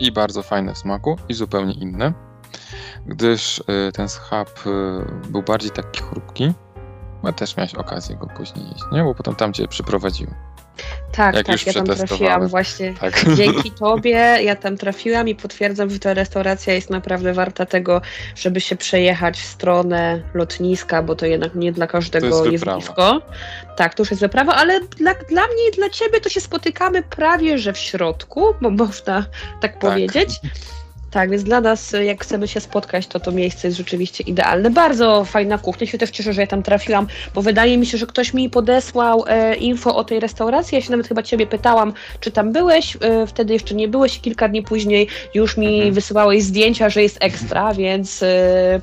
i 0.00 0.12
bardzo 0.12 0.42
fajne 0.42 0.74
w 0.74 0.78
smaku, 0.78 1.16
i 1.28 1.34
zupełnie 1.34 1.74
inne, 1.74 2.12
gdyż 3.06 3.62
e, 3.66 3.92
ten 3.92 4.08
schab 4.08 4.48
e, 4.48 5.30
był 5.30 5.42
bardziej 5.42 5.70
taki 5.70 6.02
chrupki. 6.02 6.52
A 7.22 7.32
też 7.32 7.56
miałeś 7.56 7.74
okazję 7.74 8.16
go 8.16 8.26
później 8.26 8.68
jeść, 8.68 8.84
nie? 8.92 9.04
Bo 9.04 9.14
potem 9.14 9.34
tam 9.34 9.52
cię 9.52 9.68
przyprowadziłem. 9.68 10.45
Tak, 11.12 11.34
Jak 11.34 11.46
tak, 11.46 11.66
ja 11.66 11.72
tam 11.72 11.86
trafiłam 11.86 12.48
właśnie 12.48 12.94
tak. 13.00 13.24
dzięki 13.34 13.70
tobie, 13.80 14.38
ja 14.42 14.56
tam 14.56 14.76
trafiłam 14.76 15.28
i 15.28 15.34
potwierdzam, 15.34 15.90
że 15.90 15.98
ta 15.98 16.14
restauracja 16.14 16.74
jest 16.74 16.90
naprawdę 16.90 17.32
warta 17.32 17.66
tego, 17.66 18.00
żeby 18.36 18.60
się 18.60 18.76
przejechać 18.76 19.38
w 19.38 19.44
stronę 19.44 20.22
lotniska, 20.34 21.02
bo 21.02 21.16
to 21.16 21.26
jednak 21.26 21.54
nie 21.54 21.72
dla 21.72 21.86
każdego 21.86 22.26
jest, 22.26 22.52
jest 22.52 22.64
blisko. 22.64 23.22
Tak, 23.76 23.94
to 23.94 24.02
już 24.02 24.10
jest 24.10 24.20
wyprawa, 24.20 24.54
ale 24.54 24.80
dla, 24.80 25.14
dla 25.14 25.46
mnie 25.46 25.68
i 25.72 25.76
dla 25.76 25.90
ciebie 25.90 26.20
to 26.20 26.28
się 26.28 26.40
spotykamy 26.40 27.02
prawie, 27.02 27.58
że 27.58 27.72
w 27.72 27.78
środku, 27.78 28.54
bo 28.60 28.70
można 28.70 29.22
tak, 29.60 29.72
tak. 29.72 29.78
powiedzieć. 29.78 30.40
Tak, 31.16 31.30
więc 31.30 31.44
dla 31.44 31.60
nas, 31.60 31.94
jak 32.04 32.22
chcemy 32.22 32.48
się 32.48 32.60
spotkać, 32.60 33.06
to 33.06 33.20
to 33.20 33.32
miejsce 33.32 33.68
jest 33.68 33.78
rzeczywiście 33.78 34.24
idealne. 34.24 34.70
Bardzo 34.70 35.24
fajna 35.24 35.58
kuchnia. 35.58 35.86
Się 35.86 35.98
też 35.98 36.10
cieszę, 36.10 36.32
że 36.32 36.40
ja 36.40 36.46
tam 36.46 36.62
trafiłam, 36.62 37.06
bo 37.34 37.42
wydaje 37.42 37.78
mi 37.78 37.86
się, 37.86 37.98
że 37.98 38.06
ktoś 38.06 38.34
mi 38.34 38.50
podesłał 38.50 39.24
e, 39.26 39.54
info 39.54 39.96
o 39.96 40.04
tej 40.04 40.20
restauracji. 40.20 40.76
Ja 40.76 40.82
się 40.82 40.90
nawet 40.90 41.08
chyba 41.08 41.22
ciebie 41.22 41.46
pytałam, 41.46 41.92
czy 42.20 42.30
tam 42.30 42.52
byłeś. 42.52 42.96
E, 43.00 43.26
wtedy 43.26 43.52
jeszcze 43.52 43.74
nie 43.74 43.88
byłeś. 43.88 44.20
Kilka 44.20 44.48
dni 44.48 44.62
później 44.62 45.08
już 45.34 45.56
mi 45.56 45.74
mhm. 45.74 45.94
wysyłałeś 45.94 46.42
zdjęcia, 46.42 46.88
że 46.88 47.02
jest 47.02 47.18
ekstra, 47.20 47.74
więc 47.74 48.22
e, 48.22 48.80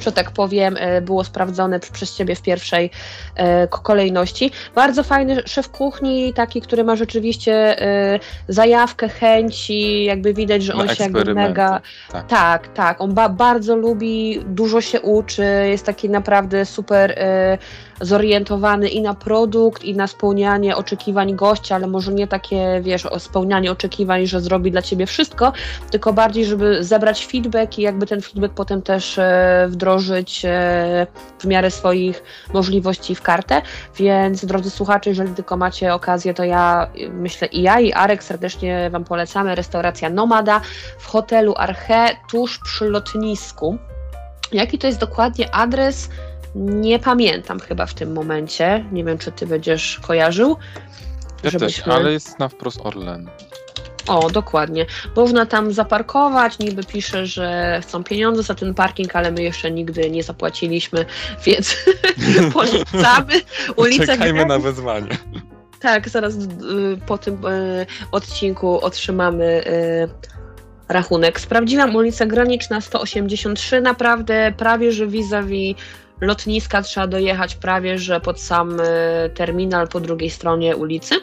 że 0.00 0.12
tak 0.12 0.30
powiem, 0.30 0.76
e, 0.78 1.00
było 1.00 1.24
sprawdzone 1.24 1.80
przez 1.80 2.16
Ciebie 2.16 2.34
w 2.34 2.42
pierwszej 2.42 2.90
e, 3.36 3.68
kolejności. 3.68 4.50
Bardzo 4.74 5.02
fajny 5.02 5.42
szef 5.46 5.68
kuchni, 5.68 6.34
taki, 6.34 6.60
który 6.60 6.84
ma 6.84 6.96
rzeczywiście 6.96 7.82
e, 7.82 8.18
zajawkę, 8.48 9.08
chęci, 9.08 10.04
jakby 10.04 10.34
widać, 10.34 10.62
że 10.62 10.74
on 10.74 10.88
się 10.88 11.02
jakby 11.02 11.34
mega... 11.34 11.80
Tak, 12.12 12.26
tak, 12.28 12.68
tak. 12.68 13.00
On 13.00 13.14
ba 13.14 13.28
bardzo 13.28 13.76
lubi, 13.76 14.40
dużo 14.46 14.80
się 14.80 15.00
uczy, 15.00 15.44
jest 15.64 15.86
taki 15.86 16.10
naprawdę 16.10 16.64
super 16.64 17.18
zorientowany 18.00 18.88
i 18.88 19.02
na 19.02 19.14
produkt, 19.14 19.84
i 19.84 19.94
na 19.94 20.06
spełnianie 20.06 20.76
oczekiwań 20.76 21.34
gościa, 21.36 21.74
ale 21.74 21.86
może 21.86 22.12
nie 22.12 22.26
takie, 22.26 22.80
wiesz, 22.82 23.06
spełnianie 23.18 23.72
oczekiwań, 23.72 24.26
że 24.26 24.40
zrobi 24.40 24.70
dla 24.70 24.82
ciebie 24.82 25.06
wszystko, 25.06 25.52
tylko 25.90 26.12
bardziej, 26.12 26.44
żeby 26.44 26.84
zebrać 26.84 27.26
feedback 27.26 27.78
i 27.78 27.82
jakby 27.82 28.06
ten 28.06 28.20
feedback 28.20 28.54
potem 28.54 28.82
też 28.82 29.18
e, 29.18 29.66
wdrożyć 29.70 30.44
e, 30.44 31.06
w 31.38 31.44
miarę 31.44 31.70
swoich 31.70 32.22
możliwości 32.52 33.14
w 33.14 33.22
kartę. 33.22 33.62
Więc 33.96 34.44
drodzy 34.44 34.70
słuchacze, 34.70 35.10
jeżeli 35.10 35.34
tylko 35.34 35.56
macie 35.56 35.94
okazję, 35.94 36.34
to 36.34 36.44
ja 36.44 36.90
myślę 37.12 37.48
i 37.48 37.62
ja, 37.62 37.80
i 37.80 37.92
Arek 37.92 38.24
serdecznie 38.24 38.90
Wam 38.90 39.04
polecamy 39.04 39.54
restauracja 39.54 40.10
Nomada 40.10 40.60
w 40.98 41.06
hotelu 41.06 41.54
Arche 41.56 42.08
tuż 42.30 42.58
przy 42.58 42.84
lotnisku. 42.84 43.78
Jaki 44.52 44.78
to 44.78 44.86
jest 44.86 45.00
dokładnie 45.00 45.54
adres? 45.54 46.08
Nie 46.54 46.98
pamiętam 46.98 47.60
chyba 47.60 47.86
w 47.86 47.94
tym 47.94 48.12
momencie. 48.12 48.84
Nie 48.92 49.04
wiem, 49.04 49.18
czy 49.18 49.32
ty 49.32 49.46
będziesz 49.46 50.00
kojarzył. 50.02 50.56
Ja 51.42 51.50
żebyśmy... 51.50 51.84
też, 51.84 51.94
ale 51.94 52.12
jest 52.12 52.38
na 52.38 52.48
wprost 52.48 52.80
Orlen. 52.82 53.30
O, 54.06 54.30
dokładnie. 54.30 54.86
Można 55.16 55.46
tam 55.46 55.72
zaparkować, 55.72 56.58
niby 56.58 56.84
pisze, 56.84 57.26
że 57.26 57.78
chcą 57.82 58.04
pieniądze 58.04 58.42
za 58.42 58.54
ten 58.54 58.74
parking, 58.74 59.16
ale 59.16 59.32
my 59.32 59.42
jeszcze 59.42 59.70
nigdy 59.70 60.10
nie 60.10 60.22
zapłaciliśmy, 60.22 61.04
więc 61.46 61.76
polecamy. 62.54 63.34
Ulica 63.76 64.06
Czekajmy 64.06 64.46
na 64.46 64.58
wezwanie. 64.58 65.08
Tak, 65.80 66.08
zaraz 66.08 66.34
y, 66.34 66.48
po 67.06 67.18
tym 67.18 67.46
y, 67.46 67.86
odcinku 68.12 68.80
otrzymamy 68.80 69.64
y, 69.66 70.30
rachunek. 70.88 71.40
Sprawdziłam 71.40 71.96
ulicę 71.96 72.26
Graniczna 72.26 72.80
183, 72.80 73.80
naprawdę 73.80 74.52
prawie, 74.56 74.92
że 74.92 75.06
vis-a-vis 75.06 75.76
lotniska 76.20 76.82
trzeba 76.82 77.06
dojechać 77.06 77.54
prawie, 77.54 77.98
że 77.98 78.20
pod 78.20 78.40
sam 78.40 78.80
y, 78.80 78.84
terminal 79.34 79.88
po 79.88 80.00
drugiej 80.00 80.30
stronie 80.30 80.76
ulicy. 80.76 81.14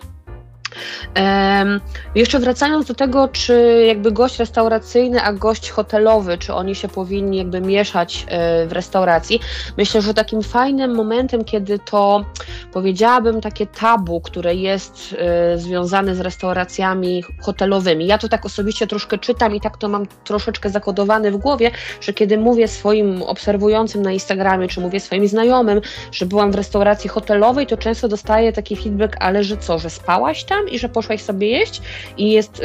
Jeszcze 2.16 2.40
wracając 2.40 2.88
do 2.88 2.94
tego, 2.94 3.28
czy 3.28 3.84
jakby 3.88 4.12
gość 4.12 4.40
restauracyjny, 4.40 5.22
a 5.22 5.34
gość 5.34 5.70
hotelowy, 5.70 6.38
czy 6.38 6.54
oni 6.54 6.76
się 6.76 6.88
powinni 6.88 7.38
jakby 7.38 7.62
mieszać 7.62 8.26
e, 8.30 8.68
w 8.68 8.72
restauracji, 8.72 9.40
myślę, 9.78 10.02
że 10.02 10.14
takim 10.14 10.42
fajnym 10.42 10.96
momentem, 10.96 11.44
kiedy 11.44 11.80
to 11.80 12.26
powiedziałabym 12.74 13.42
takie 13.42 13.68
tabu, 13.68 14.22
które 14.22 14.56
jest 14.56 15.16
e, 15.20 15.58
związane 15.58 16.16
z 16.16 16.20
restauracjami 16.20 17.24
hotelowymi. 17.42 18.08
Ja 18.08 18.18
to 18.18 18.30
tak 18.30 18.46
osobiście 18.46 18.88
troszkę 18.88 19.18
czytam 19.18 19.56
i 19.56 19.62
tak 19.62 19.78
to 19.78 19.90
mam 19.90 20.06
troszeczkę 20.24 20.70
zakodowane 20.70 21.32
w 21.32 21.38
głowie, 21.38 21.72
że 22.02 22.14
kiedy 22.14 22.38
mówię 22.38 22.68
swoim 22.68 23.24
obserwującym 23.24 24.02
na 24.02 24.12
Instagramie, 24.12 24.68
czy 24.68 24.82
mówię 24.82 25.00
swoim 25.00 25.28
znajomym, 25.28 25.82
że 26.12 26.26
byłam 26.26 26.52
w 26.52 26.56
restauracji 26.56 27.10
hotelowej, 27.10 27.68
to 27.68 27.78
często 27.78 28.08
dostaję 28.08 28.54
taki 28.54 28.76
feedback, 28.76 29.16
ale 29.20 29.44
że 29.44 29.58
co, 29.58 29.80
że 29.80 29.90
spałaś 29.90 30.44
tam? 30.44 30.57
I 30.72 30.80
że 30.80 30.90
poszłaś 30.90 31.22
sobie 31.22 31.48
jeść 31.48 31.82
i 32.18 32.32
jest, 32.32 32.60
y, 32.60 32.64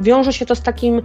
wiąże 0.00 0.32
się 0.32 0.46
to 0.46 0.54
z 0.54 0.62
takim 0.62 1.02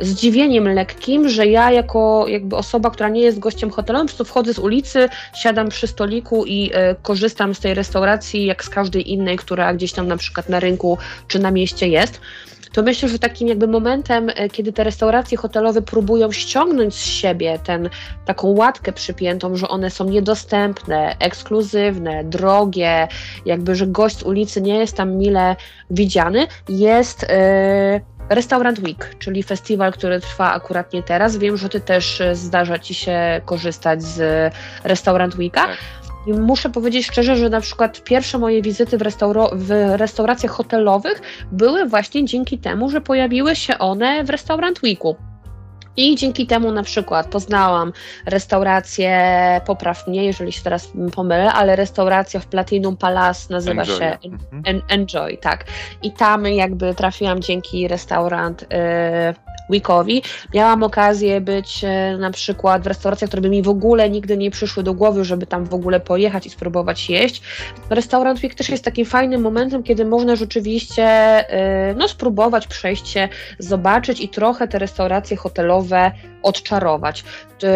zdziwieniem 0.00 0.68
lekkim, 0.68 1.28
że 1.28 1.46
ja 1.46 1.70
jako 1.70 2.28
jakby 2.28 2.56
osoba, 2.56 2.90
która 2.90 3.08
nie 3.08 3.20
jest 3.20 3.38
gościem 3.38 3.70
hotelowym, 3.70 4.06
po 4.06 4.10
prostu 4.10 4.24
wchodzę 4.24 4.54
z 4.54 4.58
ulicy, 4.58 5.08
siadam 5.34 5.68
przy 5.68 5.86
stoliku 5.86 6.44
i 6.46 6.70
y, 6.70 6.96
korzystam 7.02 7.54
z 7.54 7.60
tej 7.60 7.74
restauracji 7.74 8.44
jak 8.44 8.64
z 8.64 8.68
każdej 8.68 9.10
innej, 9.12 9.36
która 9.36 9.74
gdzieś 9.74 9.92
tam 9.92 10.08
na 10.08 10.16
przykład 10.16 10.48
na 10.48 10.60
rynku 10.60 10.98
czy 11.28 11.38
na 11.38 11.50
mieście 11.50 11.88
jest 11.88 12.20
to 12.74 12.82
myślę, 12.82 13.08
że 13.08 13.18
takim 13.18 13.48
jakby 13.48 13.68
momentem, 13.68 14.30
e, 14.34 14.48
kiedy 14.48 14.72
te 14.72 14.84
restauracje 14.84 15.38
hotelowe 15.38 15.82
próbują 15.82 16.32
ściągnąć 16.32 16.94
z 16.94 17.04
siebie 17.04 17.58
ten, 17.64 17.90
taką 18.24 18.48
łatkę 18.48 18.92
przypiętą, 18.92 19.56
że 19.56 19.68
one 19.68 19.90
są 19.90 20.04
niedostępne, 20.04 21.16
ekskluzywne, 21.18 22.24
drogie, 22.24 23.08
jakby, 23.46 23.74
że 23.74 23.86
gość 23.86 24.18
z 24.18 24.22
ulicy 24.22 24.60
nie 24.62 24.78
jest 24.78 24.96
tam 24.96 25.16
mile 25.16 25.56
widziany, 25.90 26.46
jest 26.68 27.22
yy, 27.22 28.00
Restaurant 28.28 28.78
Week, 28.78 29.14
czyli 29.18 29.42
festiwal, 29.42 29.92
który 29.92 30.20
trwa 30.20 30.52
akurat 30.52 30.92
nie 30.92 31.02
teraz. 31.02 31.36
Wiem, 31.36 31.56
że 31.56 31.68
ty 31.68 31.80
też 31.80 32.20
e, 32.20 32.34
zdarza 32.34 32.78
ci 32.78 32.94
się 32.94 33.40
korzystać 33.44 34.02
z 34.02 34.52
Restaurant 34.84 35.36
Weeka. 35.36 35.66
Tak. 35.66 36.03
I 36.26 36.32
muszę 36.32 36.70
powiedzieć 36.70 37.06
szczerze, 37.06 37.36
że 37.36 37.50
na 37.50 37.60
przykład 37.60 38.04
pierwsze 38.04 38.38
moje 38.38 38.62
wizyty 38.62 38.98
w, 38.98 39.04
w 39.52 39.70
restauracjach 39.96 40.52
hotelowych 40.52 41.22
były 41.52 41.86
właśnie 41.86 42.24
dzięki 42.24 42.58
temu, 42.58 42.90
że 42.90 43.00
pojawiły 43.00 43.56
się 43.56 43.78
one 43.78 44.24
w 44.24 44.30
Restaurant 44.30 44.80
Weeku. 44.82 45.16
I 45.96 46.16
dzięki 46.16 46.46
temu 46.46 46.72
na 46.72 46.82
przykład 46.82 47.26
poznałam 47.26 47.92
restaurację, 48.26 49.20
popraw 49.66 50.06
mnie, 50.06 50.24
jeżeli 50.24 50.52
się 50.52 50.62
teraz 50.62 50.92
pomylę, 51.14 51.52
ale 51.52 51.76
restauracja 51.76 52.40
w 52.40 52.46
Platinum 52.46 52.96
Palace 52.96 53.46
nazywa 53.50 53.82
Enjoy. 53.82 53.98
się 53.98 54.18
mhm. 54.52 54.82
Enjoy, 54.88 55.36
tak. 55.36 55.64
I 56.02 56.12
tam 56.12 56.46
jakby 56.46 56.94
trafiłam 56.94 57.40
dzięki 57.40 57.88
restaurant 57.88 58.62
y, 58.62 58.66
weekowi. 59.70 60.22
Miałam 60.54 60.82
okazję 60.82 61.40
być 61.40 61.84
e, 61.84 62.16
na 62.18 62.30
przykład 62.30 62.82
w 62.82 62.86
restauracjach, 62.86 63.28
które 63.28 63.42
by 63.42 63.48
mi 63.48 63.62
w 63.62 63.68
ogóle 63.68 64.10
nigdy 64.10 64.36
nie 64.36 64.50
przyszły 64.50 64.82
do 64.82 64.94
głowy, 64.94 65.24
żeby 65.24 65.46
tam 65.46 65.64
w 65.64 65.74
ogóle 65.74 66.00
pojechać 66.00 66.46
i 66.46 66.50
spróbować 66.50 67.10
jeść. 67.10 67.42
Restaurant 67.90 68.42
week 68.42 68.54
też 68.54 68.68
jest 68.68 68.84
takim 68.84 69.06
fajnym 69.06 69.40
momentem, 69.40 69.82
kiedy 69.82 70.04
można 70.04 70.36
rzeczywiście 70.36 71.04
e, 71.04 71.94
no, 71.94 72.08
spróbować 72.08 72.66
przejść 72.66 73.08
się, 73.08 73.28
zobaczyć 73.58 74.20
i 74.20 74.28
trochę 74.28 74.68
te 74.68 74.78
restauracje 74.78 75.36
hotelowe 75.36 75.83
odczarować. 76.42 77.24
Ty, 77.58 77.68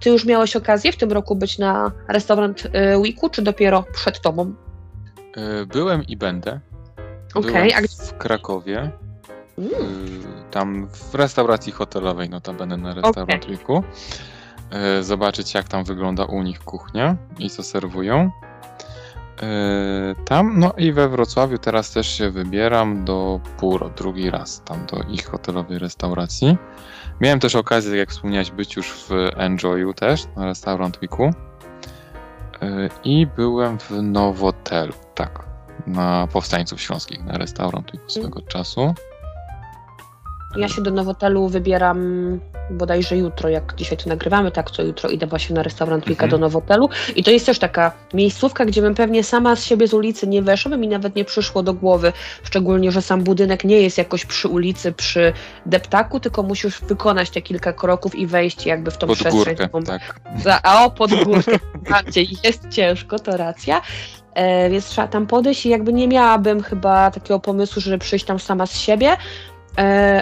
ty 0.00 0.10
już 0.10 0.24
miałeś 0.24 0.56
okazję 0.56 0.92
w 0.92 0.96
tym 0.96 1.12
roku 1.12 1.36
być 1.36 1.58
na 1.58 1.92
restaurant 2.08 2.66
e, 2.72 2.98
weeku, 2.98 3.30
czy 3.30 3.42
dopiero 3.42 3.84
przed 3.92 4.20
tobą? 4.20 4.54
Byłem 5.66 6.06
i 6.06 6.16
będę. 6.16 6.60
Okej, 7.34 7.72
okay, 7.72 7.84
a 7.84 8.06
w 8.06 8.18
Krakowie. 8.18 8.90
Mm. 9.58 9.70
Tam 10.50 10.88
w 10.88 11.14
restauracji 11.14 11.72
hotelowej, 11.72 12.30
notabene 12.30 12.76
na 12.76 12.94
restaurant 12.94 13.44
okay. 13.44 13.82
E, 14.70 15.02
zobaczyć 15.02 15.54
jak 15.54 15.68
tam 15.68 15.84
wygląda 15.84 16.24
u 16.24 16.42
nich 16.42 16.58
kuchnia 16.58 17.16
i 17.38 17.50
co 17.50 17.62
serwują. 17.62 18.30
tam, 20.24 20.60
no 20.60 20.72
i 20.76 20.92
we 20.92 21.08
Wrocławiu 21.08 21.58
teraz 21.58 21.90
też 21.90 22.18
się 22.18 22.30
wybieram 22.30 23.04
do 23.04 23.40
Puro, 23.58 23.90
drugi 23.90 24.30
raz 24.30 24.62
tam 24.64 24.86
do 24.86 25.02
ich 25.10 25.26
hotelowej 25.26 25.78
restauracji. 25.78 26.56
Miałem 27.20 27.40
też 27.40 27.54
okazję, 27.54 27.90
tak 27.90 27.98
jak 27.98 28.10
wspomniałeś, 28.10 28.50
być 28.50 28.76
już 28.76 28.92
w 28.92 29.10
Enjoyu 29.36 29.94
też, 29.94 30.24
na 30.36 30.44
Restaurant 30.44 30.98
Weeku. 30.98 31.30
I 33.04 33.26
byłem 33.26 33.78
w 33.78 33.90
Nowotelu, 33.90 34.92
tak, 35.14 35.44
na 35.86 36.28
Powstańców 36.32 36.80
Śląskich, 36.80 37.24
na 37.24 37.38
Restaurant 37.38 37.92
Weeku 37.92 38.10
swego 38.10 38.42
czasu. 38.42 38.94
Ja 40.58 40.68
się 40.68 40.82
do 40.82 40.90
Nowotelu 40.90 41.48
wybieram 41.48 42.40
bodajże 42.70 43.16
jutro, 43.16 43.48
jak 43.48 43.74
dzisiaj 43.76 43.98
to 43.98 44.08
nagrywamy, 44.08 44.50
tak 44.50 44.70
co 44.70 44.82
jutro 44.82 45.10
idę 45.10 45.26
właśnie 45.26 45.56
na 45.56 45.62
restaurant 45.62 46.04
Wika 46.04 46.24
mhm. 46.24 46.30
do 46.30 46.38
Nowotelu 46.38 46.88
i 47.16 47.24
to 47.24 47.30
jest 47.30 47.46
też 47.46 47.58
taka 47.58 47.92
miejscówka, 48.14 48.64
gdzie 48.64 48.82
bym 48.82 48.94
pewnie 48.94 49.24
sama 49.24 49.56
z 49.56 49.64
siebie 49.64 49.88
z 49.88 49.94
ulicy 49.94 50.26
nie 50.26 50.42
weszła, 50.42 50.70
by 50.70 50.76
mi 50.76 50.88
nawet 50.88 51.16
nie 51.16 51.24
przyszło 51.24 51.62
do 51.62 51.74
głowy, 51.74 52.12
szczególnie, 52.42 52.92
że 52.92 53.02
sam 53.02 53.24
budynek 53.24 53.64
nie 53.64 53.80
jest 53.80 53.98
jakoś 53.98 54.26
przy 54.26 54.48
ulicy, 54.48 54.92
przy 54.92 55.32
deptaku, 55.66 56.20
tylko 56.20 56.42
musisz 56.42 56.80
wykonać 56.80 57.30
te 57.30 57.42
kilka 57.42 57.72
kroków 57.72 58.14
i 58.14 58.26
wejść 58.26 58.66
jakby 58.66 58.90
w 58.90 58.96
tą 58.96 59.06
pod 59.06 59.18
przestrzeń. 59.18 59.56
Górkę, 59.56 59.82
tak. 59.86 60.20
A 60.62 60.84
o, 60.84 60.90
pod 60.90 61.24
górkę, 61.24 61.58
jest 62.44 62.68
ciężko, 62.68 63.18
to 63.18 63.36
racja. 63.36 63.82
E, 64.34 64.70
więc 64.70 64.86
trzeba 64.86 65.08
tam 65.08 65.26
podejść 65.26 65.66
i 65.66 65.68
jakby 65.68 65.92
nie 65.92 66.08
miałabym 66.08 66.62
chyba 66.62 67.10
takiego 67.10 67.40
pomysłu, 67.40 67.82
żeby 67.82 67.98
przyjść 67.98 68.24
tam 68.24 68.38
sama 68.38 68.66
z 68.66 68.78
siebie, 68.78 69.16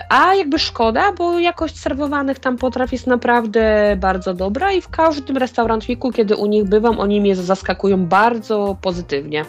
a 0.08 0.34
jakby 0.34 0.58
szkoda, 0.58 1.12
bo 1.12 1.38
jakość 1.38 1.78
serwowanych 1.80 2.38
tam 2.38 2.56
potraw 2.56 2.92
jest 2.92 3.06
naprawdę 3.06 3.96
bardzo 4.00 4.34
dobra 4.34 4.72
i 4.72 4.80
w 4.80 4.88
każdym 4.88 5.36
restaurantwiku, 5.36 6.12
kiedy 6.12 6.36
u 6.36 6.46
nich 6.46 6.64
bywam, 6.64 7.00
oni 7.00 7.20
mnie 7.20 7.36
zaskakują 7.36 8.06
bardzo 8.06 8.76
pozytywnie. 8.80 9.44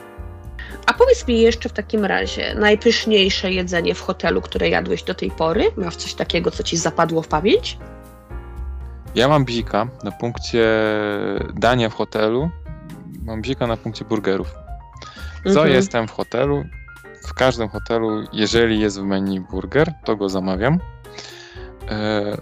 A 0.86 0.94
powiedz 0.94 1.28
mi 1.28 1.42
jeszcze 1.42 1.70
w 1.70 1.74
takim 1.74 2.06
razie, 2.06 2.56
najpyszniejsze 2.56 3.52
jedzenie 3.52 3.96
w 3.96 4.02
hotelu, 4.02 4.42
które 4.42 4.70
jadłeś 4.70 5.04
do 5.04 5.16
tej 5.16 5.32
pory? 5.32 5.72
Masz 5.78 5.96
coś 5.96 6.14
takiego, 6.14 6.52
co 6.52 6.64
ci 6.64 6.78
zapadło 6.78 7.22
w 7.22 7.28
pamięć? 7.28 7.78
Ja 9.16 9.28
mam 9.28 9.46
bzika 9.46 9.88
na 10.04 10.12
punkcie 10.12 10.66
dania 11.54 11.90
w 11.90 11.94
hotelu. 11.94 12.50
Mam 13.24 13.42
bzika 13.42 13.68
na 13.68 13.78
punkcie 13.78 14.06
burgerów. 14.06 14.56
Co 15.44 15.50
mhm. 15.50 15.72
jestem 15.72 16.08
w 16.08 16.12
hotelu, 16.12 16.64
w 17.26 17.34
każdym 17.34 17.70
hotelu, 17.70 18.24
jeżeli 18.34 18.80
jest 18.80 19.00
w 19.00 19.04
menu 19.04 19.40
burger, 19.40 19.94
to 20.04 20.16
go 20.16 20.30
zamawiam. 20.30 20.80
E, 21.90 22.38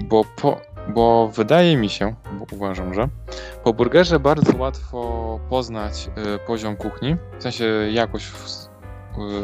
bo, 0.00 0.24
po, 0.24 0.60
bo 0.94 1.28
wydaje 1.28 1.76
mi 1.76 1.88
się, 1.88 2.14
bo 2.38 2.46
uważam, 2.52 2.94
że 2.94 3.08
po 3.64 3.74
burgerze 3.74 4.20
bardzo 4.20 4.58
łatwo 4.58 5.40
poznać 5.48 6.10
e, 6.16 6.38
poziom 6.38 6.76
kuchni, 6.76 7.16
w 7.38 7.42
sensie 7.42 7.64
jakość 7.92 8.32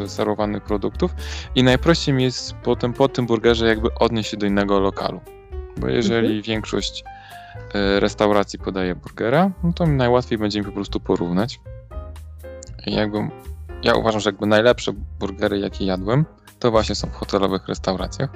e, 0.03 0.09
serwowanych 0.09 0.62
produktów 0.62 1.14
i 1.55 1.62
najprościej 1.62 2.14
mi 2.14 2.22
jest 2.24 2.55
potem 2.55 2.92
po 2.92 3.09
tym 3.09 3.26
burgerze 3.26 3.66
jakby 3.66 3.95
odnieść 3.95 4.30
się 4.30 4.36
do 4.36 4.47
innego 4.47 4.80
lokalu. 4.80 5.20
Bo 5.76 5.88
jeżeli 5.88 6.26
mhm. 6.26 6.42
większość 6.42 7.05
restauracji 7.99 8.59
podaje 8.59 8.95
burgera, 8.95 9.51
no 9.64 9.72
to 9.72 9.86
najłatwiej 9.86 10.38
będzie 10.38 10.61
mi 10.61 10.66
po 10.66 10.72
prostu 10.72 11.01
porównać. 11.01 11.61
I 12.86 12.95
jakby 12.95 13.28
ja 13.85 13.95
uważam, 13.95 14.20
że 14.20 14.30
jakby 14.30 14.47
najlepsze 14.47 14.93
burgery, 15.18 15.59
jakie 15.59 15.85
jadłem, 15.85 16.24
to 16.59 16.70
właśnie 16.70 16.95
są 16.95 17.09
w 17.09 17.14
hotelowych 17.14 17.68
restauracjach. 17.68 18.30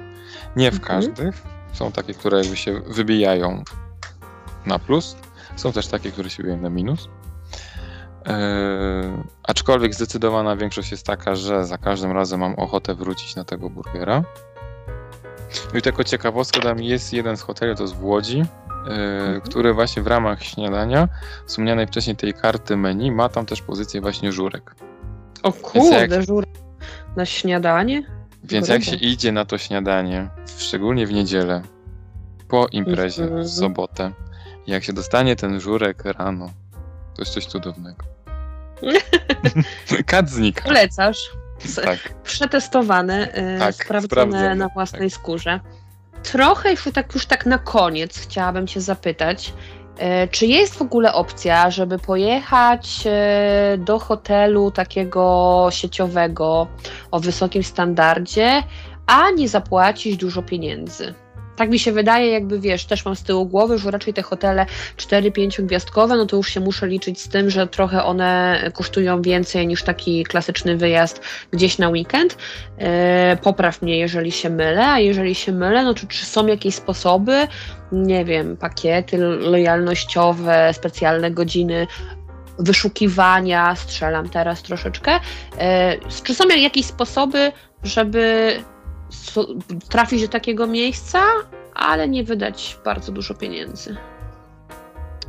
Nie 0.55 0.71
w 0.71 0.73
mhm. 0.73 0.87
każdych. 0.87 1.43
Są 1.73 1.91
takie, 1.91 2.13
które 2.13 2.37
jakby 2.37 2.57
się 2.57 2.79
wybijają 2.79 3.63
na 4.65 4.79
plus. 4.79 5.15
Są 5.55 5.71
też 5.71 5.87
takie, 5.87 6.11
które 6.11 6.29
się 6.29 6.37
wybijają 6.37 6.61
na 6.61 6.69
minus. 6.69 7.09
Eee, 8.25 9.23
aczkolwiek 9.43 9.95
zdecydowana 9.95 10.55
większość 10.55 10.91
jest 10.91 11.05
taka, 11.05 11.35
że 11.35 11.65
za 11.65 11.77
każdym 11.77 12.11
razem 12.11 12.39
mam 12.39 12.55
ochotę 12.55 12.95
wrócić 12.95 13.35
na 13.35 13.43
tego 13.43 13.69
burgera. 13.69 14.23
No 15.73 15.79
I 15.79 15.81
tylko 15.81 16.03
ciekawostka, 16.03 16.61
tam 16.61 16.79
jest 16.79 17.13
jeden 17.13 17.37
z 17.37 17.41
hoteli, 17.41 17.75
to 17.75 17.83
jest 17.83 17.95
w 17.95 18.03
Łodzi, 18.03 18.39
e, 18.39 18.45
mhm. 18.81 19.41
który 19.41 19.73
właśnie 19.73 20.03
w 20.03 20.07
ramach 20.07 20.43
śniadania, 20.43 21.07
wspomnianej 21.45 21.87
wcześniej 21.87 22.15
tej 22.15 22.33
karty 22.33 22.77
menu, 22.77 23.11
ma 23.11 23.29
tam 23.29 23.45
też 23.45 23.61
pozycję 23.61 24.01
właśnie 24.01 24.31
żurek. 24.31 24.75
O 25.43 25.53
kurde, 25.53 26.17
jak... 26.17 26.23
żur 26.23 26.45
na 27.15 27.25
śniadanie? 27.25 28.03
Więc 28.43 28.67
jak 28.67 28.83
się 28.83 28.95
idzie 28.95 29.31
na 29.31 29.45
to 29.45 29.57
śniadanie, 29.57 30.29
szczególnie 30.57 31.07
w 31.07 31.11
niedzielę, 31.11 31.61
po 32.47 32.67
imprezie, 32.71 33.23
w 33.23 33.27
mhm. 33.27 33.47
sobotę, 33.47 34.11
jak 34.67 34.83
się 34.83 34.93
dostanie 34.93 35.35
ten 35.35 35.59
żurek 35.59 36.05
rano, 36.05 36.51
to 37.15 37.21
jest 37.21 37.33
coś 37.33 37.45
cudownego. 37.45 38.05
Kat 40.05 40.29
znika. 40.29 40.63
Polecasz. 40.63 41.29
Tak. 41.85 42.23
Przetestowane, 42.23 43.19
yy, 43.19 43.59
tak, 43.59 43.75
sprawdzone, 43.75 44.07
sprawdzone, 44.07 44.55
na 44.55 44.67
własnej 44.67 45.09
tak. 45.09 45.19
skórze. 45.19 45.59
Trochę 46.23 46.71
już 46.71 46.83
tak, 46.93 47.13
już 47.13 47.25
tak 47.25 47.45
na 47.45 47.57
koniec 47.57 48.19
chciałabym 48.19 48.67
Cię 48.67 48.81
zapytać, 48.81 49.53
czy 50.31 50.45
jest 50.45 50.75
w 50.75 50.81
ogóle 50.81 51.13
opcja, 51.13 51.71
żeby 51.71 51.99
pojechać 51.99 53.03
e, 53.05 53.77
do 53.77 53.99
hotelu 53.99 54.71
takiego 54.71 55.67
sieciowego 55.71 56.67
o 57.11 57.19
wysokim 57.19 57.63
standardzie, 57.63 58.63
a 59.07 59.31
nie 59.31 59.49
zapłacić 59.49 60.17
dużo 60.17 60.41
pieniędzy? 60.41 61.13
tak 61.59 61.69
mi 61.69 61.79
się 61.79 61.91
wydaje, 61.91 62.31
jakby 62.31 62.59
wiesz, 62.59 62.85
też 62.85 63.05
mam 63.05 63.15
z 63.15 63.23
tyłu 63.23 63.45
głowy, 63.45 63.77
że 63.77 63.91
raczej 63.91 64.13
te 64.13 64.21
hotele 64.21 64.65
4-5 64.97 65.61
gwiazdkowe, 65.63 66.17
no 66.17 66.25
to 66.25 66.37
już 66.37 66.49
się 66.49 66.59
muszę 66.59 66.87
liczyć 66.87 67.21
z 67.21 67.29
tym, 67.29 67.49
że 67.49 67.67
trochę 67.67 68.03
one 68.03 68.61
kosztują 68.73 69.21
więcej 69.21 69.67
niż 69.67 69.83
taki 69.83 70.23
klasyczny 70.23 70.77
wyjazd 70.77 71.21
gdzieś 71.51 71.77
na 71.77 71.89
weekend. 71.89 72.37
E, 72.77 73.37
popraw 73.41 73.81
mnie, 73.81 73.97
jeżeli 73.97 74.31
się 74.31 74.49
mylę, 74.49 74.87
a 74.87 74.99
jeżeli 74.99 75.35
się 75.35 75.51
mylę, 75.51 75.83
no 75.83 75.93
to 75.93 76.07
czy 76.07 76.25
są 76.25 76.47
jakieś 76.47 76.75
sposoby, 76.75 77.47
nie 77.91 78.25
wiem, 78.25 78.57
pakiety 78.57 79.17
lojalnościowe, 79.17 80.73
specjalne 80.73 81.31
godziny 81.31 81.87
wyszukiwania, 82.59 83.75
strzelam 83.75 84.29
teraz 84.29 84.63
troszeczkę. 84.63 85.19
E, 85.57 85.97
czy 86.23 86.35
są 86.35 86.47
jakieś 86.47 86.85
sposoby, 86.85 87.51
żeby 87.83 88.53
trafić 89.89 90.21
do 90.21 90.27
takiego 90.27 90.67
miejsca, 90.67 91.21
ale 91.73 92.09
nie 92.09 92.23
wydać 92.23 92.77
bardzo 92.85 93.11
dużo 93.11 93.33
pieniędzy. 93.33 93.95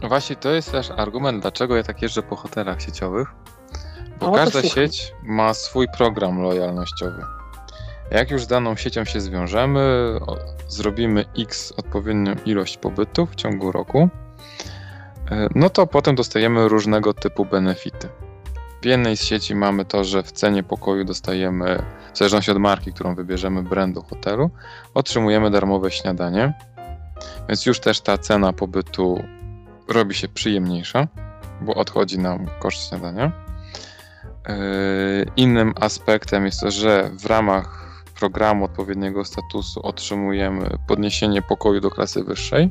Właśnie 0.03 0.37
to 0.37 0.51
jest 0.51 0.73
też 0.73 0.91
argument, 0.91 1.43
dlaczego 1.43 1.77
ja 1.77 1.83
tak 1.83 2.03
jeżdżę 2.03 2.23
po 2.23 2.37
hotelach 2.37 2.83
sieciowych. 2.83 3.29
Bo 4.21 4.27
o, 4.27 4.33
każda 4.33 4.63
sieć 4.63 5.13
ma 5.23 5.55
swój 5.55 5.87
program 5.97 6.43
lojalnościowy. 6.43 7.40
Jak 8.11 8.31
już 8.31 8.43
z 8.43 8.47
daną 8.47 8.77
siecią 8.77 9.05
się 9.05 9.21
zwiążemy, 9.21 10.19
zrobimy 10.69 11.25
x 11.39 11.73
odpowiednią 11.77 12.35
ilość 12.45 12.77
pobytów 12.77 13.31
w 13.31 13.35
ciągu 13.35 13.73
roku, 13.73 14.09
e, 15.31 15.49
no 15.55 15.71
to 15.71 15.87
potem 15.87 16.15
dostajemy 16.15 16.69
różnego 16.69 17.15
typu 17.15 17.45
benefity. 17.45 18.09
W 18.83 18.85
jednej 18.85 19.17
z 19.17 19.25
sieci 19.25 19.55
mamy 19.55 19.85
to, 19.85 20.05
że 20.05 20.23
w 20.23 20.33
cenie 20.33 20.63
pokoju 20.63 21.05
dostajemy, 21.05 21.83
w 22.15 22.19
zależności 22.19 22.51
od 22.51 22.59
marki, 22.59 22.93
którą 22.93 23.15
wybierzemy, 23.15 23.63
brandu 23.63 24.03
hotelu, 24.03 24.51
otrzymujemy 24.95 25.51
darmowe 25.51 25.91
śniadanie. 25.91 26.53
Więc 27.49 27.67
już 27.67 27.81
też 27.81 28.01
ta 28.01 28.19
cena 28.19 28.53
pobytu 28.53 29.25
robi 29.89 30.15
się 30.15 30.29
przyjemniejsza, 30.29 31.09
bo 31.61 31.75
odchodzi 31.75 32.19
nam 32.19 32.47
koszt 32.61 32.89
śniadania. 32.89 33.33
Yy, 34.49 34.55
innym 35.37 35.75
aspektem 35.81 36.47
jest 36.47 36.61
to, 36.61 36.71
że 36.71 37.11
w 37.19 37.27
ramach 37.27 37.90
programu 38.21 38.65
odpowiedniego 38.65 39.25
statusu 39.25 39.81
otrzymujemy 39.83 40.79
podniesienie 40.87 41.43
pokoju 41.43 41.81
do 41.81 41.91
klasy 41.91 42.25
wyższej, 42.25 42.71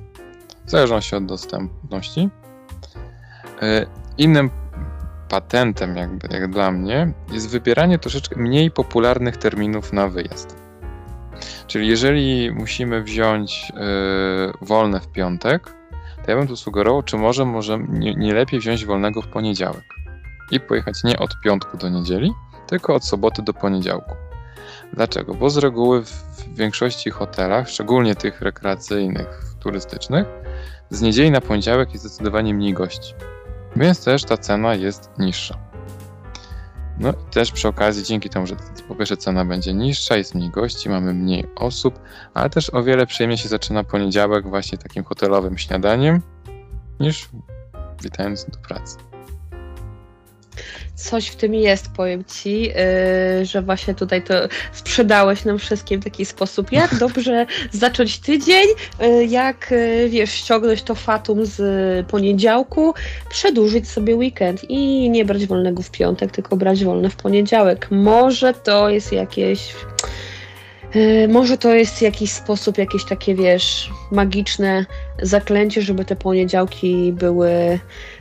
w 0.66 0.70
zależności 0.72 1.16
od 1.16 1.26
dostępności. 1.26 2.30
Yy, 3.62 3.88
innym 4.18 4.50
patentem, 5.30 5.96
jak 6.32 6.52
dla 6.52 6.72
mnie, 6.72 7.14
jest 7.32 7.50
wybieranie 7.50 8.00
troszeczkę 8.00 8.40
mniej 8.40 8.72
popularnych 8.72 9.38
terminów 9.38 9.94
na 9.94 10.08
wyjazd. 10.08 10.56
Czyli 11.68 11.88
jeżeli 11.88 12.52
musimy 12.52 13.04
wziąć 13.04 13.70
yy, 13.70 14.68
wolne 14.68 15.00
w 15.00 15.08
piątek, 15.08 15.74
to 16.26 16.32
ja 16.32 16.38
bym 16.38 16.48
tu 16.48 16.56
sugerował, 16.56 17.04
czy 17.04 17.18
może, 17.18 17.46
może 17.46 17.80
nie, 17.90 18.16
nie 18.16 18.34
lepiej 18.34 18.60
wziąć 18.60 18.86
wolnego 18.86 19.22
w 19.22 19.28
poniedziałek 19.28 19.84
i 20.52 20.60
pojechać 20.60 21.04
nie 21.04 21.20
od 21.20 21.42
piątku 21.44 21.78
do 21.78 21.90
niedzieli, 21.90 22.34
tylko 22.68 22.96
od 22.96 23.06
soboty 23.06 23.42
do 23.42 23.54
poniedziałku. 23.54 24.29
Dlaczego? 24.94 25.34
Bo 25.34 25.50
z 25.50 25.58
reguły 25.58 26.04
w 26.04 26.56
większości 26.56 27.10
hotelach, 27.10 27.70
szczególnie 27.70 28.16
tych 28.16 28.42
rekreacyjnych, 28.42 29.42
turystycznych, 29.60 30.28
z 30.90 31.02
niedzieli 31.02 31.32
na 31.32 31.42
poniedziałek 31.42 31.94
jest 31.94 32.06
zdecydowanie 32.06 32.54
mniej 32.54 32.74
gości 32.74 33.14
więc 33.76 34.04
też 34.04 34.24
ta 34.24 34.38
cena 34.38 34.76
jest 34.76 35.10
niższa. 35.18 35.58
No 37.00 37.10
i 37.10 37.32
też 37.32 37.52
przy 37.52 37.68
okazji, 37.68 38.04
dzięki 38.04 38.30
temu, 38.30 38.48
że 38.48 38.56
po 38.88 38.96
pierwsze 38.96 39.18
cena 39.18 39.46
będzie 39.46 39.74
niższa, 39.74 40.18
jest 40.18 40.36
mniej 40.36 40.50
gości, 40.50 40.90
mamy 40.90 41.14
mniej 41.14 41.46
osób, 41.56 42.00
ale 42.34 42.50
też 42.50 42.74
o 42.74 42.84
wiele 42.84 43.06
przyjemniej 43.06 43.38
się 43.38 43.50
zaczyna 43.50 43.84
poniedziałek 43.84 44.48
właśnie 44.48 44.78
takim 44.78 45.04
hotelowym 45.04 45.58
śniadaniem, 45.58 46.22
niż 47.00 47.30
witając 48.02 48.46
do 48.46 48.58
pracy. 48.58 48.98
Coś 50.96 51.28
w 51.28 51.36
tym 51.36 51.54
jest, 51.54 51.92
powiem 51.92 52.24
ci, 52.26 52.62
yy, 52.62 52.74
że 53.46 53.62
właśnie 53.62 53.96
tutaj 53.96 54.24
to 54.24 54.34
sprzedałeś 54.72 55.46
nam 55.46 55.60
wszystkim 55.60 56.02
w 56.02 56.04
taki 56.04 56.26
sposób. 56.26 56.72
Jak 56.72 56.96
dobrze 57.06 57.46
zacząć 57.72 58.20
tydzień, 58.20 58.68
yy, 59.00 59.26
jak 59.26 59.72
yy, 59.72 60.10
wiesz, 60.10 60.32
ściągnąć 60.32 60.84
to 60.84 60.96
fatum 60.96 61.46
z 61.46 62.08
poniedziałku, 62.08 62.94
przedłużyć 63.30 63.90
sobie 63.90 64.16
weekend 64.16 64.70
i 64.70 65.10
nie 65.10 65.26
brać 65.26 65.46
wolnego 65.46 65.82
w 65.82 65.92
piątek, 65.92 66.32
tylko 66.32 66.58
brać 66.58 66.84
wolne 66.84 67.10
w 67.10 67.16
poniedziałek. 67.16 67.88
Może 67.92 68.54
to 68.54 68.90
jest 68.90 69.12
jakieś 69.12 69.74
E, 70.96 71.28
może 71.28 71.58
to 71.58 71.76
jest 71.76 72.02
jakiś 72.02 72.32
sposób, 72.32 72.78
jakieś 72.78 73.06
takie, 73.06 73.36
wiesz, 73.36 73.90
magiczne 74.12 74.86
zaklęcie, 75.22 75.82
żeby 75.82 76.06
te 76.06 76.16
poniedziałki 76.16 77.14
były 77.14 77.80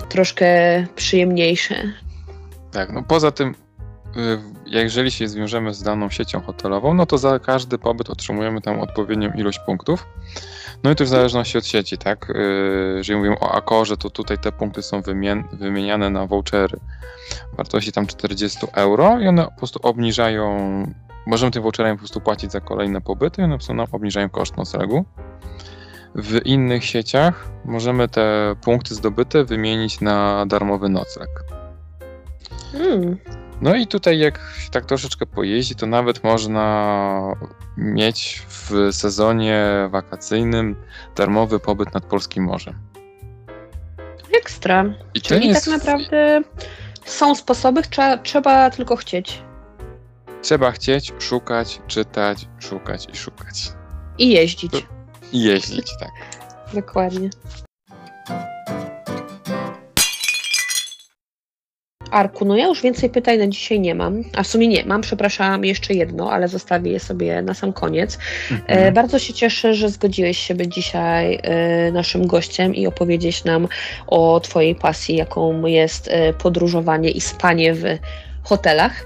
troszkę 0.08 0.46
przyjemniejsze. 0.96 1.74
Tak, 2.72 2.92
no 2.92 3.02
poza 3.02 3.30
tym, 3.30 3.54
y, 4.16 4.38
jeżeli 4.66 5.10
się 5.10 5.28
zwiążemy 5.28 5.74
z 5.74 5.82
daną 5.82 6.10
siecią 6.10 6.40
hotelową, 6.40 6.94
no 6.94 7.06
to 7.06 7.18
za 7.18 7.38
każdy 7.38 7.78
pobyt 7.78 8.10
otrzymujemy 8.10 8.60
tam 8.60 8.80
odpowiednią 8.80 9.32
ilość 9.32 9.58
punktów. 9.58 10.06
No 10.84 10.90
i 10.90 10.96
to 10.96 11.04
w 11.04 11.08
zależności 11.08 11.58
od 11.58 11.66
sieci, 11.66 11.98
tak? 11.98 12.30
Y, 12.30 12.94
jeżeli 12.96 13.18
mówimy 13.18 13.38
o 13.40 13.52
Akorze, 13.52 13.96
to 13.96 14.10
tutaj 14.10 14.38
te 14.38 14.52
punkty 14.52 14.82
są 14.82 15.02
wymieniane 15.52 16.10
na 16.10 16.26
vouchery 16.26 16.78
wartości 17.56 17.92
tam 17.92 18.06
40 18.06 18.66
euro 18.72 19.20
i 19.20 19.28
one 19.28 19.44
po 19.44 19.50
prostu 19.50 19.80
obniżają 19.82 20.58
możemy 21.26 21.52
tym 21.52 21.62
voucherem 21.62 21.96
po 21.96 21.98
prostu 21.98 22.20
płacić 22.20 22.52
za 22.52 22.60
kolejne 22.60 23.00
pobyty 23.00 23.42
i 23.42 23.44
one 23.44 23.54
po 23.54 23.58
prostu 23.58 23.74
nam 23.74 23.86
obniżają 23.92 24.28
koszt 24.28 24.56
noclegu. 24.56 25.04
W 26.14 26.46
innych 26.46 26.84
sieciach 26.84 27.48
możemy 27.64 28.08
te 28.08 28.54
punkty 28.62 28.94
zdobyte 28.94 29.44
wymienić 29.44 30.00
na 30.00 30.46
darmowy 30.46 30.88
nocleg. 30.88 31.28
Mm. 32.74 33.18
No 33.60 33.74
i 33.74 33.86
tutaj 33.86 34.18
jak 34.18 34.40
się 34.64 34.70
tak 34.70 34.86
troszeczkę 34.86 35.26
pojeździ, 35.26 35.74
to 35.74 35.86
nawet 35.86 36.24
można 36.24 37.34
mieć 37.76 38.42
w 38.48 38.88
sezonie 38.92 39.88
wakacyjnym 39.90 40.76
darmowy 41.16 41.60
pobyt 41.60 41.94
nad 41.94 42.04
Polskim 42.04 42.44
Morzem. 42.44 42.74
Ekstra. 44.38 44.84
I 45.14 45.20
Czyli 45.20 45.48
jest... 45.48 45.64
tak 45.64 45.74
naprawdę 45.74 46.42
są 47.04 47.34
sposoby, 47.34 47.82
trzeba, 47.82 48.18
trzeba 48.18 48.70
tylko 48.70 48.96
chcieć. 48.96 49.42
Trzeba 50.42 50.70
chcieć, 50.70 51.12
szukać, 51.18 51.80
czytać, 51.86 52.48
szukać 52.58 53.06
i 53.12 53.16
szukać. 53.16 53.72
I 54.18 54.28
jeździć. 54.28 54.86
I 55.32 55.42
jeździć, 55.42 55.86
tak. 56.00 56.10
Dokładnie. 56.74 57.30
Arku, 62.10 62.44
no 62.44 62.56
ja 62.56 62.66
już 62.66 62.82
więcej 62.82 63.10
pytań 63.10 63.38
na 63.38 63.46
dzisiaj 63.46 63.80
nie 63.80 63.94
mam. 63.94 64.22
A 64.36 64.42
w 64.42 64.46
sumie 64.46 64.68
nie, 64.68 64.84
mam, 64.84 65.00
przepraszam, 65.00 65.64
jeszcze 65.64 65.94
jedno, 65.94 66.32
ale 66.32 66.48
zostawię 66.48 66.92
je 66.92 67.00
sobie 67.00 67.42
na 67.42 67.54
sam 67.54 67.72
koniec. 67.72 68.18
Mhm. 68.50 68.62
E, 68.66 68.92
bardzo 68.92 69.18
się 69.18 69.32
cieszę, 69.34 69.74
że 69.74 69.88
zgodziłeś 69.88 70.38
się 70.38 70.54
być 70.54 70.74
dzisiaj 70.74 71.38
e, 71.42 71.92
naszym 71.92 72.26
gościem 72.26 72.74
i 72.74 72.86
opowiedzieć 72.86 73.44
nam 73.44 73.68
o 74.06 74.40
Twojej 74.40 74.74
pasji, 74.74 75.16
jaką 75.16 75.66
jest 75.66 76.08
e, 76.08 76.32
podróżowanie 76.32 77.10
i 77.10 77.20
spanie 77.20 77.74
w 77.74 77.84
hotelach. 78.42 79.04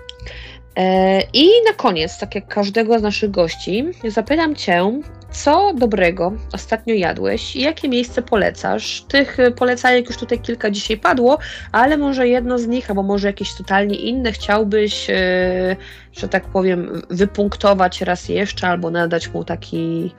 I 1.32 1.48
na 1.66 1.72
koniec, 1.76 2.18
tak 2.18 2.34
jak 2.34 2.48
każdego 2.48 2.98
z 2.98 3.02
naszych 3.02 3.30
gości, 3.30 3.84
zapytam 4.08 4.56
Cię, 4.56 5.00
co 5.32 5.74
dobrego 5.74 6.32
ostatnio 6.52 6.94
jadłeś 6.94 7.56
i 7.56 7.60
jakie 7.60 7.88
miejsce 7.88 8.22
polecasz? 8.22 9.04
Tych 9.08 9.36
polecajek 9.56 10.06
już 10.06 10.16
tutaj 10.16 10.40
kilka 10.40 10.70
dzisiaj 10.70 10.96
padło, 10.96 11.38
ale 11.72 11.96
może 11.96 12.28
jedno 12.28 12.58
z 12.58 12.66
nich, 12.66 12.90
albo 12.90 13.02
może 13.02 13.26
jakieś 13.26 13.54
totalnie 13.54 13.96
inne 13.96 14.32
chciałbyś, 14.32 15.10
e, 15.10 15.76
że 16.12 16.28
tak 16.28 16.44
powiem, 16.44 17.02
wypunktować 17.10 18.00
raz 18.00 18.28
jeszcze, 18.28 18.68
albo 18.68 18.90
nadać 18.90 19.28
mu 19.28 19.44
taki 19.44 20.14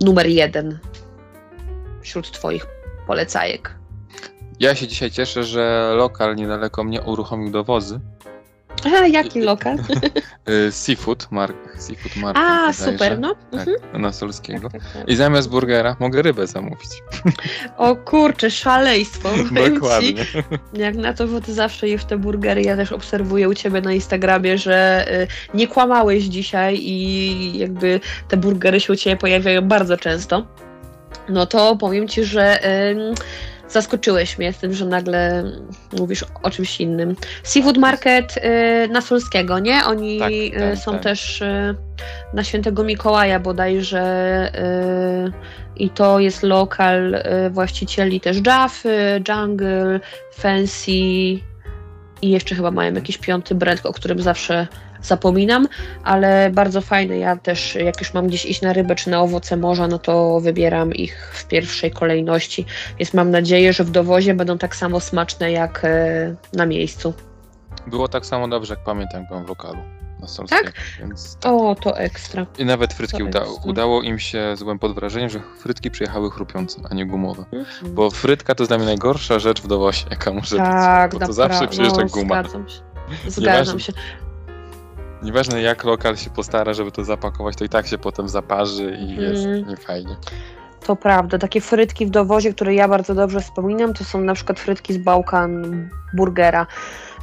numer 0.00 0.26
jeden 0.26 0.78
wśród 2.02 2.30
Twoich 2.30 2.66
polecajek. 3.06 3.74
Ja 4.60 4.74
się 4.74 4.88
dzisiaj 4.88 5.10
cieszę, 5.10 5.44
że 5.44 5.92
lokal 5.96 6.36
niedaleko 6.36 6.84
mnie 6.84 7.02
uruchomił 7.02 7.50
dowozy 7.50 8.00
a, 8.86 9.06
jaki 9.06 9.40
lokal? 9.40 9.76
Y, 10.48 10.72
seafood, 10.72 11.26
mark, 11.30 11.56
seafood 11.78 12.16
Market. 12.16 12.42
A, 12.42 12.72
super, 12.72 13.18
no. 13.18 13.34
Tak, 13.50 13.68
mhm. 13.68 14.02
na 14.02 14.12
Solskiego. 14.12 14.70
Tak, 14.70 14.82
tak, 14.82 14.92
tak. 14.92 15.08
I 15.08 15.16
zamiast 15.16 15.48
burgera 15.48 15.96
mogę 16.00 16.22
rybę 16.22 16.46
zamówić. 16.46 16.90
O 17.76 17.96
kurczę, 17.96 18.50
szaleństwo. 18.50 19.28
Dokładnie. 19.74 20.24
Jak 20.74 20.94
na 20.94 21.14
to, 21.14 21.26
bo 21.26 21.40
ty 21.40 21.54
zawsze 21.54 21.88
jesz 21.88 22.04
te 22.04 22.18
burgery, 22.18 22.62
ja 22.62 22.76
też 22.76 22.92
obserwuję 22.92 23.48
u 23.48 23.54
ciebie 23.54 23.80
na 23.80 23.92
Instagramie, 23.92 24.58
że 24.58 25.06
y, 25.22 25.56
nie 25.56 25.68
kłamałeś 25.68 26.24
dzisiaj 26.24 26.78
i 26.82 27.58
jakby 27.58 28.00
te 28.28 28.36
burgery 28.36 28.80
się 28.80 28.92
u 28.92 28.96
ciebie 28.96 29.16
pojawiają 29.16 29.62
bardzo 29.62 29.96
często. 29.96 30.46
No 31.28 31.46
to 31.46 31.76
powiem 31.76 32.08
ci, 32.08 32.24
że 32.24 32.58
zaskoczyłeś 33.70 34.38
mnie 34.38 34.52
z 34.52 34.58
tym, 34.58 34.74
że 34.74 34.86
nagle 34.86 35.44
mówisz 35.98 36.24
o 36.42 36.50
czymś 36.50 36.80
innym. 36.80 37.16
Seafood 37.42 37.78
Market 37.78 38.36
y, 38.36 38.88
na 38.88 39.00
Solskiego, 39.00 39.58
nie? 39.58 39.84
Oni 39.84 40.18
tak, 40.18 40.32
y, 40.32 40.50
tak, 40.58 40.78
są 40.78 40.92
tak. 40.92 41.02
też 41.02 41.40
y, 41.40 41.74
na 42.34 42.44
Świętego 42.44 42.84
Mikołaja 42.84 43.40
bodajże 43.40 44.02
y, 45.28 45.32
i 45.76 45.90
to 45.90 46.20
jest 46.20 46.42
lokal 46.42 47.14
y, 47.14 47.50
właścicieli 47.50 48.20
też 48.20 48.36
Jaffy, 48.46 49.22
Jungle, 49.28 50.00
Fancy 50.32 50.90
i 52.22 52.30
jeszcze 52.30 52.54
chyba 52.54 52.70
mają 52.70 52.94
jakiś 52.94 53.18
piąty 53.18 53.54
brand, 53.54 53.86
o 53.86 53.92
którym 53.92 54.22
zawsze 54.22 54.66
zapominam, 55.02 55.68
ale 56.04 56.50
bardzo 56.50 56.80
fajne. 56.80 57.18
Ja 57.18 57.36
też, 57.36 57.74
jak 57.74 58.00
już 58.00 58.14
mam 58.14 58.26
gdzieś 58.26 58.46
iść 58.46 58.62
na 58.62 58.72
rybę 58.72 58.94
czy 58.94 59.10
na 59.10 59.20
owoce 59.20 59.56
morza, 59.56 59.88
no 59.88 59.98
to 59.98 60.40
wybieram 60.40 60.94
ich 60.94 61.32
w 61.34 61.46
pierwszej 61.46 61.90
kolejności. 61.90 62.66
Więc 62.98 63.14
mam 63.14 63.30
nadzieję, 63.30 63.72
że 63.72 63.84
w 63.84 63.90
dowozie 63.90 64.34
będą 64.34 64.58
tak 64.58 64.76
samo 64.76 65.00
smaczne 65.00 65.52
jak 65.52 65.80
e, 65.84 66.34
na 66.52 66.66
miejscu. 66.66 67.14
Było 67.86 68.08
tak 68.08 68.26
samo 68.26 68.48
dobrze, 68.48 68.74
jak 68.74 68.84
pamiętam, 68.84 69.26
byłem 69.26 69.44
w 69.44 69.48
lokalu. 69.48 69.78
Na 70.20 70.46
tak? 70.46 70.72
Więc 71.00 71.36
tak? 71.40 71.52
O, 71.52 71.74
to 71.74 71.98
ekstra. 71.98 72.46
I 72.58 72.64
nawet 72.64 72.92
frytki 72.92 73.22
uda 73.22 73.44
udało 73.64 74.02
im 74.02 74.18
się, 74.18 74.54
byłem 74.58 74.78
pod 74.78 74.94
wrażeniem, 74.94 75.30
że 75.30 75.40
frytki 75.58 75.90
przyjechały 75.90 76.30
chrupiące, 76.30 76.80
a 76.90 76.94
nie 76.94 77.06
gumowe. 77.06 77.44
Mm 77.52 77.64
-hmm. 77.64 77.88
Bo 77.88 78.10
frytka 78.10 78.54
to 78.54 78.62
jest 78.62 78.70
dla 78.70 78.78
mnie 78.78 78.86
najgorsza 78.86 79.38
rzecz 79.38 79.62
w 79.62 79.66
dowozie, 79.66 80.04
jaka 80.10 80.32
może 80.32 80.56
tak, 80.56 81.10
być. 81.10 81.20
Bo 81.20 81.26
to 81.26 81.32
zawsze 81.32 81.68
przyjeżdża 81.68 82.02
no, 82.02 82.08
guma. 82.08 82.42
Zgadzam 82.42 82.68
się. 82.68 82.80
Zgadzam 83.30 83.80
się. 83.80 83.92
Nieważne 85.22 85.62
jak 85.62 85.84
lokal 85.84 86.16
się 86.16 86.30
postara, 86.30 86.74
żeby 86.74 86.92
to 86.92 87.04
zapakować, 87.04 87.56
to 87.56 87.64
i 87.64 87.68
tak 87.68 87.86
się 87.86 87.98
potem 87.98 88.28
zaparzy 88.28 88.96
i 89.00 89.16
jest 89.16 89.44
mm. 89.44 89.68
niefajnie. 89.68 90.16
To 90.86 90.96
prawda. 90.96 91.38
Takie 91.38 91.60
frytki 91.60 92.06
w 92.06 92.10
dowozie, 92.10 92.52
które 92.54 92.74
ja 92.74 92.88
bardzo 92.88 93.14
dobrze 93.14 93.40
wspominam, 93.40 93.94
to 93.94 94.04
są 94.04 94.20
na 94.20 94.34
przykład 94.34 94.60
frytki 94.60 94.94
z 94.94 94.98
Bałkan 94.98 95.88
Burgera. 96.14 96.66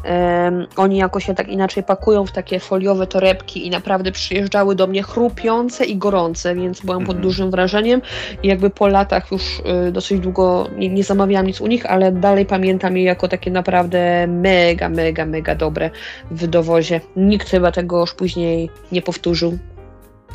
Um, 0.07 0.67
oni 0.75 0.97
jakoś 0.97 1.25
się 1.25 1.35
tak 1.35 1.47
inaczej 1.47 1.83
pakują 1.83 2.25
w 2.25 2.31
takie 2.31 2.59
foliowe 2.59 3.07
torebki 3.07 3.67
i 3.67 3.69
naprawdę 3.69 4.11
przyjeżdżały 4.11 4.75
do 4.75 4.87
mnie 4.87 5.03
chrupiące 5.03 5.85
i 5.85 5.97
gorące, 5.97 6.55
więc 6.55 6.81
byłam 6.81 6.99
pod 6.99 7.15
mhm. 7.15 7.21
dużym 7.21 7.51
wrażeniem 7.51 8.01
i 8.43 8.47
jakby 8.47 8.69
po 8.69 8.87
latach 8.87 9.31
już 9.31 9.59
y, 9.87 9.91
dosyć 9.91 10.19
długo 10.19 10.67
nie, 10.77 10.89
nie, 10.89 11.03
zamawiałam 11.03 11.47
nic 11.47 11.61
u 11.61 11.67
nich, 11.67 11.85
ale 11.85 12.11
dalej 12.11 12.45
pamiętam 12.45 12.97
je 12.97 13.03
jako 13.03 13.27
takie 13.27 13.51
naprawdę 13.51 14.27
mega, 14.27 14.89
mega, 14.89 15.25
mega 15.25 15.55
dobre 15.55 15.89
w 16.31 16.47
dowozie. 16.47 17.01
Nikt 17.15 17.49
chyba 17.49 17.71
tego 17.71 17.99
już 17.99 18.13
później 18.13 18.69
nie 18.91 19.01
powtórzył. 19.01 19.57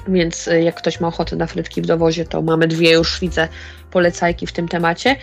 Więc 0.08 0.48
y, 0.48 0.62
jak 0.62 0.74
ktoś 0.74 1.00
ma 1.00 1.08
ochotę 1.08 1.36
na 1.36 1.46
frytki 1.46 1.82
w 1.82 1.86
dowozie, 1.86 2.24
to 2.24 2.42
mamy 2.42 2.68
dwie 2.68 2.92
już 2.92 3.20
widzę 3.20 3.48
polecajki 3.90 4.46
w 4.46 4.52
tym 4.52 4.68
temacie. 4.68 5.16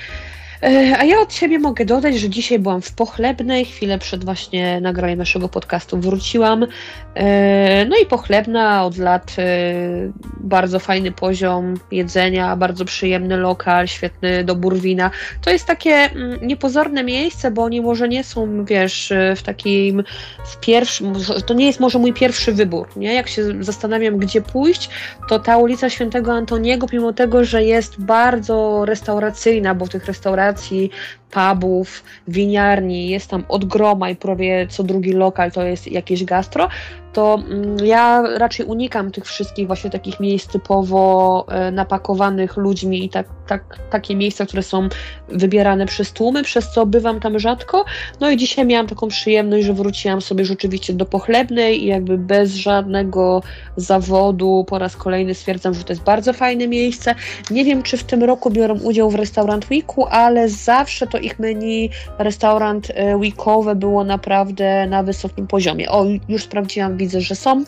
E, 0.64 0.98
a 0.98 1.04
ja 1.04 1.20
od 1.20 1.34
siebie 1.34 1.60
mogę 1.60 1.86
dodać, 1.86 2.20
że 2.20 2.30
dzisiaj 2.30 2.60
byłam 2.60 2.82
w 2.82 2.92
pochlebnej, 2.94 3.66
chwilę 3.66 4.00
przed 4.00 4.26
właśnie 4.26 4.82
nagraniem 4.82 5.20
naszego 5.20 5.50
podcastu 5.50 5.98
wróciłam. 5.98 6.68
E, 7.16 7.86
no 7.86 7.96
i 8.04 8.06
pochlebna 8.06 8.86
od 8.86 8.98
lat 8.98 9.36
e, 9.38 9.74
bardzo 10.40 10.80
fajny 10.80 11.12
poziom 11.12 11.74
jedzenia, 11.92 12.56
bardzo 12.56 12.86
przyjemny 12.86 13.38
lokal, 13.38 13.88
świetny 13.88 14.44
dobór 14.44 14.80
wina. 14.80 15.12
To 15.42 15.50
jest 15.50 15.66
takie 15.66 15.92
mm, 15.92 16.40
niepozorne 16.42 17.04
miejsce, 17.04 17.52
bo 17.52 17.64
oni 17.64 17.82
może 17.82 18.10
nie 18.10 18.24
są, 18.24 18.66
wiesz, 18.66 19.14
w 19.36 19.42
takim 19.42 20.04
w 20.46 20.60
pierwszym, 20.60 21.14
to 21.46 21.54
nie 21.54 21.66
jest 21.66 21.80
może 21.80 22.00
mój 22.00 22.14
pierwszy 22.14 22.52
wybór, 22.52 22.88
nie? 22.96 23.14
Jak 23.14 23.28
się 23.28 23.64
zastanawiam, 23.64 24.18
gdzie 24.18 24.42
pójść, 24.42 24.90
to 25.30 25.40
ta 25.40 25.58
ulica 25.58 25.90
Świętego 25.90 26.34
Antoniego, 26.34 26.88
mimo 26.94 27.14
tego, 27.14 27.46
że 27.46 27.64
jest 27.64 28.02
bardzo 28.02 28.86
restauracyjna, 28.86 29.76
bo 29.76 29.86
w 29.86 29.90
tych 29.90 30.06
restauracjach 30.06 30.49
restauracji, 30.50 30.92
pubów, 31.32 32.04
winiarni, 32.28 33.10
jest 33.10 33.30
tam 33.30 33.44
od 33.50 33.66
groma 33.66 34.10
i 34.10 34.16
prawie 34.16 34.68
co 34.68 34.84
drugi 34.84 35.14
lokal 35.14 35.52
to 35.52 35.64
jest 35.64 35.88
jakieś 35.88 36.24
gastro, 36.24 36.70
to 37.14 37.40
mm, 37.50 37.86
ja 37.86 38.22
raczej 38.38 38.66
unikam 38.66 39.12
tych 39.12 39.26
wszystkich 39.26 39.68
właśnie 39.68 39.90
takich 39.90 40.20
miejsc 40.20 40.48
typowo 40.48 41.46
e, 41.50 41.72
napakowanych 41.72 42.58
ludźmi 42.58 43.06
i 43.06 43.10
tak, 43.10 43.28
tak, 43.48 43.80
takie 43.90 44.16
miejsca, 44.16 44.46
które 44.46 44.64
są 44.64 44.90
wybierane 45.28 45.86
przez 45.86 46.12
tłumy, 46.14 46.44
przez 46.44 46.72
co 46.72 46.86
bywam 46.86 47.20
tam 47.20 47.40
rzadko. 47.40 47.86
No 48.20 48.30
i 48.30 48.38
dzisiaj 48.38 48.66
miałam 48.66 48.88
taką 48.88 49.08
przyjemność, 49.08 49.66
że 49.66 49.74
wróciłam 49.74 50.22
sobie 50.22 50.46
rzeczywiście 50.46 50.94
do 50.94 51.06
pochlebnej 51.06 51.84
i 51.84 51.86
jakby 51.86 52.18
bez 52.18 52.54
żadnego 52.54 53.42
zawodu 53.76 54.66
po 54.68 54.80
raz 54.80 54.96
kolejny 54.96 55.36
stwierdzam, 55.36 55.74
że 55.74 55.84
to 55.84 55.94
jest 55.94 56.04
bardzo 56.04 56.34
fajne 56.34 56.68
miejsce. 56.68 57.16
Nie 57.52 57.66
wiem, 57.66 57.84
czy 57.84 57.98
w 57.98 58.04
tym 58.04 58.24
roku 58.24 58.52
biorą 58.52 58.80
udział 58.80 59.10
w 59.10 59.16
Restaurant 59.16 59.66
Weeku, 59.70 60.06
ale 60.06 60.50
zawsze 60.50 61.08
to 61.08 61.18
ich 61.18 61.40
menu 61.40 61.90
restaurant 62.18 62.92
e, 62.96 63.18
weekowe 63.18 63.76
było 63.76 64.04
naprawdę 64.04 64.88
na 64.88 65.04
wysokim 65.04 65.48
poziomie. 65.48 65.90
O, 65.92 66.06
już 66.30 66.44
sprawdziłam, 66.44 66.98
widzę, 66.98 67.09
że 67.18 67.36
są. 67.36 67.64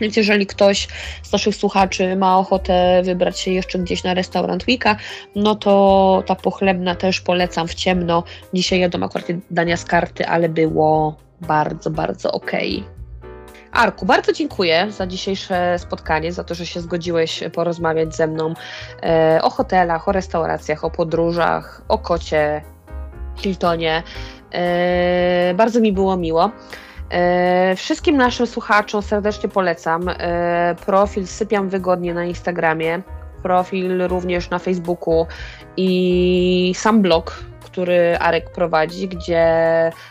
Więc 0.00 0.16
jeżeli 0.16 0.46
ktoś 0.46 0.88
z 1.22 1.32
naszych 1.32 1.56
słuchaczy 1.56 2.16
ma 2.16 2.38
ochotę 2.38 3.02
wybrać 3.04 3.40
się 3.40 3.50
jeszcze 3.50 3.78
gdzieś 3.78 4.04
na 4.04 4.14
restaurant 4.14 4.64
Weeka, 4.64 4.96
no 5.36 5.54
to 5.54 6.22
ta 6.26 6.34
pochlebna 6.34 6.94
też 6.94 7.20
polecam 7.20 7.68
w 7.68 7.74
ciemno. 7.74 8.22
Dzisiaj 8.54 8.80
jadłam 8.80 9.02
akurat 9.02 9.26
dania 9.50 9.76
z 9.76 9.84
karty, 9.84 10.26
ale 10.26 10.48
było 10.48 11.16
bardzo, 11.40 11.90
bardzo 11.90 12.32
okej. 12.32 12.76
Okay. 12.76 12.98
Arku, 13.72 14.06
bardzo 14.06 14.32
dziękuję 14.32 14.86
za 14.90 15.06
dzisiejsze 15.06 15.78
spotkanie, 15.78 16.32
za 16.32 16.44
to, 16.44 16.54
że 16.54 16.66
się 16.66 16.80
zgodziłeś 16.80 17.44
porozmawiać 17.52 18.16
ze 18.16 18.26
mną 18.26 18.54
e, 19.02 19.40
o 19.42 19.50
hotelach, 19.50 20.08
o 20.08 20.12
restauracjach, 20.12 20.84
o 20.84 20.90
podróżach, 20.90 21.82
o 21.88 21.98
kocie, 21.98 22.62
Hiltonie. 23.36 24.02
E, 24.52 25.54
bardzo 25.54 25.80
mi 25.80 25.92
było 25.92 26.16
miło. 26.16 26.50
E, 27.10 27.74
wszystkim 27.76 28.16
naszym 28.16 28.46
słuchaczom 28.46 29.02
serdecznie 29.02 29.48
polecam 29.48 30.08
e, 30.08 30.74
profil 30.86 31.26
Sypiam 31.26 31.68
Wygodnie 31.68 32.14
na 32.14 32.24
Instagramie, 32.24 33.02
profil 33.42 34.08
również 34.08 34.50
na 34.50 34.58
Facebooku 34.58 35.26
i 35.76 36.72
sam 36.76 37.02
blog, 37.02 37.44
który 37.60 38.16
Arek 38.18 38.50
prowadzi, 38.52 39.08
gdzie 39.08 39.46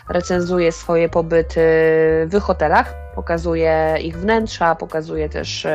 recenzuje 0.09 0.71
swoje 0.71 1.09
pobyty 1.09 1.61
w 2.25 2.39
hotelach, 2.41 2.93
pokazuje 3.15 3.95
ich 4.01 4.17
wnętrza, 4.17 4.75
pokazuje 4.75 5.29
też 5.29 5.67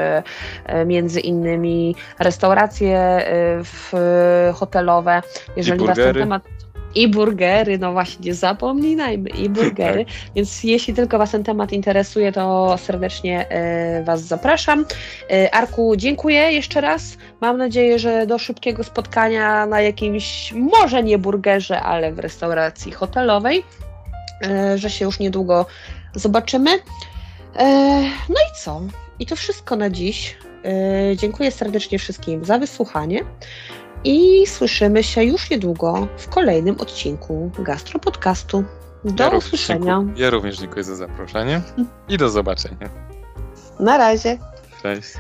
między 0.87 1.21
innymi 1.21 1.97
restauracje 2.19 3.25
hotelowe. 4.55 5.23
Jeżeli 5.57 5.87
Was 5.87 5.97
ten 5.97 6.15
temat 6.15 6.43
i 6.95 7.09
burgery, 7.09 7.79
no 7.79 7.93
właśnie, 7.93 8.27
nie 8.27 8.35
zapominajmy, 8.35 9.31
i 9.31 9.49
burgery. 9.49 10.05
Tak. 10.05 10.15
Więc 10.37 10.65
jeśli 10.65 10.95
tylko 10.95 11.19
Was 11.19 11.31
ten 11.31 11.45
temat 11.45 11.73
interesuje, 11.73 12.33
to 12.33 12.79
serdecznie 12.79 13.49
e, 13.49 14.05
Was 14.05 14.23
zapraszam. 14.23 14.85
E, 15.31 15.55
Arku, 15.55 15.97
dziękuję 15.97 16.53
jeszcze 16.53 16.81
raz. 16.81 17.17
Mam 17.41 17.59
nadzieję, 17.59 17.99
że 17.99 18.27
do 18.27 18.39
szybkiego 18.39 18.85
spotkania 18.85 19.67
na 19.67 19.81
jakimś, 19.81 20.53
może 20.53 21.03
nie 21.03 21.19
burgerze, 21.19 21.81
ale 21.81 22.13
w 22.13 22.19
restauracji 22.19 22.93
hotelowej, 22.93 23.65
e, 24.47 24.79
że 24.79 24.91
się 24.91 25.05
już 25.05 25.19
niedługo 25.19 25.67
zobaczymy. 26.15 26.71
No 28.29 28.35
i 28.35 28.59
co? 28.65 28.81
I 29.19 29.27
to 29.27 29.37
wszystko 29.37 29.77
na 29.77 29.91
dziś. 29.91 30.37
Dziękuję 31.17 31.51
serdecznie 31.51 31.99
wszystkim 31.99 32.45
za 32.45 32.59
wysłuchanie 32.59 33.25
i 34.05 34.47
słyszymy 34.47 35.03
się 35.03 35.25
już 35.25 35.51
niedługo 35.51 36.09
w 36.19 36.29
kolejnym 36.29 36.81
odcinku 36.81 37.51
Gastro 37.59 38.01
Podcastu. 38.01 38.65
Do 39.05 39.25
ja 39.25 39.31
usłyszenia. 39.31 39.97
Również, 39.97 40.19
ja 40.19 40.31
również 40.31 40.59
dziękuję 40.59 40.85
za 40.85 40.97
zaproszenie 40.97 41.61
i 42.09 42.19
do 42.19 42.31
zobaczenia. 42.31 42.89
Na 43.81 43.99
razie. 43.99 44.39
Cześć. 44.83 45.15